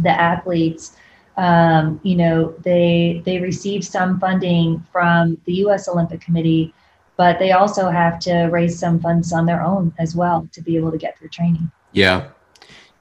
the 0.00 0.10
athletes 0.10 0.96
um, 1.36 2.00
you 2.02 2.16
know 2.16 2.54
they 2.62 3.22
they 3.24 3.38
receive 3.38 3.84
some 3.84 4.18
funding 4.18 4.84
from 4.90 5.38
the 5.44 5.54
U.S. 5.54 5.88
Olympic 5.88 6.20
Committee, 6.20 6.74
but 7.16 7.38
they 7.38 7.52
also 7.52 7.90
have 7.90 8.18
to 8.20 8.44
raise 8.44 8.78
some 8.78 9.00
funds 9.00 9.32
on 9.32 9.46
their 9.46 9.62
own 9.62 9.92
as 9.98 10.16
well 10.16 10.48
to 10.52 10.62
be 10.62 10.76
able 10.76 10.90
to 10.90 10.98
get 10.98 11.18
through 11.18 11.28
training. 11.28 11.70
Yeah, 11.92 12.28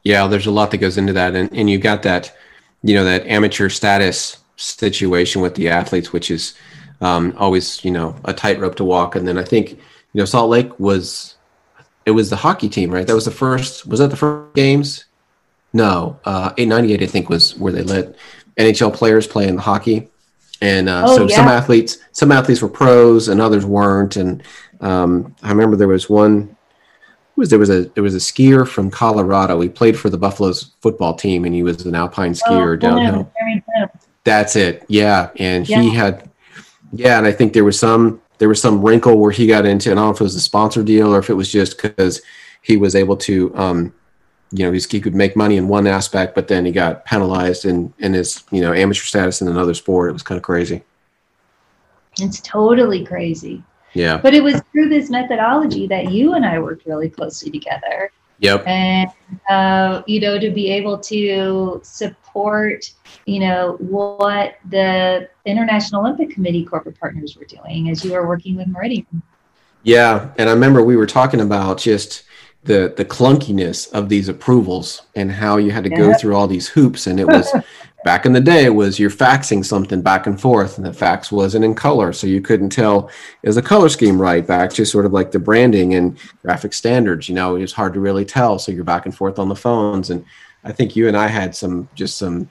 yeah. 0.03 0.27
There's 0.27 0.47
a 0.47 0.51
lot 0.51 0.71
that 0.71 0.77
goes 0.77 0.97
into 0.97 1.13
that, 1.13 1.35
and 1.35 1.51
and 1.53 1.69
you've 1.69 1.81
got 1.81 2.03
that 2.03 2.35
you 2.83 2.93
know 2.93 3.05
that 3.05 3.25
amateur 3.25 3.69
status 3.69 4.37
situation 4.57 5.41
with 5.41 5.55
the 5.55 5.69
athletes, 5.69 6.11
which 6.11 6.29
is 6.29 6.55
um, 6.99 7.33
always 7.37 7.83
you 7.85 7.91
know 7.91 8.15
a 8.25 8.33
tightrope 8.33 8.75
to 8.75 8.83
walk, 8.83 9.15
and 9.15 9.25
then 9.25 9.37
I 9.37 9.43
think 9.43 9.79
you 10.15 10.21
know, 10.21 10.25
Salt 10.25 10.49
Lake 10.49 10.79
was 10.79 11.35
it 12.05 12.11
was 12.11 12.29
the 12.29 12.37
hockey 12.37 12.69
team, 12.69 12.89
right? 12.89 13.05
That 13.05 13.15
was 13.15 13.25
the 13.25 13.31
first. 13.31 13.85
Was 13.85 13.99
that 13.99 14.11
the 14.11 14.15
first 14.15 14.55
games? 14.55 15.03
No, 15.73 16.17
uh, 16.23 16.53
eight 16.57 16.69
ninety 16.69 16.93
eight 16.93 17.03
I 17.03 17.05
think 17.05 17.27
was 17.27 17.53
where 17.57 17.73
they 17.73 17.83
let 17.83 18.15
NHL 18.57 18.93
players 18.93 19.27
play 19.27 19.45
in 19.45 19.57
the 19.57 19.61
hockey, 19.61 20.07
and 20.61 20.87
uh, 20.87 21.03
oh, 21.05 21.17
so 21.17 21.27
yeah. 21.27 21.35
some 21.35 21.49
athletes 21.49 21.97
some 22.13 22.31
athletes 22.31 22.61
were 22.61 22.69
pros 22.69 23.27
and 23.27 23.41
others 23.41 23.65
weren't. 23.65 24.15
And 24.15 24.41
um, 24.79 25.35
I 25.43 25.49
remember 25.49 25.75
there 25.75 25.89
was 25.89 26.09
one 26.09 26.55
was 27.35 27.49
there 27.49 27.59
was 27.59 27.69
a 27.69 27.81
there 27.89 28.03
was 28.03 28.15
a 28.15 28.19
skier 28.19 28.65
from 28.65 28.89
Colorado. 28.89 29.59
He 29.59 29.67
played 29.67 29.99
for 29.99 30.09
the 30.09 30.17
Buffaloes 30.17 30.71
football 30.79 31.15
team, 31.15 31.43
and 31.43 31.53
he 31.53 31.61
was 31.61 31.85
an 31.85 31.93
alpine 31.93 32.31
skier 32.31 32.71
oh, 32.71 32.75
downhill. 32.77 33.29
That's 34.23 34.55
it. 34.55 34.85
Yeah, 34.87 35.31
and 35.35 35.67
yeah. 35.67 35.81
he 35.81 35.93
had 35.93 36.31
yeah, 36.93 37.17
and 37.17 37.27
I 37.27 37.33
think 37.33 37.51
there 37.51 37.65
was 37.65 37.77
some 37.77 38.21
there 38.37 38.49
was 38.49 38.61
some 38.61 38.81
wrinkle 38.81 39.17
where 39.17 39.31
he 39.31 39.47
got 39.47 39.65
into. 39.65 39.91
and 39.91 39.99
I 39.99 40.03
don't 40.03 40.09
know 40.09 40.15
if 40.15 40.21
it 40.21 40.23
was 40.23 40.35
a 40.35 40.41
sponsor 40.41 40.83
deal 40.83 41.13
or 41.13 41.19
if 41.19 41.29
it 41.29 41.35
was 41.35 41.51
just 41.51 41.81
because 41.81 42.21
he 42.61 42.77
was 42.77 42.95
able 42.95 43.17
to, 43.17 43.55
um, 43.55 43.93
you 44.51 44.65
know, 44.65 44.71
he 44.71 44.99
could 44.99 45.15
make 45.15 45.35
money 45.35 45.57
in 45.57 45.67
one 45.67 45.87
aspect, 45.87 46.35
but 46.35 46.47
then 46.47 46.65
he 46.65 46.71
got 46.71 47.05
penalized 47.05 47.65
in 47.65 47.93
in 47.99 48.13
his 48.13 48.43
you 48.51 48.61
know 48.61 48.73
amateur 48.73 49.03
status 49.03 49.41
in 49.41 49.47
another 49.47 49.73
sport. 49.73 50.09
It 50.09 50.13
was 50.13 50.23
kind 50.23 50.37
of 50.37 50.43
crazy. 50.43 50.83
It's 52.19 52.39
totally 52.41 53.05
crazy. 53.05 53.63
Yeah. 53.93 54.17
But 54.17 54.33
it 54.33 54.43
was 54.43 54.61
through 54.71 54.89
this 54.89 55.09
methodology 55.09 55.87
that 55.87 56.11
you 56.11 56.33
and 56.33 56.45
I 56.45 56.59
worked 56.59 56.85
really 56.85 57.09
closely 57.09 57.49
together. 57.49 58.11
Yep. 58.39 58.67
And 58.67 59.09
uh, 59.49 60.03
you 60.05 60.19
know, 60.19 60.39
to 60.39 60.51
be 60.51 60.69
able 60.71 60.97
to 60.99 61.79
support, 61.83 62.91
you 63.25 63.39
know, 63.39 63.77
what 63.79 64.57
the 64.69 65.29
International 65.45 66.01
Olympic 66.01 66.31
Committee 66.31 66.65
corporate 66.65 66.99
partners 66.99 67.37
were 67.37 67.45
doing 67.45 67.89
as 67.89 68.03
you 68.03 68.13
were 68.13 68.27
working 68.27 68.55
with 68.55 68.67
Meridian. 68.67 69.21
Yeah, 69.83 70.31
and 70.37 70.49
I 70.49 70.53
remember 70.53 70.83
we 70.83 70.97
were 70.97 71.05
talking 71.05 71.41
about 71.41 71.77
just 71.77 72.23
the 72.65 72.93
the 72.97 73.05
clunkiness 73.05 73.91
of 73.93 74.09
these 74.09 74.27
approvals 74.27 75.03
and 75.15 75.31
how 75.31 75.57
you 75.57 75.71
had 75.71 75.83
to 75.83 75.89
go 75.89 76.13
through 76.15 76.35
all 76.35 76.47
these 76.47 76.67
hoops 76.67 77.05
and 77.05 77.19
it 77.19 77.27
was 77.27 77.47
back 78.05 78.27
in 78.27 78.33
the 78.33 78.39
day 78.39 78.69
was 78.69 78.99
you're 78.99 79.09
faxing 79.09 79.65
something 79.65 79.99
back 79.99 80.27
and 80.27 80.39
forth 80.39 80.77
and 80.77 80.85
the 80.85 80.93
fax 80.93 81.31
wasn't 81.31 81.65
in 81.65 81.73
color 81.73 82.13
so 82.13 82.27
you 82.27 82.39
couldn't 82.39 82.69
tell 82.69 83.09
is 83.41 83.55
the 83.55 83.61
color 83.63 83.89
scheme 83.89 84.21
right. 84.21 84.45
Back 84.45 84.69
to 84.73 84.85
sort 84.85 85.07
of 85.07 85.11
like 85.11 85.31
the 85.31 85.39
branding 85.39 85.95
and 85.95 86.15
graphic 86.43 86.73
standards 86.73 87.27
you 87.27 87.33
know 87.33 87.55
it 87.55 87.61
was 87.61 87.73
hard 87.73 87.95
to 87.95 87.99
really 87.99 88.23
tell 88.23 88.59
so 88.59 88.71
you're 88.71 88.83
back 88.83 89.05
and 89.05 89.15
forth 89.15 89.39
on 89.39 89.49
the 89.49 89.55
phones. 89.55 90.11
And 90.11 90.23
i 90.63 90.71
think 90.71 90.95
you 90.95 91.07
and 91.07 91.17
i 91.17 91.27
had 91.27 91.55
some 91.55 91.89
just 91.95 92.17
some 92.17 92.47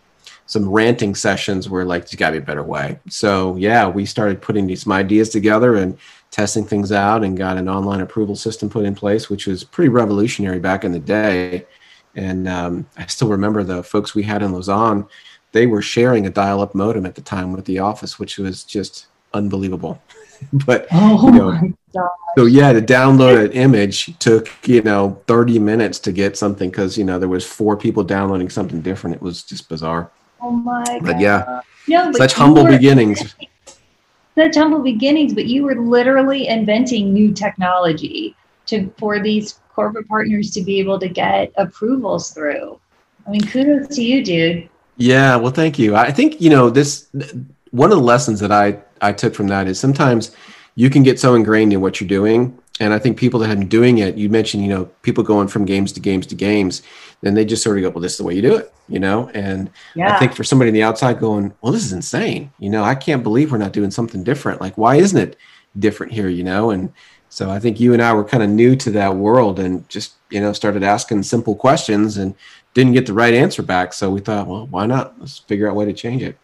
some 0.47 0.69
ranting 0.69 1.15
sessions 1.15 1.71
where 1.71 1.85
like 1.85 2.03
there's 2.03 2.17
got 2.17 2.31
to 2.31 2.33
be 2.33 2.39
a 2.39 2.47
better 2.47 2.65
way. 2.65 2.99
So 3.09 3.55
yeah 3.55 3.87
we 3.87 4.05
started 4.07 4.43
putting 4.43 4.67
these 4.67 4.83
some 4.83 4.93
ideas 4.93 5.29
together 5.29 5.77
and 5.77 5.97
testing 6.33 6.65
things 6.65 6.91
out 6.91 7.23
and 7.23 7.39
got 7.39 7.59
an 7.59 7.69
online 7.69 8.01
approval 8.01 8.35
system 8.35 8.69
put 8.69 8.85
in 8.85 8.97
place, 8.97 9.31
which 9.31 9.47
was 9.47 9.63
pretty 9.63 9.89
revolutionary 9.89 10.59
back 10.59 10.83
in 10.83 10.91
the 10.91 10.99
day. 10.99 11.65
And 12.17 12.49
um, 12.49 12.87
I 12.97 13.07
still 13.07 13.29
remember 13.29 13.63
the 13.63 13.83
folks 13.83 14.15
we 14.15 14.23
had 14.25 14.43
in 14.43 14.53
Lausanne, 14.53 15.07
they 15.55 15.67
were 15.67 15.81
sharing 15.81 16.27
a 16.27 16.31
dial 16.31 16.61
up 16.61 16.75
modem 16.75 17.07
at 17.07 17.15
the 17.15 17.23
time 17.23 17.53
with 17.53 17.65
the 17.65 17.79
office, 17.79 18.19
which 18.19 18.39
was 18.39 18.65
just 18.65 19.07
unbelievable. 19.33 20.03
but, 20.67 20.87
oh 20.93 21.27
you 21.27 21.33
know, 21.33 21.73
so 22.37 22.47
yeah, 22.47 22.73
to 22.73 22.83
download 22.83 23.47
an 23.47 23.53
image 23.53 24.19
took, 24.19 24.51
you 24.67 24.83
know, 24.83 25.23
30 25.29 25.61
minutes 25.61 26.01
to 26.01 26.13
get 26.13 26.37
something 26.37 26.69
because, 26.69 26.99
you 26.99 27.05
know, 27.05 27.21
there 27.21 27.29
was 27.29 27.47
four 27.47 27.77
people 27.77 28.03
downloading 28.03 28.51
something 28.51 28.81
different. 28.81 29.15
It 29.15 29.23
was 29.23 29.45
just 29.45 29.69
bizarre. 29.69 30.11
Oh 30.43 30.51
my 30.51 30.83
God. 30.85 31.05
But 31.05 31.21
yeah, 31.21 31.61
no, 31.87 32.11
but 32.11 32.17
such 32.17 32.33
humble 32.35 32.65
were- 32.65 32.71
beginnings 32.71 33.35
such 34.37 34.57
humble 34.57 34.83
beginnings, 34.83 35.33
but 35.33 35.47
you 35.47 35.63
were 35.63 35.77
literally 35.77 36.49
inventing 36.49 37.13
new 37.13 37.33
technology 37.33 38.35
to 38.67 38.91
for 38.99 39.21
these 39.21 39.61
corporate 39.73 40.09
partners 40.09 40.51
to 40.53 40.63
be 40.63 40.81
able 40.81 40.99
to 40.99 41.09
get 41.09 41.53
approvals 41.57 42.33
through. 42.33 42.81
I 43.27 43.31
mean, 43.31 43.43
kudos 43.43 43.95
to 43.95 44.03
you, 44.03 44.25
dude. 44.25 44.69
Yeah, 44.97 45.37
well, 45.37 45.53
thank 45.53 45.79
you. 45.79 45.97
I 45.97 46.11
think 46.13 46.41
you 46.41 46.51
know 46.51 46.71
this. 46.71 47.09
One 47.71 47.91
of 47.91 47.99
the 47.99 48.05
lessons 48.05 48.41
that 48.41 48.53
I 48.53 48.79
I 49.01 49.13
took 49.13 49.35
from 49.35 49.49
that 49.49 49.67
is 49.67 49.79
sometimes 49.81 50.35
you 50.77 50.91
can 50.91 51.03
get 51.03 51.19
so 51.21 51.35
ingrained 51.35 51.73
in 51.73 51.81
what 51.81 52.01
you're 52.01 52.09
doing 52.09 52.59
and 52.81 52.93
I 52.93 52.99
think 52.99 53.17
people 53.17 53.39
that 53.41 53.49
have 53.49 53.59
been 53.59 53.69
doing 53.69 53.99
it, 53.99 54.17
you 54.17 54.29
mentioned, 54.29 54.65
you 54.65 54.69
know, 54.69 54.87
people 55.03 55.23
going 55.23 55.47
from 55.47 55.65
games 55.65 55.93
to 55.93 56.01
games 56.01 56.27
to 56.27 56.35
games, 56.35 56.83
then 57.21 57.35
they 57.35 57.45
just 57.45 57.63
sort 57.63 57.79
of 57.79 57.83
go, 57.83 57.91
well, 57.91 58.01
this 58.01 58.13
is 58.13 58.19
the 58.19 58.25
way 58.25 58.35
you 58.35 58.43
do 58.43 58.57
it, 58.57 58.73
you 58.89 58.99
know? 58.99 59.31
And 59.33 59.71
yeah. 59.95 60.17
I 60.17 60.19
think 60.19 60.35
for 60.35 60.43
somebody 60.43 60.71
on 60.71 60.75
the 60.75 60.83
outside 60.83 61.21
going, 61.21 61.55
well, 61.61 61.73
this 61.73 61.85
is 61.85 61.93
insane. 61.93 62.53
You 62.59 62.71
know, 62.71 62.83
I 62.83 62.97
can't 62.97 63.23
believe 63.23 63.53
we're 63.53 63.59
not 63.59 63.73
doing 63.73 63.93
something 63.93 64.25
different. 64.25 64.61
Like, 64.61 64.77
why 64.77 64.97
isn't 64.97 65.17
it 65.21 65.37
different 65.79 66.13
here, 66.13 66.29
you 66.29 66.43
know? 66.43 66.71
And 66.71 66.93
so 67.29 67.49
I 67.49 67.61
think 67.61 67.79
you 67.79 67.93
and 67.93 68.03
I 68.03 68.13
were 68.13 68.25
kind 68.25 68.43
of 68.43 68.51
new 68.51 68.75
to 68.77 68.91
that 68.91 69.15
world 69.15 69.61
and 69.61 69.89
just, 69.89 70.15
you 70.31 70.41
know, 70.41 70.53
started 70.53 70.83
asking 70.83 71.23
simple 71.23 71.55
questions 71.55 72.17
and 72.17 72.35
didn't 72.75 72.93
get 72.93 73.07
the 73.07 73.15
right 73.15 73.33
answer 73.33 73.63
back. 73.63 73.93
So 73.93 74.11
we 74.11 74.21
thought, 74.21 74.47
well, 74.47 74.67
why 74.67 74.87
not? 74.87 75.19
Let's 75.19 75.39
figure 75.39 75.69
out 75.69 75.73
a 75.73 75.75
way 75.75 75.85
to 75.87 75.93
change 75.93 76.23
it. 76.23 76.37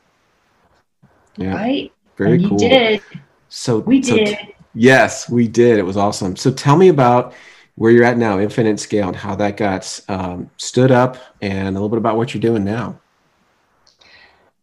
Yeah. 1.37 1.55
Right. 1.55 1.93
Very 2.17 2.39
and 2.39 2.49
cool. 2.49 2.59
did. 2.59 3.03
So 3.49 3.81
we 3.81 4.03
so 4.03 4.17
did. 4.17 4.39
Yes, 4.75 5.29
we 5.29 5.49
did. 5.49 5.79
It 5.79 5.83
was 5.83 5.97
awesome. 5.97 6.37
So 6.37 6.51
tell 6.53 6.77
me 6.77 6.89
about 6.89 7.35
where 7.75 7.91
you're 7.91 8.05
at 8.05 8.19
now, 8.19 8.39
Infinite 8.39 8.79
Scale, 8.79 9.09
and 9.09 9.17
how 9.17 9.35
that 9.37 9.57
got 9.57 10.01
um, 10.09 10.51
stood 10.57 10.91
up, 10.91 11.17
and 11.41 11.69
a 11.69 11.73
little 11.73 11.89
bit 11.89 11.99
about 11.99 12.17
what 12.17 12.33
you're 12.33 12.41
doing 12.41 12.65
now. 12.65 13.01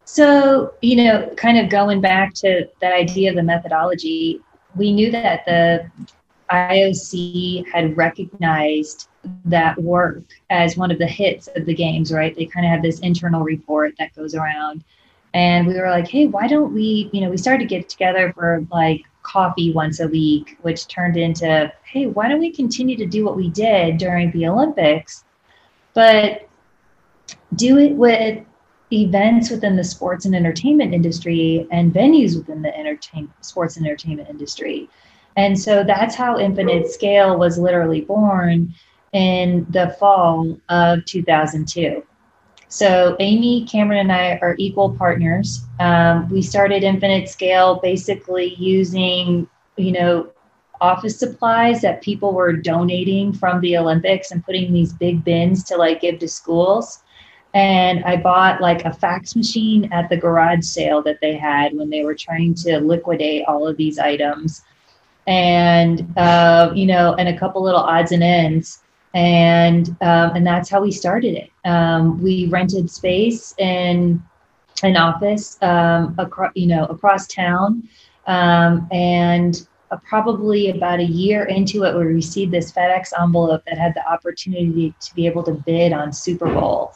So, 0.06 0.74
you 0.82 0.96
know, 0.96 1.34
kind 1.36 1.58
of 1.58 1.70
going 1.70 2.00
back 2.00 2.34
to 2.36 2.68
that 2.80 2.94
idea 2.94 3.30
of 3.30 3.36
the 3.36 3.44
methodology, 3.44 4.40
we 4.76 4.94
knew 4.94 5.12
that 5.12 5.46
the 5.46 5.92
IOC 6.50 7.68
had 7.74 7.98
recognized 7.98 9.07
that 9.46 9.82
work 9.82 10.24
as 10.50 10.78
one 10.78 10.92
of 10.92 11.00
the 11.00 11.08
hits 11.08 11.48
of 11.56 11.66
the 11.66 11.74
games, 11.74 12.12
right? 12.12 12.36
They 12.36 12.46
kind 12.46 12.66
of 12.66 12.72
have 12.72 12.82
this 12.82 13.00
internal 13.00 13.44
report 13.44 13.96
that 13.98 14.16
goes 14.16 14.36
around. 14.36 14.84
And 15.34 15.68
we 15.68 15.80
were 15.80 15.90
like, 15.90 16.08
hey, 16.08 16.28
why 16.28 16.48
don't 16.48 16.74
we, 16.74 17.10
you 17.14 17.22
know, 17.22 17.30
we 17.30 17.38
started 17.38 17.68
to 17.68 17.76
get 17.76 17.90
together 17.90 18.34
for 18.34 18.66
like 18.72 19.04
coffee 19.24 19.72
once 19.72 20.00
a 20.00 20.08
week, 20.08 20.58
which 20.62 20.88
turned 20.88 21.18
into, 21.18 21.72
hey, 21.84 22.08
why 22.08 22.28
don't 22.28 22.40
we 22.40 22.52
continue 22.52 22.96
to 22.98 23.06
do 23.06 23.26
what 23.26 23.36
we 23.36 23.50
did 23.50 23.98
during 23.98 24.32
the 24.32 24.48
Olympics, 24.48 25.26
but 25.94 26.48
do 27.56 27.78
it 27.78 27.94
with 27.94 28.44
events 28.92 29.50
within 29.50 29.76
the 29.76 29.84
sports 29.84 30.26
and 30.26 30.34
entertainment 30.34 30.94
industry 30.94 31.68
and 31.72 31.94
venues 31.94 32.38
within 32.38 32.62
the 32.62 32.76
entertain 32.78 33.32
sports 33.42 33.76
and 33.76 33.86
entertainment 33.86 34.30
industry. 34.30 34.90
And 35.36 35.60
so 35.60 35.84
that's 35.84 36.16
how 36.16 36.40
Infinite 36.40 36.90
Scale 36.90 37.38
was 37.38 37.60
literally 37.60 38.02
born 38.02 38.74
in 39.14 39.66
the 39.70 39.96
fall 40.00 40.58
of 40.70 41.06
2002. 41.06 42.04
So 42.70 43.16
Amy, 43.20 43.66
Cameron, 43.66 44.00
and 44.00 44.12
I 44.12 44.40
are 44.42 44.56
equal 44.58 44.94
partners. 44.96 45.66
Um, 45.80 46.30
we 46.30 46.42
started 46.42 46.84
Infinite 46.84 47.30
Scale 47.30 47.80
basically 47.82 48.56
using, 48.56 49.48
you 49.78 49.94
know, 49.94 50.30
office 50.82 51.18
supplies 51.18 51.82
that 51.82 52.02
people 52.02 52.34
were 52.34 52.54
donating 52.54 53.34
from 53.34 53.62
the 53.62 53.78
Olympics 53.78 54.32
and 54.32 54.44
putting 54.44 54.74
these 54.74 54.94
big 54.94 55.24
bins 55.24 55.64
to 55.66 55.78
like 55.78 56.02
give 56.02 56.20
to 56.20 56.28
schools. 56.28 57.02
And 57.54 58.04
I 58.04 58.18
bought 58.18 58.62
like 58.62 58.86
a 58.86 58.94
fax 58.94 59.36
machine 59.36 59.92
at 59.92 60.10
the 60.10 60.18
garage 60.18 60.66
sale 60.66 61.02
that 61.04 61.20
they 61.22 61.36
had 61.36 61.74
when 61.74 61.90
they 61.90 62.04
were 62.04 62.14
trying 62.14 62.54
to 62.56 62.80
liquidate 62.80 63.46
all 63.48 63.66
of 63.66 63.78
these 63.78 63.98
items. 63.98 64.62
And, 65.26 66.16
uh, 66.18 66.72
you 66.76 66.86
know, 66.86 67.16
and 67.16 67.30
a 67.30 67.38
couple 67.38 67.64
little 67.64 67.80
odds 67.80 68.12
and 68.12 68.22
ends 68.22 68.82
and 69.14 69.90
um, 70.02 70.36
and 70.36 70.46
that's 70.46 70.70
how 70.70 70.82
we 70.82 70.92
started 70.92 71.36
it. 71.36 71.52
Um, 71.66 72.22
we 72.22 72.48
rented 72.48 72.90
space 72.90 73.54
in 73.58 74.22
an 74.84 74.98
office 74.98 75.58
um, 75.62 76.16
across 76.18 76.52
you 76.56 76.68
know 76.68 76.86
across 76.86 77.28
town, 77.28 77.88
um, 78.28 78.88
and 78.92 79.68
uh, 79.92 79.98
probably 80.08 80.70
about 80.70 81.00
a 81.00 81.06
year 81.06 81.46
into 81.46 81.84
it, 81.84 81.96
we 81.96 82.04
received 82.04 82.52
this 82.52 82.72
FedEx 82.72 83.12
envelope 83.20 83.64
that 83.66 83.78
had 83.78 83.94
the 83.94 84.06
opportunity 84.12 84.94
to 85.00 85.16
be 85.16 85.26
able 85.26 85.44
to 85.44 85.54
bid 85.54 85.94
on 85.94 86.12
Super 86.12 86.52
Bowl, 86.54 86.94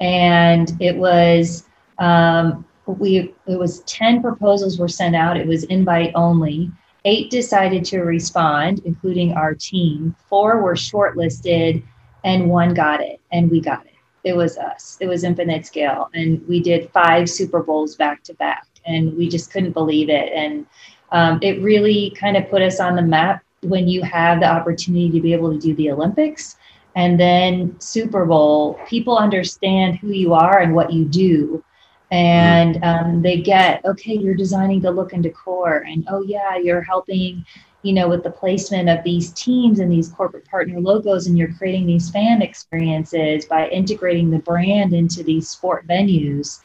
and 0.00 0.76
it 0.80 0.96
was. 0.96 1.66
Um, 1.98 2.64
we 2.86 3.32
it 3.46 3.56
was 3.56 3.80
10 3.84 4.20
proposals 4.20 4.76
were 4.76 4.88
sent 4.88 5.14
out 5.14 5.36
it 5.36 5.46
was 5.46 5.62
invite 5.64 6.10
only 6.16 6.68
Eight 7.04 7.30
decided 7.30 7.84
to 7.86 8.00
respond, 8.00 8.82
including 8.84 9.32
our 9.32 9.54
team. 9.54 10.14
Four 10.28 10.62
were 10.62 10.74
shortlisted, 10.74 11.82
and 12.24 12.48
one 12.48 12.74
got 12.74 13.00
it, 13.00 13.20
and 13.32 13.50
we 13.50 13.60
got 13.60 13.84
it. 13.86 13.92
It 14.24 14.36
was 14.36 14.56
us. 14.56 14.98
It 15.00 15.08
was 15.08 15.24
Infinite 15.24 15.66
Scale, 15.66 16.08
and 16.14 16.46
we 16.46 16.62
did 16.62 16.90
five 16.90 17.28
Super 17.28 17.62
Bowls 17.62 17.96
back 17.96 18.22
to 18.24 18.34
back, 18.34 18.66
and 18.86 19.16
we 19.16 19.28
just 19.28 19.52
couldn't 19.52 19.72
believe 19.72 20.08
it. 20.08 20.32
And 20.32 20.66
um, 21.10 21.38
it 21.42 21.60
really 21.60 22.10
kind 22.18 22.36
of 22.36 22.48
put 22.48 22.62
us 22.62 22.78
on 22.78 22.94
the 22.94 23.02
map 23.02 23.42
when 23.62 23.88
you 23.88 24.02
have 24.02 24.40
the 24.40 24.46
opportunity 24.46 25.10
to 25.10 25.20
be 25.20 25.32
able 25.32 25.52
to 25.52 25.58
do 25.58 25.74
the 25.74 25.90
Olympics 25.90 26.56
and 26.94 27.18
then 27.18 27.74
Super 27.80 28.24
Bowl. 28.26 28.78
People 28.86 29.16
understand 29.16 29.98
who 29.98 30.08
you 30.08 30.34
are 30.34 30.60
and 30.60 30.74
what 30.74 30.92
you 30.92 31.04
do 31.04 31.64
and 32.12 32.84
um, 32.84 33.22
they 33.22 33.38
get 33.38 33.84
okay 33.84 34.14
you're 34.14 34.34
designing 34.34 34.80
the 34.80 34.90
look 34.90 35.14
and 35.14 35.22
decor 35.22 35.78
and 35.88 36.06
oh 36.10 36.22
yeah 36.22 36.56
you're 36.56 36.82
helping 36.82 37.44
you 37.80 37.92
know 37.94 38.06
with 38.06 38.22
the 38.22 38.30
placement 38.30 38.88
of 38.88 39.02
these 39.02 39.32
teams 39.32 39.80
and 39.80 39.90
these 39.90 40.10
corporate 40.10 40.44
partner 40.44 40.78
logos 40.78 41.26
and 41.26 41.38
you're 41.38 41.52
creating 41.54 41.86
these 41.86 42.10
fan 42.10 42.42
experiences 42.42 43.46
by 43.46 43.66
integrating 43.68 44.30
the 44.30 44.38
brand 44.38 44.92
into 44.92 45.22
these 45.22 45.48
sport 45.48 45.86
venues 45.86 46.60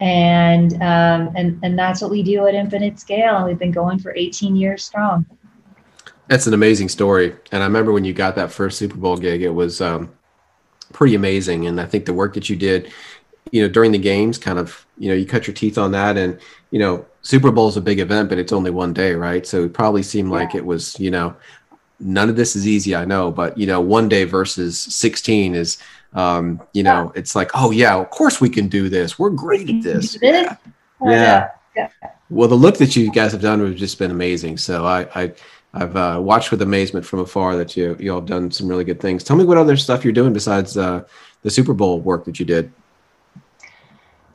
and 0.00 0.74
um, 0.74 1.32
and 1.34 1.58
and 1.64 1.76
that's 1.76 2.00
what 2.00 2.10
we 2.10 2.22
do 2.22 2.46
at 2.46 2.54
infinite 2.54 3.00
scale 3.00 3.38
and 3.38 3.46
we've 3.46 3.58
been 3.58 3.72
going 3.72 3.98
for 3.98 4.14
18 4.14 4.54
years 4.54 4.84
strong 4.84 5.26
That's 6.28 6.46
an 6.46 6.54
amazing 6.54 6.88
story. 6.88 7.36
And 7.52 7.62
I 7.62 7.66
remember 7.66 7.92
when 7.92 8.04
you 8.04 8.12
got 8.12 8.34
that 8.34 8.50
first 8.50 8.78
Super 8.78 8.96
Bowl 8.96 9.16
gig, 9.16 9.42
it 9.42 9.50
was 9.50 9.80
um, 9.80 10.10
pretty 10.92 11.14
amazing. 11.14 11.66
And 11.66 11.80
I 11.80 11.86
think 11.86 12.04
the 12.04 12.12
work 12.12 12.34
that 12.34 12.48
you 12.50 12.56
did, 12.56 12.92
you 13.52 13.62
know, 13.62 13.68
during 13.68 13.92
the 13.92 13.98
games, 13.98 14.38
kind 14.38 14.58
of, 14.58 14.86
you 14.98 15.08
know, 15.08 15.14
you 15.14 15.26
cut 15.26 15.46
your 15.46 15.54
teeth 15.54 15.78
on 15.78 15.92
that. 15.92 16.16
And, 16.16 16.38
you 16.70 16.78
know, 16.78 17.06
Super 17.22 17.50
Bowl 17.50 17.68
is 17.68 17.76
a 17.76 17.80
big 17.80 18.00
event, 18.00 18.28
but 18.28 18.38
it's 18.38 18.52
only 18.52 18.70
one 18.70 18.92
day, 18.92 19.12
right? 19.14 19.46
So 19.46 19.64
it 19.64 19.72
probably 19.72 20.02
seemed 20.02 20.30
yeah. 20.30 20.36
like 20.36 20.54
it 20.54 20.64
was, 20.64 20.98
you 20.98 21.10
know, 21.10 21.36
none 22.00 22.28
of 22.28 22.36
this 22.36 22.56
is 22.56 22.66
easy, 22.66 22.94
I 22.94 23.04
know, 23.04 23.30
but, 23.30 23.56
you 23.56 23.66
know, 23.66 23.80
one 23.80 24.08
day 24.08 24.24
versus 24.24 24.78
16 24.78 25.54
is, 25.54 25.78
um, 26.14 26.60
you 26.72 26.82
know, 26.82 27.12
yeah. 27.14 27.20
it's 27.20 27.34
like, 27.34 27.50
oh, 27.54 27.70
yeah, 27.70 27.96
of 27.96 28.10
course 28.10 28.40
we 28.40 28.48
can 28.48 28.68
do 28.68 28.88
this. 28.88 29.18
We're 29.18 29.30
great 29.30 29.70
at 29.70 29.82
this. 29.82 30.18
Yeah. 30.20 30.56
yeah. 31.02 31.50
yeah. 31.76 31.88
Well, 32.28 32.48
the 32.48 32.56
look 32.56 32.78
that 32.78 32.96
you 32.96 33.10
guys 33.12 33.32
have 33.32 33.40
done 33.40 33.60
has 33.60 33.78
just 33.78 33.98
been 33.98 34.10
amazing. 34.10 34.58
So 34.58 34.84
I, 34.84 35.06
I, 35.14 35.32
I've 35.74 35.94
uh, 35.94 36.18
watched 36.20 36.50
with 36.50 36.62
amazement 36.62 37.04
from 37.04 37.20
afar 37.20 37.56
that 37.56 37.76
you 37.76 37.96
you 38.00 38.10
all 38.10 38.20
have 38.20 38.28
done 38.28 38.50
some 38.50 38.66
really 38.66 38.84
good 38.84 39.00
things. 39.00 39.22
Tell 39.22 39.36
me 39.36 39.44
what 39.44 39.58
other 39.58 39.76
stuff 39.76 40.04
you're 40.04 40.12
doing 40.12 40.32
besides 40.32 40.76
uh, 40.76 41.04
the 41.42 41.50
Super 41.50 41.74
Bowl 41.74 42.00
work 42.00 42.24
that 42.24 42.40
you 42.40 42.46
did. 42.46 42.72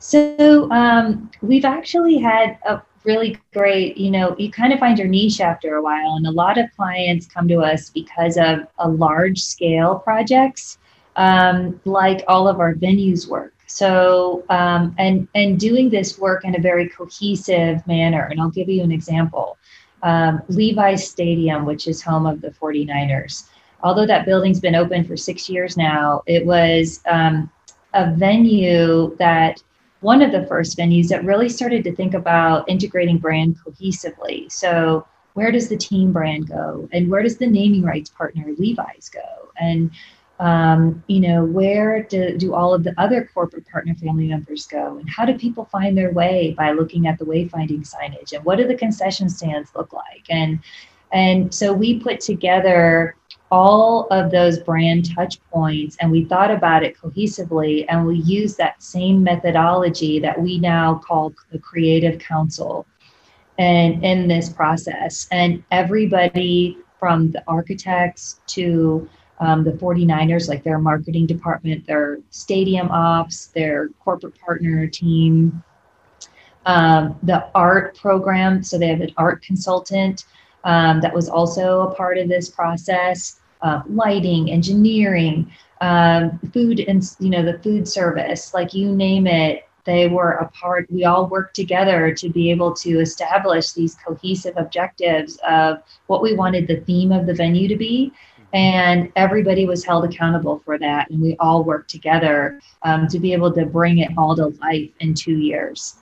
So 0.02 0.68
um, 0.72 1.30
we've 1.42 1.64
actually 1.64 2.18
had 2.18 2.58
a 2.66 2.82
really 3.04 3.38
great, 3.52 3.96
you 3.96 4.10
know, 4.10 4.34
you 4.36 4.50
kind 4.50 4.72
of 4.72 4.80
find 4.80 4.98
your 4.98 5.06
niche 5.06 5.40
after 5.40 5.76
a 5.76 5.82
while, 5.82 6.16
and 6.16 6.26
a 6.26 6.30
lot 6.32 6.58
of 6.58 6.66
clients 6.74 7.26
come 7.26 7.46
to 7.46 7.60
us 7.60 7.88
because 7.88 8.36
of 8.36 8.66
a 8.78 8.88
large 8.88 9.40
scale 9.40 10.00
projects, 10.00 10.78
um, 11.14 11.80
like 11.84 12.24
all 12.26 12.48
of 12.48 12.58
our 12.58 12.74
venues 12.74 13.28
work. 13.28 13.54
So 13.68 14.44
um, 14.50 14.92
and 14.98 15.28
and 15.36 15.58
doing 15.58 15.88
this 15.88 16.18
work 16.18 16.44
in 16.44 16.56
a 16.56 16.60
very 16.60 16.88
cohesive 16.88 17.86
manner, 17.86 18.24
and 18.24 18.40
I'll 18.40 18.50
give 18.50 18.68
you 18.68 18.82
an 18.82 18.90
example 18.90 19.56
um, 20.02 20.42
Levi's 20.48 21.08
Stadium, 21.08 21.64
which 21.64 21.86
is 21.86 22.02
home 22.02 22.26
of 22.26 22.40
the 22.40 22.50
49ers. 22.50 23.44
Although 23.84 24.06
that 24.06 24.26
building's 24.26 24.58
been 24.58 24.74
open 24.74 25.04
for 25.04 25.16
six 25.16 25.48
years 25.48 25.76
now, 25.76 26.22
it 26.26 26.44
was 26.44 27.00
um, 27.08 27.48
a 27.94 28.12
venue 28.14 29.14
that 29.18 29.62
one 30.02 30.20
of 30.20 30.32
the 30.32 30.46
first 30.46 30.76
venues 30.76 31.08
that 31.08 31.24
really 31.24 31.48
started 31.48 31.84
to 31.84 31.94
think 31.94 32.14
about 32.14 32.68
integrating 32.68 33.18
brand 33.18 33.56
cohesively. 33.64 34.50
So, 34.52 35.06
where 35.34 35.50
does 35.50 35.68
the 35.68 35.76
team 35.76 36.12
brand 36.12 36.48
go? 36.48 36.88
And 36.92 37.10
where 37.10 37.22
does 37.22 37.38
the 37.38 37.46
naming 37.46 37.82
rights 37.82 38.10
partner 38.10 38.44
Levi's 38.58 39.08
go? 39.08 39.48
And 39.58 39.90
um, 40.38 41.04
you 41.06 41.20
know, 41.20 41.44
where 41.44 42.02
do, 42.02 42.36
do 42.36 42.52
all 42.52 42.74
of 42.74 42.82
the 42.82 42.92
other 42.98 43.30
corporate 43.32 43.68
partner 43.68 43.94
family 43.94 44.26
members 44.26 44.66
go? 44.66 44.98
And 44.98 45.08
how 45.08 45.24
do 45.24 45.38
people 45.38 45.66
find 45.66 45.96
their 45.96 46.10
way 46.10 46.52
by 46.58 46.72
looking 46.72 47.06
at 47.06 47.18
the 47.18 47.24
wayfinding 47.24 47.88
signage? 47.88 48.32
And 48.32 48.44
what 48.44 48.58
do 48.58 48.66
the 48.66 48.74
concession 48.74 49.28
stands 49.28 49.70
look 49.76 49.92
like? 49.92 50.24
And 50.28 50.58
and 51.12 51.54
so 51.54 51.72
we 51.72 52.00
put 52.00 52.20
together 52.20 53.14
all 53.52 54.06
of 54.10 54.30
those 54.30 54.58
brand 54.58 55.14
touch 55.14 55.38
points 55.50 55.96
and 56.00 56.10
we 56.10 56.24
thought 56.24 56.50
about 56.50 56.82
it 56.82 56.96
cohesively 56.96 57.84
and 57.90 58.06
we 58.06 58.16
used 58.16 58.56
that 58.56 58.82
same 58.82 59.22
methodology 59.22 60.18
that 60.18 60.40
we 60.40 60.58
now 60.58 60.94
call 61.06 61.34
the 61.52 61.58
creative 61.58 62.18
council 62.18 62.86
and 63.58 64.02
in 64.02 64.26
this 64.26 64.48
process 64.48 65.28
and 65.32 65.62
everybody 65.70 66.78
from 66.98 67.30
the 67.30 67.44
architects 67.46 68.40
to 68.46 69.06
um, 69.40 69.64
the 69.64 69.72
49ers, 69.72 70.48
like 70.48 70.62
their 70.62 70.78
marketing 70.78 71.26
department, 71.26 71.84
their 71.86 72.20
stadium 72.30 72.88
ops, 72.90 73.46
their 73.48 73.88
corporate 74.00 74.38
partner 74.40 74.86
team, 74.86 75.62
um, 76.64 77.18
the 77.24 77.48
art 77.54 77.98
program. 77.98 78.62
So 78.62 78.78
they 78.78 78.86
have 78.86 79.00
an 79.00 79.12
art 79.16 79.42
consultant 79.42 80.24
um, 80.64 81.00
that 81.00 81.12
was 81.12 81.28
also 81.28 81.88
a 81.88 81.94
part 81.94 82.18
of 82.18 82.28
this 82.28 82.48
process. 82.48 83.40
Uh, 83.62 83.82
lighting, 83.88 84.50
engineering, 84.50 85.50
um, 85.80 86.38
food, 86.52 86.80
and 86.80 87.02
you 87.20 87.30
know 87.30 87.44
the 87.44 87.58
food 87.60 87.86
service, 87.86 88.52
like 88.54 88.74
you 88.74 88.94
name 88.94 89.26
it. 89.26 89.68
They 89.84 90.08
were 90.08 90.32
a 90.32 90.48
part. 90.50 90.90
We 90.90 91.04
all 91.04 91.28
worked 91.28 91.56
together 91.56 92.14
to 92.14 92.28
be 92.28 92.50
able 92.50 92.72
to 92.74 93.00
establish 93.00 93.72
these 93.72 93.96
cohesive 93.96 94.54
objectives 94.56 95.38
of 95.48 95.82
what 96.06 96.22
we 96.22 96.34
wanted 96.34 96.68
the 96.68 96.80
theme 96.80 97.10
of 97.10 97.26
the 97.26 97.34
venue 97.34 97.68
to 97.68 97.76
be 97.76 98.12
and 98.52 99.10
everybody 99.16 99.66
was 99.66 99.84
held 99.84 100.04
accountable 100.04 100.60
for 100.64 100.78
that 100.78 101.08
and 101.10 101.20
we 101.20 101.36
all 101.38 101.64
worked 101.64 101.90
together 101.90 102.60
um, 102.82 103.08
to 103.08 103.18
be 103.18 103.32
able 103.32 103.52
to 103.52 103.64
bring 103.64 103.98
it 103.98 104.10
all 104.16 104.36
to 104.36 104.46
life 104.60 104.90
in 105.00 105.14
two 105.14 105.38
years 105.38 105.96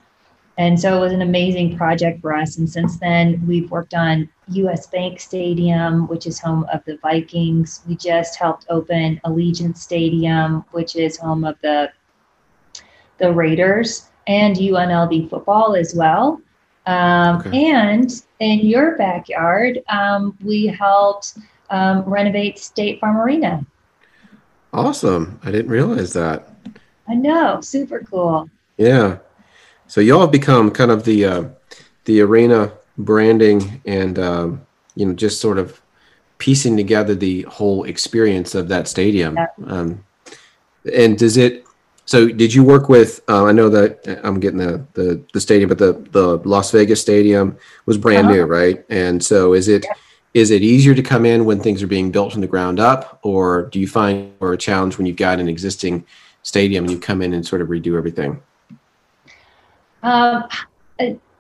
and 0.61 0.79
so 0.79 0.95
it 0.95 1.01
was 1.01 1.13
an 1.13 1.23
amazing 1.23 1.77
project 1.77 2.21
for 2.21 2.35
us 2.35 2.59
and 2.59 2.69
since 2.69 2.99
then 2.99 3.43
we've 3.47 3.71
worked 3.71 3.95
on 3.95 4.29
us 4.49 4.87
bank 4.89 5.19
stadium 5.19 6.07
which 6.09 6.27
is 6.27 6.39
home 6.39 6.67
of 6.73 6.85
the 6.85 6.97
vikings 6.99 7.81
we 7.89 7.97
just 7.97 8.39
helped 8.39 8.67
open 8.69 9.21
allegiant 9.25 9.77
stadium 9.77 10.65
which 10.73 10.97
is 10.97 11.17
home 11.17 11.45
of 11.45 11.57
the 11.63 11.91
the 13.19 13.33
raiders 13.33 14.11
and 14.27 14.57
unlv 14.57 15.31
football 15.31 15.75
as 15.75 15.95
well 15.95 16.41
um, 16.87 17.39
okay. 17.39 17.71
and 17.71 18.25
in 18.41 18.61
your 18.61 18.97
backyard 18.99 19.81
um, 19.89 20.37
we 20.45 20.67
helped 20.67 21.39
um, 21.71 22.03
renovate 22.03 22.59
State 22.59 23.01
Farm 23.01 23.17
Arena. 23.17 23.65
Awesome. 24.73 25.41
I 25.43 25.51
didn't 25.51 25.71
realize 25.71 26.13
that. 26.13 26.49
I 27.09 27.15
know. 27.15 27.61
Super 27.61 28.01
cool. 28.01 28.49
Yeah. 28.77 29.19
So 29.91 30.01
y'all 30.01 30.21
have 30.21 30.31
become 30.31 30.71
kind 30.71 30.93
of 30.93 31.03
the 31.03 31.25
uh, 31.25 31.45
the 32.05 32.21
arena 32.21 32.73
branding 32.97 33.83
and 33.85 34.21
um, 34.21 34.65
you 34.95 35.05
know 35.05 35.15
just 35.15 35.41
sort 35.41 35.59
of 35.59 35.81
piecing 36.39 36.77
together 36.77 37.17
the 37.17 37.43
whole 37.43 37.83
experience 37.83 38.55
of 38.55 38.69
that 38.69 38.87
stadium. 38.87 39.35
Yeah. 39.35 39.47
Um, 39.67 40.05
and 40.95 41.19
does 41.19 41.37
it? 41.37 41.65
So 42.05 42.29
did 42.29 42.55
you 42.55 42.63
work 42.63 42.89
with? 42.89 43.21
Uh, 43.29 43.47
I 43.47 43.51
know 43.51 43.69
that 43.69 44.21
I'm 44.23 44.39
getting 44.39 44.59
the, 44.59 44.87
the 44.93 45.21
the 45.33 45.41
stadium, 45.41 45.69
but 45.69 45.79
the 45.79 45.95
the 46.13 46.37
Las 46.49 46.71
Vegas 46.71 47.01
stadium 47.01 47.59
was 47.85 47.99
brand 47.99 48.29
uh-huh. 48.29 48.37
new, 48.37 48.45
right? 48.45 48.85
And 48.91 49.23
so 49.23 49.55
is 49.55 49.67
it? 49.67 49.85
Yeah 49.85 49.95
is 50.33 50.53
it 50.53 50.63
easier 50.63 50.95
to 50.95 51.03
come 51.03 51.27
in 51.27 51.45
when 51.45 51.59
things 51.59 51.83
are 51.83 51.89
being 51.89 52.13
built 52.13 52.31
from 52.31 52.41
the 52.41 52.47
ground 52.47 52.79
up 52.79 53.19
or 53.25 53.65
do 53.71 53.81
you 53.81 53.89
find 53.89 54.33
or 54.39 54.53
a 54.53 54.57
challenge 54.57 54.97
when 54.97 55.05
you've 55.05 55.17
got 55.17 55.41
an 55.41 55.49
existing 55.49 56.07
stadium 56.45 56.85
and 56.85 56.93
you 56.93 57.01
come 57.01 57.21
in 57.21 57.35
and 57.35 57.45
sort 57.45 57.61
of 57.61 57.67
redo 57.67 57.99
everything 57.99 58.41
um, 60.03 60.45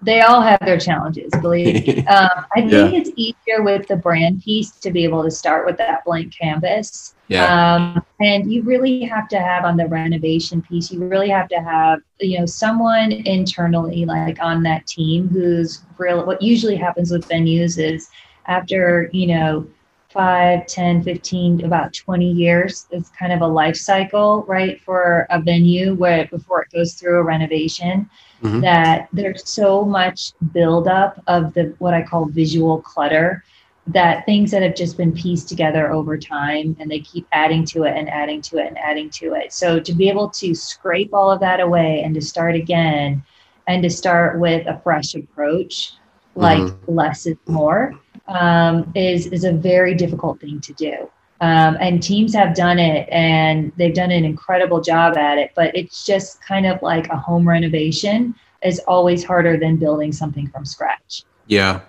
they 0.02 0.22
all 0.22 0.40
have 0.40 0.60
their 0.60 0.78
challenges 0.78 1.30
believe 1.40 1.86
me 1.86 1.98
um, 2.06 2.46
i 2.56 2.60
think 2.60 2.72
yeah. 2.72 2.90
it's 2.92 3.10
easier 3.16 3.62
with 3.62 3.86
the 3.88 3.96
brand 3.96 4.42
piece 4.42 4.70
to 4.70 4.90
be 4.90 5.04
able 5.04 5.22
to 5.22 5.30
start 5.30 5.66
with 5.66 5.76
that 5.76 6.04
blank 6.04 6.32
canvas 6.36 7.14
yeah. 7.28 7.74
Um, 7.76 8.04
and 8.18 8.52
you 8.52 8.62
really 8.62 9.04
have 9.04 9.28
to 9.28 9.38
have 9.38 9.64
on 9.64 9.76
the 9.76 9.86
renovation 9.86 10.62
piece 10.62 10.90
you 10.90 10.98
really 10.98 11.28
have 11.28 11.48
to 11.50 11.60
have 11.60 12.00
you 12.18 12.40
know 12.40 12.46
someone 12.46 13.12
internally 13.12 14.04
like 14.04 14.42
on 14.42 14.64
that 14.64 14.84
team 14.88 15.28
who's 15.28 15.84
real 15.96 16.26
what 16.26 16.42
usually 16.42 16.74
happens 16.74 17.12
with 17.12 17.28
venues 17.28 17.78
is 17.78 18.10
after, 18.50 19.08
you 19.12 19.28
know, 19.28 19.66
5, 20.08 20.66
10, 20.66 21.02
15, 21.04 21.64
about 21.64 21.94
20 21.94 22.30
years. 22.30 22.86
It's 22.90 23.10
kind 23.10 23.32
of 23.32 23.42
a 23.42 23.46
life 23.46 23.76
cycle, 23.76 24.42
right, 24.48 24.80
for 24.80 25.26
a 25.30 25.40
venue 25.40 25.94
where 25.94 26.26
before 26.26 26.62
it 26.62 26.70
goes 26.72 26.94
through 26.94 27.18
a 27.18 27.22
renovation. 27.22 28.10
Mm-hmm. 28.42 28.60
That 28.60 29.08
there's 29.12 29.48
so 29.48 29.84
much 29.84 30.32
buildup 30.52 31.22
of 31.26 31.52
the 31.54 31.74
what 31.78 31.92
I 31.92 32.02
call 32.02 32.24
visual 32.26 32.80
clutter 32.80 33.44
that 33.86 34.24
things 34.24 34.50
that 34.50 34.62
have 34.62 34.74
just 34.74 34.96
been 34.96 35.12
pieced 35.12 35.48
together 35.48 35.92
over 35.92 36.16
time 36.16 36.76
and 36.78 36.90
they 36.90 37.00
keep 37.00 37.26
adding 37.32 37.64
to 37.64 37.84
it 37.84 37.96
and 37.96 38.08
adding 38.08 38.40
to 38.42 38.58
it 38.58 38.66
and 38.66 38.78
adding 38.78 39.10
to 39.10 39.34
it. 39.34 39.52
So 39.52 39.80
to 39.80 39.92
be 39.92 40.08
able 40.08 40.30
to 40.30 40.54
scrape 40.54 41.12
all 41.12 41.30
of 41.30 41.40
that 41.40 41.60
away 41.60 42.02
and 42.04 42.14
to 42.14 42.20
start 42.20 42.54
again 42.54 43.22
and 43.66 43.82
to 43.82 43.90
start 43.90 44.38
with 44.38 44.66
a 44.66 44.80
fresh 44.82 45.14
approach, 45.14 45.92
like 46.34 46.60
mm-hmm. 46.60 46.94
less 46.94 47.26
is 47.26 47.36
more, 47.46 47.98
um, 48.28 48.92
is 48.94 49.26
is 49.26 49.44
a 49.44 49.52
very 49.52 49.94
difficult 49.94 50.40
thing 50.40 50.60
to 50.60 50.72
do. 50.74 51.10
Um, 51.42 51.78
and 51.80 52.02
teams 52.02 52.34
have 52.34 52.54
done 52.54 52.78
it 52.78 53.08
and 53.10 53.72
they've 53.76 53.94
done 53.94 54.10
an 54.10 54.26
incredible 54.26 54.82
job 54.82 55.16
at 55.16 55.38
it 55.38 55.52
but 55.56 55.74
it's 55.74 56.04
just 56.04 56.42
kind 56.42 56.66
of 56.66 56.82
like 56.82 57.08
a 57.08 57.16
home 57.16 57.48
renovation 57.48 58.34
is 58.62 58.78
always 58.80 59.24
harder 59.24 59.56
than 59.56 59.76
building 59.76 60.12
something 60.12 60.48
from 60.48 60.66
scratch 60.66 61.24
yeah 61.46 61.80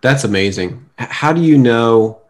that's 0.00 0.24
amazing 0.24 0.84
how 0.98 1.32
do 1.32 1.40
you 1.40 1.56
know 1.56 2.20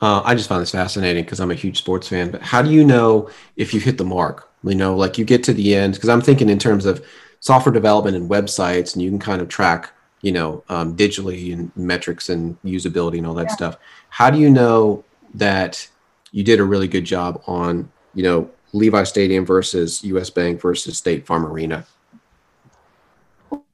uh, 0.00 0.22
i 0.24 0.32
just 0.32 0.48
find 0.48 0.62
this 0.62 0.70
fascinating 0.70 1.24
because 1.24 1.40
i'm 1.40 1.50
a 1.50 1.54
huge 1.54 1.76
sports 1.76 2.06
fan 2.06 2.30
but 2.30 2.40
how 2.40 2.62
do 2.62 2.70
you 2.70 2.84
know 2.84 3.28
if 3.56 3.74
you 3.74 3.80
hit 3.80 3.98
the 3.98 4.04
mark 4.04 4.48
you 4.62 4.76
know 4.76 4.94
like 4.94 5.18
you 5.18 5.24
get 5.24 5.42
to 5.42 5.52
the 5.52 5.74
end 5.74 5.94
because 5.94 6.08
i'm 6.08 6.20
thinking 6.20 6.48
in 6.48 6.58
terms 6.58 6.86
of 6.86 7.04
software 7.40 7.72
development 7.72 8.16
and 8.16 8.30
websites 8.30 8.92
and 8.92 9.02
you 9.02 9.10
can 9.10 9.18
kind 9.18 9.42
of 9.42 9.48
track 9.48 9.92
you 10.22 10.30
know, 10.30 10.62
um, 10.68 10.96
digitally 10.96 11.52
and 11.52 11.70
metrics 11.76 12.28
and 12.28 12.60
usability 12.62 13.18
and 13.18 13.26
all 13.26 13.34
that 13.34 13.48
yeah. 13.48 13.54
stuff. 13.54 13.76
How 14.08 14.30
do 14.30 14.38
you 14.38 14.48
know 14.48 15.04
that 15.34 15.88
you 16.30 16.42
did 16.42 16.60
a 16.60 16.64
really 16.64 16.88
good 16.88 17.04
job 17.04 17.42
on, 17.46 17.90
you 18.14 18.22
know, 18.22 18.50
Levi 18.72 19.04
Stadium 19.04 19.44
versus 19.44 20.02
US 20.04 20.30
Bank 20.30 20.60
versus 20.60 20.96
State 20.96 21.26
Farm 21.26 21.44
Arena? 21.44 21.86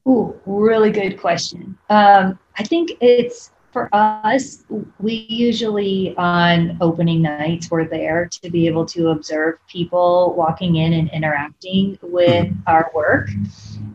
Ooh, 0.07 0.39
really 0.45 0.91
good 0.91 1.19
question. 1.19 1.77
Um, 1.89 2.39
I 2.57 2.63
think 2.63 2.91
it's 2.99 3.51
for 3.71 3.89
us, 3.93 4.63
we 4.99 5.25
usually 5.29 6.15
on 6.17 6.77
opening 6.81 7.21
nights 7.21 7.69
we're 7.69 7.87
there 7.87 8.27
to 8.27 8.49
be 8.49 8.67
able 8.67 8.85
to 8.87 9.09
observe 9.09 9.59
people 9.67 10.33
walking 10.35 10.77
in 10.77 10.93
and 10.93 11.09
interacting 11.11 11.97
with 12.01 12.47
mm-hmm. 12.47 12.59
our 12.67 12.91
work, 12.93 13.29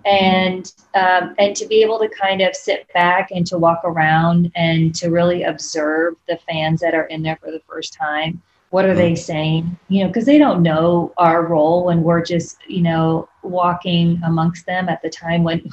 and 0.05 0.73
um, 0.95 1.35
and 1.39 1.57
to 1.57 1.67
be 1.67 1.83
able 1.83 1.99
to 1.99 2.09
kind 2.09 2.41
of 2.41 2.55
sit 2.55 2.93
back 2.95 3.31
and 3.31 3.47
to 3.49 3.59
walk 3.59 3.81
around 3.85 4.53
and 4.55 4.95
to 4.97 5.11
really 5.11 5.43
observe 5.43 6.15
the 6.29 6.39
fans 6.49 6.81
that 6.81 6.95
are 6.95 7.07
in 7.07 7.23
there 7.23 7.37
for 7.37 7.51
the 7.51 7.63
first 7.69 7.95
time. 7.95 8.41
What 8.71 8.85
are 8.87 8.95
they 8.95 9.13
mm-hmm. 9.13 9.23
saying? 9.23 9.79
You 9.89 10.03
know, 10.03 10.09
because 10.09 10.25
they 10.25 10.39
don't 10.39 10.63
know 10.63 11.13
our 11.17 11.47
role 11.47 11.85
when 11.85 12.03
we're 12.03 12.25
just 12.25 12.59
you 12.69 12.83
know 12.83 13.29
walking 13.43 14.21
amongst 14.25 14.67
them 14.67 14.89
at 14.89 15.03
the 15.03 15.11
time 15.11 15.43
when 15.43 15.69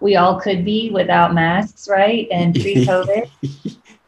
we 0.00 0.16
all 0.16 0.40
could 0.40 0.64
be 0.64 0.90
without 0.90 1.34
masks, 1.34 1.88
right? 1.88 2.28
And 2.30 2.54
pre-COVID. 2.60 3.30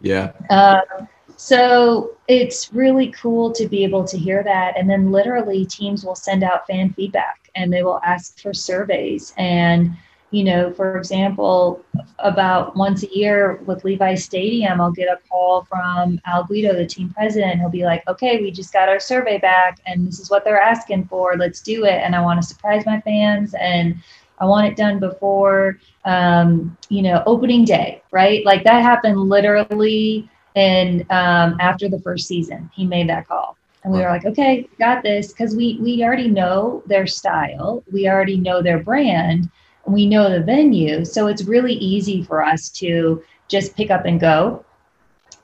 yeah. 0.01 0.33
Um, 0.51 1.09
so 1.37 2.17
it's 2.27 2.73
really 2.73 3.13
cool 3.13 3.53
to 3.53 3.69
be 3.69 3.85
able 3.85 4.05
to 4.05 4.19
hear 4.19 4.43
that. 4.43 4.77
And 4.77 4.91
then 4.91 5.13
literally 5.13 5.65
teams 5.65 6.05
will 6.05 6.17
send 6.17 6.43
out 6.43 6.67
fan 6.67 6.93
feedback 6.93 7.49
and 7.55 7.73
they 7.73 7.85
will 7.85 8.01
ask 8.05 8.41
for 8.41 8.53
surveys. 8.53 9.33
And, 9.39 9.97
you 10.33 10.43
know, 10.43 10.73
for 10.73 10.99
example, 10.99 11.85
about 12.19 12.77
once 12.77 13.05
a 13.05 13.17
year 13.17 13.63
with 13.67 13.85
Levi 13.85 14.17
Stadium, 14.17 14.81
I'll 14.81 14.91
get 14.91 15.09
a 15.09 15.21
call 15.29 15.65
from 15.65 16.21
Al 16.27 16.43
Guido, 16.43 16.75
the 16.75 16.85
team 16.85 17.11
president. 17.11 17.61
He'll 17.61 17.71
be 17.71 17.85
like, 17.85 18.03
okay, 18.09 18.43
we 18.43 18.51
just 18.51 18.73
got 18.73 18.89
our 18.89 19.01
survey 19.01 19.39
back 19.39 19.79
and 19.87 20.09
this 20.09 20.19
is 20.19 20.31
what 20.31 20.45
they're 20.45 20.61
asking 20.61 21.05
for. 21.07 21.37
Let's 21.37 21.61
do 21.61 21.85
it. 21.85 22.01
And 22.03 22.17
I 22.17 22.21
want 22.21 22.43
to 22.43 22.47
surprise 22.47 22.85
my 22.85 23.01
fans. 23.03 23.55
And 23.55 24.03
I 24.41 24.47
want 24.47 24.67
it 24.67 24.77
done 24.77 24.99
before, 24.99 25.79
um, 26.05 26.77
you 26.89 27.03
know, 27.03 27.23
opening 27.27 27.65
day, 27.65 28.03
right? 28.11 28.45
Like 28.45 28.65
that 28.65 28.83
happened 28.83 29.19
literally 29.19 30.29
and 30.57 31.03
um, 31.11 31.57
after 31.61 31.89
the 31.89 32.01
first 32.01 32.27
season, 32.27 32.71
he 32.75 32.85
made 32.85 33.09
that 33.09 33.29
call. 33.29 33.57
And 33.85 33.93
we 33.93 34.01
were 34.01 34.09
like, 34.09 34.27
okay, 34.27 34.69
got 34.79 35.05
this. 35.05 35.33
Cause 35.33 35.55
we, 35.55 35.79
we 35.81 36.03
already 36.03 36.29
know 36.29 36.83
their 36.87 37.07
style. 37.07 37.85
We 37.93 38.09
already 38.09 38.37
know 38.37 38.61
their 38.61 38.83
brand. 38.83 39.51
We 39.87 40.07
know 40.07 40.29
the 40.29 40.43
venue. 40.43 41.05
So 41.05 41.29
it's 41.29 41.45
really 41.45 41.75
easy 41.75 42.23
for 42.23 42.43
us 42.43 42.71
to 42.71 43.23
just 43.47 43.77
pick 43.77 43.91
up 43.91 44.05
and 44.05 44.19
go 44.19 44.65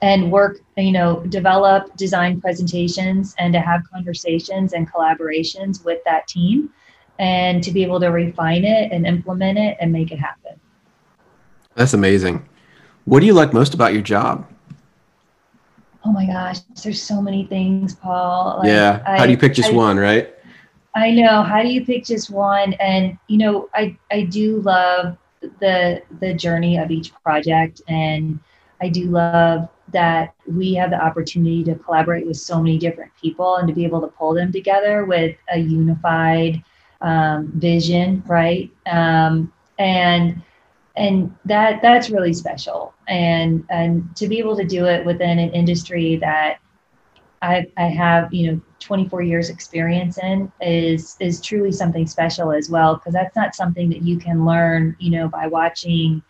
and 0.02 0.32
work, 0.32 0.58
you 0.76 0.92
know, 0.92 1.20
develop 1.28 1.96
design 1.96 2.40
presentations 2.40 3.34
and 3.38 3.54
to 3.54 3.60
have 3.60 3.82
conversations 3.90 4.72
and 4.72 4.90
collaborations 4.90 5.84
with 5.84 6.00
that 6.04 6.26
team 6.26 6.70
and 7.18 7.62
to 7.62 7.70
be 7.70 7.82
able 7.82 8.00
to 8.00 8.08
refine 8.08 8.64
it 8.64 8.92
and 8.92 9.06
implement 9.06 9.58
it 9.58 9.76
and 9.80 9.92
make 9.92 10.10
it 10.10 10.18
happen. 10.18 10.58
That's 11.74 11.94
amazing. 11.94 12.48
What 13.04 13.20
do 13.20 13.26
you 13.26 13.34
like 13.34 13.52
most 13.52 13.74
about 13.74 13.92
your 13.92 14.02
job? 14.02 14.48
Oh 16.04 16.12
my 16.12 16.26
gosh, 16.26 16.60
there's 16.82 17.02
so 17.02 17.22
many 17.22 17.46
things, 17.46 17.94
Paul. 17.94 18.58
Like, 18.58 18.68
yeah. 18.68 19.02
How 19.04 19.22
I, 19.22 19.26
do 19.26 19.32
you 19.32 19.38
pick 19.38 19.54
just 19.54 19.70
I, 19.70 19.74
one, 19.74 19.96
right? 19.98 20.34
I 20.94 21.10
know. 21.10 21.42
How 21.42 21.62
do 21.62 21.68
you 21.68 21.84
pick 21.84 22.04
just 22.04 22.30
one? 22.30 22.74
And 22.74 23.18
you 23.26 23.38
know, 23.38 23.68
I 23.74 23.96
I 24.10 24.22
do 24.22 24.60
love 24.60 25.16
the 25.60 26.02
the 26.20 26.34
journey 26.34 26.78
of 26.78 26.90
each 26.90 27.12
project 27.22 27.82
and 27.88 28.38
I 28.80 28.88
do 28.88 29.04
love 29.06 29.68
that 29.92 30.34
we 30.46 30.74
have 30.74 30.90
the 30.90 31.02
opportunity 31.02 31.62
to 31.64 31.74
collaborate 31.76 32.26
with 32.26 32.36
so 32.36 32.60
many 32.60 32.78
different 32.78 33.12
people 33.20 33.56
and 33.56 33.68
to 33.68 33.74
be 33.74 33.84
able 33.84 34.00
to 34.00 34.08
pull 34.08 34.34
them 34.34 34.52
together 34.52 35.04
with 35.04 35.36
a 35.50 35.58
unified 35.58 36.62
um, 37.04 37.52
vision, 37.54 38.24
right? 38.26 38.72
Um, 38.86 39.52
and 39.78 40.42
and 40.96 41.34
that 41.44 41.82
that's 41.82 42.10
really 42.10 42.32
special. 42.32 42.94
And 43.06 43.64
and 43.70 44.16
to 44.16 44.26
be 44.26 44.38
able 44.38 44.56
to 44.56 44.64
do 44.64 44.86
it 44.86 45.04
within 45.04 45.38
an 45.38 45.50
industry 45.50 46.16
that 46.16 46.58
I, 47.42 47.66
I 47.76 47.88
have, 47.88 48.32
you 48.32 48.50
know, 48.50 48.60
24 48.80 49.22
years 49.22 49.50
experience 49.50 50.18
in 50.18 50.50
is 50.62 51.16
is 51.20 51.40
truly 51.40 51.72
something 51.72 52.06
special 52.06 52.52
as 52.52 52.70
well 52.70 52.94
because 52.94 53.12
that's 53.12 53.36
not 53.36 53.54
something 53.54 53.90
that 53.90 54.02
you 54.02 54.18
can 54.18 54.46
learn, 54.46 54.96
you 54.98 55.10
know, 55.10 55.28
by 55.28 55.46
watching 55.46 56.22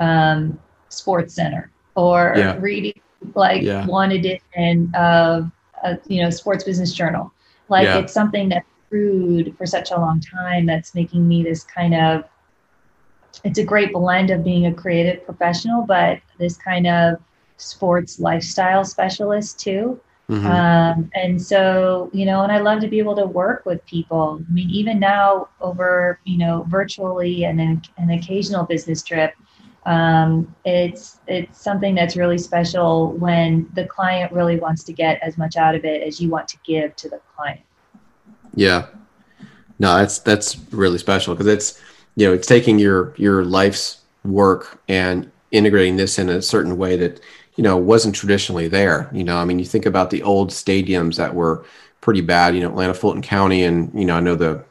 um, 0.00 0.58
SportsCenter 0.90 1.68
or 1.96 2.34
yeah. 2.36 2.56
reading 2.58 2.98
like 3.34 3.62
yeah. 3.62 3.86
one 3.86 4.12
edition 4.12 4.90
of 4.94 5.50
a, 5.82 5.98
you 6.06 6.22
know 6.22 6.30
Sports 6.30 6.64
Business 6.64 6.94
Journal. 6.94 7.30
Like 7.68 7.84
yeah. 7.84 7.98
it's 7.98 8.12
something 8.12 8.48
that 8.50 8.64
crude 8.94 9.56
for 9.58 9.66
such 9.66 9.90
a 9.90 9.96
long 9.96 10.20
time 10.20 10.66
that's 10.66 10.94
making 10.94 11.26
me 11.26 11.42
this 11.42 11.64
kind 11.64 11.94
of 11.94 12.22
it's 13.42 13.58
a 13.58 13.64
great 13.64 13.92
blend 13.92 14.30
of 14.30 14.44
being 14.44 14.66
a 14.66 14.72
creative 14.72 15.24
professional 15.24 15.82
but 15.82 16.20
this 16.38 16.56
kind 16.56 16.86
of 16.86 17.16
sports 17.56 18.20
lifestyle 18.20 18.84
specialist 18.84 19.58
too. 19.58 20.00
Mm-hmm. 20.30 20.46
um, 20.46 21.10
and 21.14 21.42
so 21.42 22.08
you 22.14 22.24
know 22.24 22.42
and 22.42 22.50
i 22.50 22.58
love 22.58 22.80
to 22.80 22.88
be 22.88 22.98
able 22.98 23.14
to 23.16 23.26
work 23.26 23.66
with 23.66 23.84
people. 23.84 24.40
I 24.48 24.52
mean 24.52 24.70
even 24.70 24.98
now 24.98 25.48
over 25.60 26.20
you 26.24 26.38
know 26.38 26.64
virtually 26.68 27.44
and 27.44 27.60
an, 27.60 27.82
an 27.98 28.10
occasional 28.10 28.64
business 28.64 29.02
trip 29.02 29.34
um, 29.86 30.54
it's 30.64 31.20
it's 31.26 31.60
something 31.60 31.94
that's 31.94 32.16
really 32.16 32.38
special 32.38 33.12
when 33.12 33.68
the 33.74 33.86
client 33.86 34.32
really 34.32 34.58
wants 34.58 34.82
to 34.84 34.92
get 34.94 35.20
as 35.20 35.36
much 35.36 35.56
out 35.56 35.74
of 35.74 35.84
it 35.84 36.02
as 36.02 36.20
you 36.20 36.30
want 36.30 36.48
to 36.48 36.56
give 36.64 36.96
to 36.96 37.08
the 37.10 37.20
client 37.36 37.60
yeah. 38.54 38.86
No, 39.78 39.96
that's 39.96 40.18
that's 40.20 40.58
really 40.70 40.98
special 40.98 41.34
because 41.34 41.46
it's 41.46 41.82
you 42.16 42.26
know 42.26 42.32
it's 42.32 42.46
taking 42.46 42.78
your 42.78 43.14
your 43.16 43.44
life's 43.44 44.02
work 44.24 44.80
and 44.88 45.30
integrating 45.50 45.96
this 45.96 46.18
in 46.18 46.28
a 46.28 46.40
certain 46.40 46.76
way 46.76 46.96
that 46.96 47.20
you 47.56 47.64
know 47.64 47.76
wasn't 47.76 48.14
traditionally 48.14 48.68
there. 48.68 49.10
You 49.12 49.24
know, 49.24 49.36
I 49.36 49.44
mean, 49.44 49.58
you 49.58 49.64
think 49.64 49.86
about 49.86 50.10
the 50.10 50.22
old 50.22 50.50
stadiums 50.50 51.16
that 51.16 51.34
were 51.34 51.64
pretty 52.00 52.20
bad. 52.20 52.54
You 52.54 52.60
know, 52.60 52.68
Atlanta 52.68 52.94
Fulton 52.94 53.22
County, 53.22 53.64
and 53.64 53.90
you 53.98 54.04
know, 54.04 54.16
I 54.16 54.20
know 54.20 54.36
the 54.36 54.64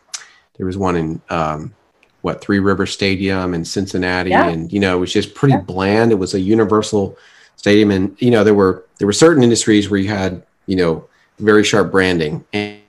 there 0.58 0.66
was 0.66 0.78
one 0.78 0.96
in 0.96 1.22
um, 1.30 1.74
what 2.22 2.42
Three 2.42 2.60
River 2.60 2.86
Stadium 2.86 3.54
in 3.54 3.66
Cincinnati, 3.66 4.30
yeah. 4.30 4.48
and 4.48 4.72
you 4.72 4.80
know, 4.80 4.98
it 4.98 5.00
was 5.00 5.12
just 5.12 5.36
pretty 5.36 5.56
yeah. 5.56 5.62
bland. 5.62 6.12
It 6.12 6.16
was 6.16 6.34
a 6.34 6.40
universal 6.40 7.18
stadium, 7.58 7.92
and 7.92 8.16
you 8.22 8.32
know, 8.32 8.44
there 8.44 8.54
were 8.54 8.86
there 9.00 9.08
were 9.08 9.14
certain 9.14 9.44
industries 9.44 9.90
where 9.90 10.00
you 10.00 10.10
had 10.10 10.44
you 10.66 10.76
know 10.76 11.08
very 11.40 11.64
sharp 11.64 11.92
branding 11.92 12.46
and 12.54 12.83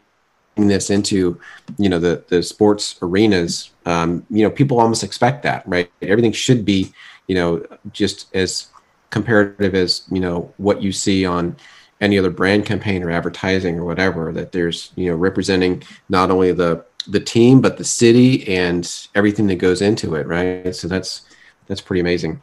this 0.56 0.90
into 0.90 1.38
you 1.78 1.88
know 1.88 1.98
the 1.98 2.24
the 2.28 2.42
sports 2.42 2.96
arenas 3.02 3.70
um, 3.86 4.24
you 4.30 4.42
know 4.42 4.50
people 4.50 4.80
almost 4.80 5.02
expect 5.02 5.42
that 5.42 5.66
right? 5.66 5.90
Everything 6.02 6.32
should 6.32 6.64
be 6.64 6.92
you 7.26 7.34
know 7.34 7.64
just 7.92 8.34
as 8.34 8.68
comparative 9.10 9.74
as 9.74 10.02
you 10.10 10.20
know 10.20 10.52
what 10.56 10.82
you 10.82 10.92
see 10.92 11.24
on 11.24 11.56
any 12.00 12.18
other 12.18 12.30
brand 12.30 12.66
campaign 12.66 13.02
or 13.02 13.10
advertising 13.10 13.78
or 13.78 13.84
whatever 13.84 14.32
that 14.32 14.52
there's 14.52 14.92
you 14.96 15.10
know 15.10 15.16
representing 15.16 15.82
not 16.08 16.30
only 16.30 16.52
the 16.52 16.84
the 17.08 17.20
team 17.20 17.60
but 17.60 17.76
the 17.76 17.84
city 17.84 18.46
and 18.48 19.08
everything 19.14 19.46
that 19.46 19.56
goes 19.56 19.82
into 19.82 20.14
it 20.14 20.26
right? 20.26 20.74
So 20.74 20.88
that's 20.88 21.22
that's 21.66 21.80
pretty 21.80 22.00
amazing. 22.00 22.42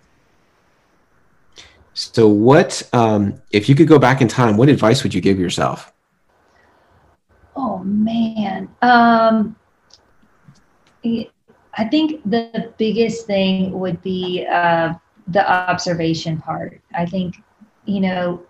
So 1.93 2.27
what 2.27 2.81
um, 2.93 3.41
if 3.51 3.67
you 3.69 3.75
could 3.75 3.87
go 3.87 3.99
back 3.99 4.21
in 4.21 4.27
time 4.27 4.57
what 4.57 4.69
advice 4.69 5.03
would 5.03 5.13
you 5.13 5.21
give 5.21 5.39
yourself 5.39 5.91
Oh 7.55 7.79
man. 7.79 8.69
Um, 8.81 9.55
I 11.03 11.85
think 11.89 12.21
the 12.29 12.73
biggest 12.77 13.25
thing 13.25 13.77
would 13.79 14.01
be 14.01 14.45
uh, 14.45 14.93
the 15.27 15.49
observation 15.49 16.37
part. 16.37 16.81
I 16.93 17.05
think, 17.05 17.35
you 17.85 18.01
know, 18.01 18.43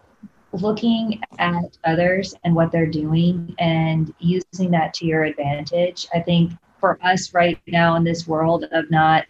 looking 0.53 1.21
at 1.39 1.77
others 1.85 2.35
and 2.43 2.53
what 2.53 2.71
they're 2.71 2.85
doing 2.85 3.55
and 3.59 4.13
using 4.19 4.71
that 4.71 4.93
to 4.95 5.05
your 5.05 5.23
advantage. 5.23 6.07
I 6.13 6.19
think 6.19 6.51
for 6.79 6.99
us 7.03 7.33
right 7.33 7.59
now 7.67 7.95
in 7.95 8.03
this 8.03 8.27
world 8.27 8.65
of 8.71 8.89
not 8.91 9.25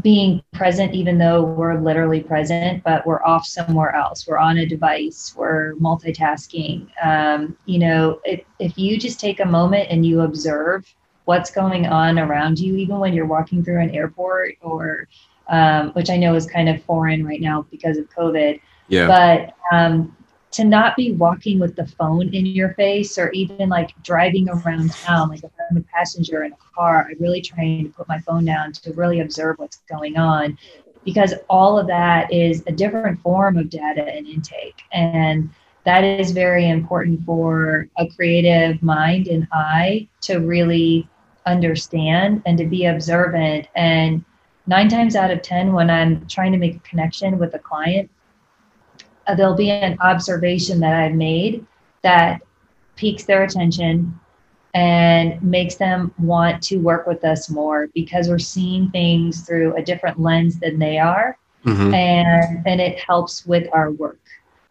being 0.00 0.42
present 0.52 0.94
even 0.94 1.18
though 1.18 1.42
we're 1.42 1.78
literally 1.78 2.22
present 2.22 2.82
but 2.82 3.06
we're 3.06 3.22
off 3.24 3.46
somewhere 3.46 3.94
else. 3.94 4.26
We're 4.26 4.38
on 4.38 4.58
a 4.58 4.66
device. 4.66 5.34
We're 5.36 5.74
multitasking. 5.74 6.88
Um, 7.04 7.56
you 7.66 7.78
know 7.78 8.20
if, 8.24 8.42
if 8.58 8.78
you 8.78 8.98
just 8.98 9.20
take 9.20 9.40
a 9.40 9.46
moment 9.46 9.88
and 9.90 10.06
you 10.06 10.22
observe 10.22 10.94
what's 11.24 11.50
going 11.50 11.86
on 11.86 12.18
around 12.18 12.58
you 12.58 12.76
even 12.76 12.98
when 12.98 13.12
you're 13.12 13.26
walking 13.26 13.64
through 13.64 13.80
an 13.80 13.90
airport 13.90 14.56
or 14.60 15.08
um, 15.48 15.90
which 15.90 16.10
i 16.10 16.16
know 16.16 16.34
is 16.34 16.46
kind 16.46 16.68
of 16.68 16.82
foreign 16.82 17.24
right 17.24 17.40
now 17.40 17.64
because 17.70 17.96
of 17.96 18.08
covid 18.10 18.60
yeah. 18.88 19.06
but 19.06 19.76
um, 19.76 20.14
to 20.52 20.64
not 20.64 20.96
be 20.96 21.12
walking 21.12 21.58
with 21.58 21.74
the 21.76 21.86
phone 21.86 22.32
in 22.34 22.46
your 22.46 22.74
face 22.74 23.18
or 23.18 23.30
even 23.30 23.68
like 23.68 23.90
driving 24.02 24.48
around 24.48 24.92
town 24.92 25.30
like 25.30 25.42
if 25.42 25.50
i'm 25.70 25.76
a 25.78 25.80
passenger 25.82 26.44
in 26.44 26.52
a 26.52 26.56
car 26.74 27.08
i 27.08 27.14
really 27.18 27.40
trying 27.40 27.84
to 27.84 27.90
put 27.90 28.06
my 28.08 28.18
phone 28.20 28.44
down 28.44 28.70
to 28.72 28.92
really 28.92 29.20
observe 29.20 29.58
what's 29.58 29.78
going 29.88 30.16
on 30.16 30.56
because 31.04 31.34
all 31.48 31.78
of 31.78 31.86
that 31.86 32.32
is 32.32 32.62
a 32.66 32.72
different 32.72 33.20
form 33.20 33.56
of 33.56 33.70
data 33.70 34.04
and 34.04 34.26
intake. 34.26 34.82
And 34.92 35.50
that 35.84 36.04
is 36.04 36.30
very 36.30 36.68
important 36.68 37.24
for 37.24 37.88
a 37.98 38.06
creative 38.06 38.82
mind 38.82 39.26
and 39.26 39.48
eye 39.52 40.08
to 40.22 40.38
really 40.38 41.08
understand 41.44 42.42
and 42.46 42.56
to 42.58 42.66
be 42.66 42.86
observant. 42.86 43.66
And 43.74 44.24
nine 44.66 44.88
times 44.88 45.16
out 45.16 45.32
of 45.32 45.42
ten 45.42 45.72
when 45.72 45.90
i'm 45.90 46.24
trying 46.28 46.52
to 46.52 46.58
make 46.58 46.76
a 46.76 46.78
connection 46.80 47.36
with 47.36 47.52
a 47.54 47.58
client 47.58 48.08
uh, 49.26 49.34
there'll 49.34 49.54
be 49.54 49.70
an 49.70 49.96
observation 50.00 50.80
that 50.80 50.94
I've 50.94 51.14
made 51.14 51.64
that 52.02 52.42
piques 52.96 53.24
their 53.24 53.44
attention 53.44 54.18
and 54.74 55.42
makes 55.42 55.76
them 55.76 56.14
want 56.18 56.62
to 56.62 56.78
work 56.78 57.06
with 57.06 57.24
us 57.24 57.50
more 57.50 57.88
because 57.94 58.28
we're 58.28 58.38
seeing 58.38 58.90
things 58.90 59.42
through 59.42 59.76
a 59.76 59.82
different 59.82 60.18
lens 60.20 60.58
than 60.60 60.78
they 60.78 60.98
are 60.98 61.38
mm-hmm. 61.64 61.92
and 61.92 62.66
and 62.66 62.80
it 62.80 62.98
helps 62.98 63.44
with 63.44 63.68
our 63.72 63.90
work 63.90 64.20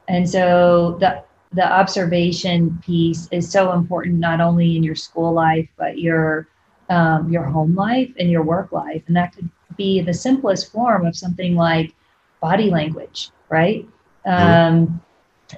and 0.08 0.28
so 0.28 0.98
the 1.00 1.24
the 1.54 1.72
observation 1.72 2.80
piece 2.84 3.28
is 3.32 3.52
so 3.52 3.74
important 3.74 4.16
not 4.16 4.42
only 4.42 4.76
in 4.76 4.82
your 4.82 4.96
school 4.96 5.34
life 5.34 5.70
but 5.78 6.00
your 6.00 6.48
um, 6.90 7.32
your 7.32 7.44
home 7.44 7.76
life 7.76 8.12
and 8.18 8.32
your 8.32 8.44
work 8.44 8.72
life 8.72 9.04
and 9.06 9.16
that 9.16 9.36
could 9.36 9.50
be 9.78 10.02
the 10.02 10.14
simplest 10.14 10.72
form 10.72 11.06
of 11.06 11.16
something 11.16 11.56
like 11.56 11.94
body 12.42 12.72
language 12.72 13.30
right. 13.52 13.88
Um, 14.26 15.02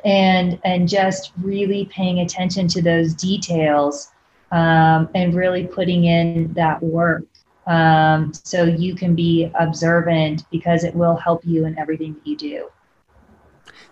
and 0.05 0.59
and 0.63 0.87
just 0.87 1.31
really 1.41 1.85
paying 1.85 2.19
attention 2.19 2.67
to 2.69 2.81
those 2.81 3.13
details 3.13 4.11
um, 4.51 5.09
and 5.15 5.33
really 5.33 5.65
putting 5.65 6.05
in 6.05 6.53
that 6.53 6.81
work. 6.81 7.25
Um, 7.65 8.33
so 8.43 8.63
you 8.63 8.93
can 8.95 9.15
be 9.15 9.51
observant 9.57 10.43
because 10.51 10.83
it 10.83 10.93
will 10.93 11.15
help 11.15 11.45
you 11.45 11.65
in 11.65 11.77
everything 11.77 12.13
that 12.13 12.27
you 12.27 12.35
do. 12.35 12.69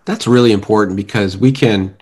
That's 0.06 0.28
really 0.28 0.52
important 0.52 0.98
because 0.98 1.38
we 1.38 1.52
can 1.52 1.96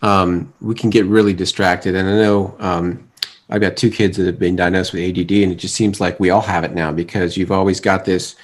um, 0.00 0.52
we 0.60 0.74
can 0.74 0.90
get 0.90 1.06
really 1.06 1.34
distracted. 1.34 1.94
And 1.94 2.08
i 2.08 2.12
know 2.12 2.56
um, 2.58 3.08
i've 3.50 3.60
got 3.60 3.76
two 3.76 3.90
kids 3.90 4.16
that 4.16 4.26
have 4.26 4.38
been 4.38 4.56
diagnosed 4.56 4.92
with 4.92 5.02
add 5.02 5.18
and 5.18 5.52
it 5.52 5.56
just 5.56 5.74
seems 5.74 6.00
like 6.00 6.20
we 6.20 6.30
all 6.30 6.42
have 6.42 6.64
it 6.64 6.74
now 6.74 6.92
because 6.92 7.36
you've 7.36 7.52
always 7.52 7.80
got 7.80 8.04
this 8.04 8.36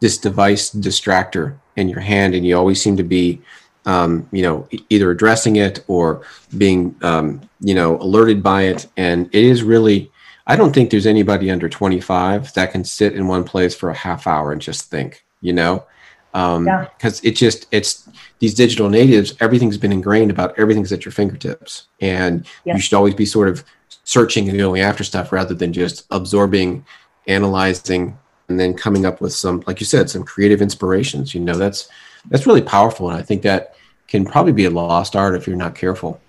this 0.00 0.18
device 0.18 0.70
distractor 0.70 1.58
in 1.76 1.88
your 1.88 2.00
hand 2.00 2.34
and 2.34 2.46
you 2.46 2.56
always 2.56 2.80
seem 2.80 2.96
to 2.96 3.02
be 3.02 3.40
um, 3.84 4.28
you 4.32 4.42
know, 4.42 4.68
either 4.90 5.10
addressing 5.10 5.56
it 5.56 5.84
or 5.88 6.22
being, 6.56 6.94
um, 7.02 7.40
you 7.60 7.74
know, 7.74 7.98
alerted 7.98 8.42
by 8.42 8.62
it. 8.62 8.86
And 8.96 9.26
it 9.34 9.44
is 9.44 9.62
really, 9.62 10.10
I 10.46 10.56
don't 10.56 10.72
think 10.72 10.90
there's 10.90 11.06
anybody 11.06 11.50
under 11.50 11.68
25 11.68 12.54
that 12.54 12.72
can 12.72 12.84
sit 12.84 13.14
in 13.14 13.26
one 13.26 13.44
place 13.44 13.74
for 13.74 13.90
a 13.90 13.94
half 13.94 14.26
hour 14.26 14.52
and 14.52 14.60
just 14.60 14.90
think, 14.90 15.24
you 15.40 15.52
know, 15.52 15.84
because 16.32 16.56
um, 16.56 16.66
yeah. 16.66 16.86
it 17.22 17.32
just, 17.32 17.66
it's 17.72 18.08
these 18.38 18.54
digital 18.54 18.88
natives, 18.88 19.34
everything's 19.40 19.78
been 19.78 19.92
ingrained 19.92 20.30
about 20.30 20.58
everything's 20.58 20.92
at 20.92 21.04
your 21.04 21.12
fingertips. 21.12 21.88
And 22.00 22.46
yeah. 22.64 22.74
you 22.74 22.80
should 22.80 22.94
always 22.94 23.14
be 23.14 23.26
sort 23.26 23.48
of 23.48 23.64
searching 24.04 24.48
and 24.48 24.58
going 24.58 24.80
after 24.80 25.04
stuff 25.04 25.32
rather 25.32 25.54
than 25.54 25.72
just 25.72 26.06
absorbing, 26.10 26.84
analyzing, 27.26 28.16
and 28.52 28.60
then 28.60 28.74
coming 28.74 29.06
up 29.06 29.22
with 29.22 29.32
some, 29.32 29.64
like 29.66 29.80
you 29.80 29.86
said, 29.86 30.10
some 30.10 30.24
creative 30.24 30.60
inspirations. 30.60 31.34
You 31.34 31.40
know, 31.40 31.56
that's, 31.56 31.88
that's 32.28 32.46
really 32.46 32.60
powerful. 32.60 33.08
And 33.08 33.18
I 33.18 33.22
think 33.22 33.40
that 33.42 33.76
can 34.08 34.26
probably 34.26 34.52
be 34.52 34.66
a 34.66 34.70
lost 34.70 35.16
art 35.16 35.34
if 35.34 35.46
you're 35.46 35.56
not 35.56 35.74
careful. 35.74 36.20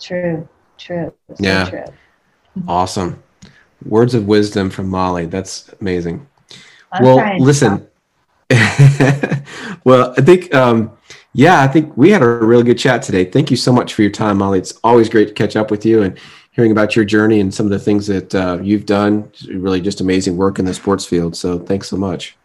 True, 0.00 0.48
true. 0.76 1.14
So 1.28 1.36
yeah. 1.38 1.70
True. 1.70 1.84
Awesome. 2.66 3.22
Words 3.84 4.16
of 4.16 4.26
wisdom 4.26 4.68
from 4.68 4.88
Molly. 4.88 5.26
That's 5.26 5.72
amazing. 5.80 6.26
I'm 6.90 7.04
well, 7.04 7.38
listen. 7.38 7.86
well, 9.84 10.12
I 10.18 10.22
think, 10.22 10.52
um, 10.52 10.90
yeah, 11.34 11.60
I 11.62 11.68
think 11.68 11.96
we 11.96 12.10
had 12.10 12.22
a 12.22 12.26
really 12.26 12.64
good 12.64 12.78
chat 12.78 13.00
today. 13.00 13.24
Thank 13.24 13.52
you 13.52 13.56
so 13.56 13.72
much 13.72 13.94
for 13.94 14.02
your 14.02 14.10
time, 14.10 14.38
Molly. 14.38 14.58
It's 14.58 14.74
always 14.82 15.08
great 15.08 15.28
to 15.28 15.34
catch 15.34 15.54
up 15.54 15.70
with 15.70 15.86
you 15.86 16.02
and 16.02 16.18
hearing 16.52 16.70
about 16.70 16.94
your 16.94 17.04
journey 17.04 17.40
and 17.40 17.52
some 17.52 17.66
of 17.66 17.70
the 17.70 17.78
things 17.78 18.06
that 18.06 18.34
uh, 18.34 18.58
you've 18.62 18.86
done. 18.86 19.30
Really 19.48 19.80
just 19.80 20.00
amazing 20.00 20.36
work 20.36 20.58
in 20.58 20.64
the 20.64 20.74
sports 20.74 21.04
field. 21.04 21.36
So 21.36 21.58
thanks 21.58 21.88
so 21.88 21.96
much. 21.96 22.36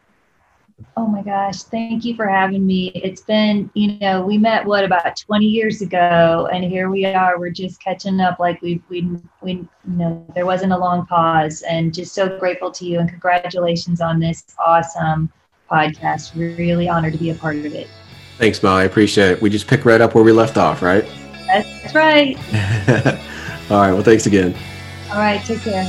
Oh 0.96 1.08
my 1.08 1.24
gosh, 1.24 1.64
thank 1.64 2.06
you 2.06 2.16
for 2.16 2.28
having 2.28 2.66
me. 2.66 2.92
It's 2.94 3.22
been, 3.22 3.70
you 3.74 3.98
know, 4.00 4.24
we 4.24 4.38
met 4.38 4.64
what 4.64 4.84
about 4.84 5.18
20 5.18 5.46
years 5.46 5.82
ago 5.82 6.48
and 6.54 6.64
here 6.64 6.92
we 6.92 7.04
are. 7.06 7.40
We're 7.40 7.50
just 7.50 7.82
catching 7.84 8.20
up 8.20 8.40
like 8.40 8.62
we 8.62 8.82
we 8.88 9.10
we 9.42 9.52
you 9.54 9.68
know, 9.86 10.26
there 10.36 10.46
wasn't 10.46 10.74
a 10.74 10.78
long 10.78 11.08
pause 11.08 11.64
and 11.64 11.94
just 11.94 12.14
so 12.14 12.38
grateful 12.38 12.72
to 12.72 12.86
you 12.86 13.00
and 13.00 13.10
congratulations 13.10 14.02
on 14.02 14.20
this 14.20 14.44
awesome 14.64 15.32
podcast. 15.70 16.36
Really 16.36 16.88
honored 16.88 17.14
to 17.14 17.20
be 17.20 17.32
a 17.32 17.36
part 17.36 17.56
of 17.56 17.74
it. 17.74 17.88
Thanks, 18.38 18.62
Molly. 18.62 18.84
I 18.84 18.86
appreciate 18.86 19.32
it. 19.32 19.42
We 19.42 19.50
just 19.50 19.68
pick 19.68 19.84
right 19.84 20.00
up 20.00 20.14
where 20.14 20.24
we 20.24 20.32
left 20.32 20.58
off, 20.58 20.84
right? 20.84 21.06
That's 21.48 21.96
right. 21.96 22.38
All 23.70 23.82
right. 23.82 23.94
Well, 23.94 24.04
thanks 24.04 24.26
again. 24.26 24.56
All 25.12 25.18
right. 25.20 25.44
Take 25.44 25.62
care. 25.62 25.86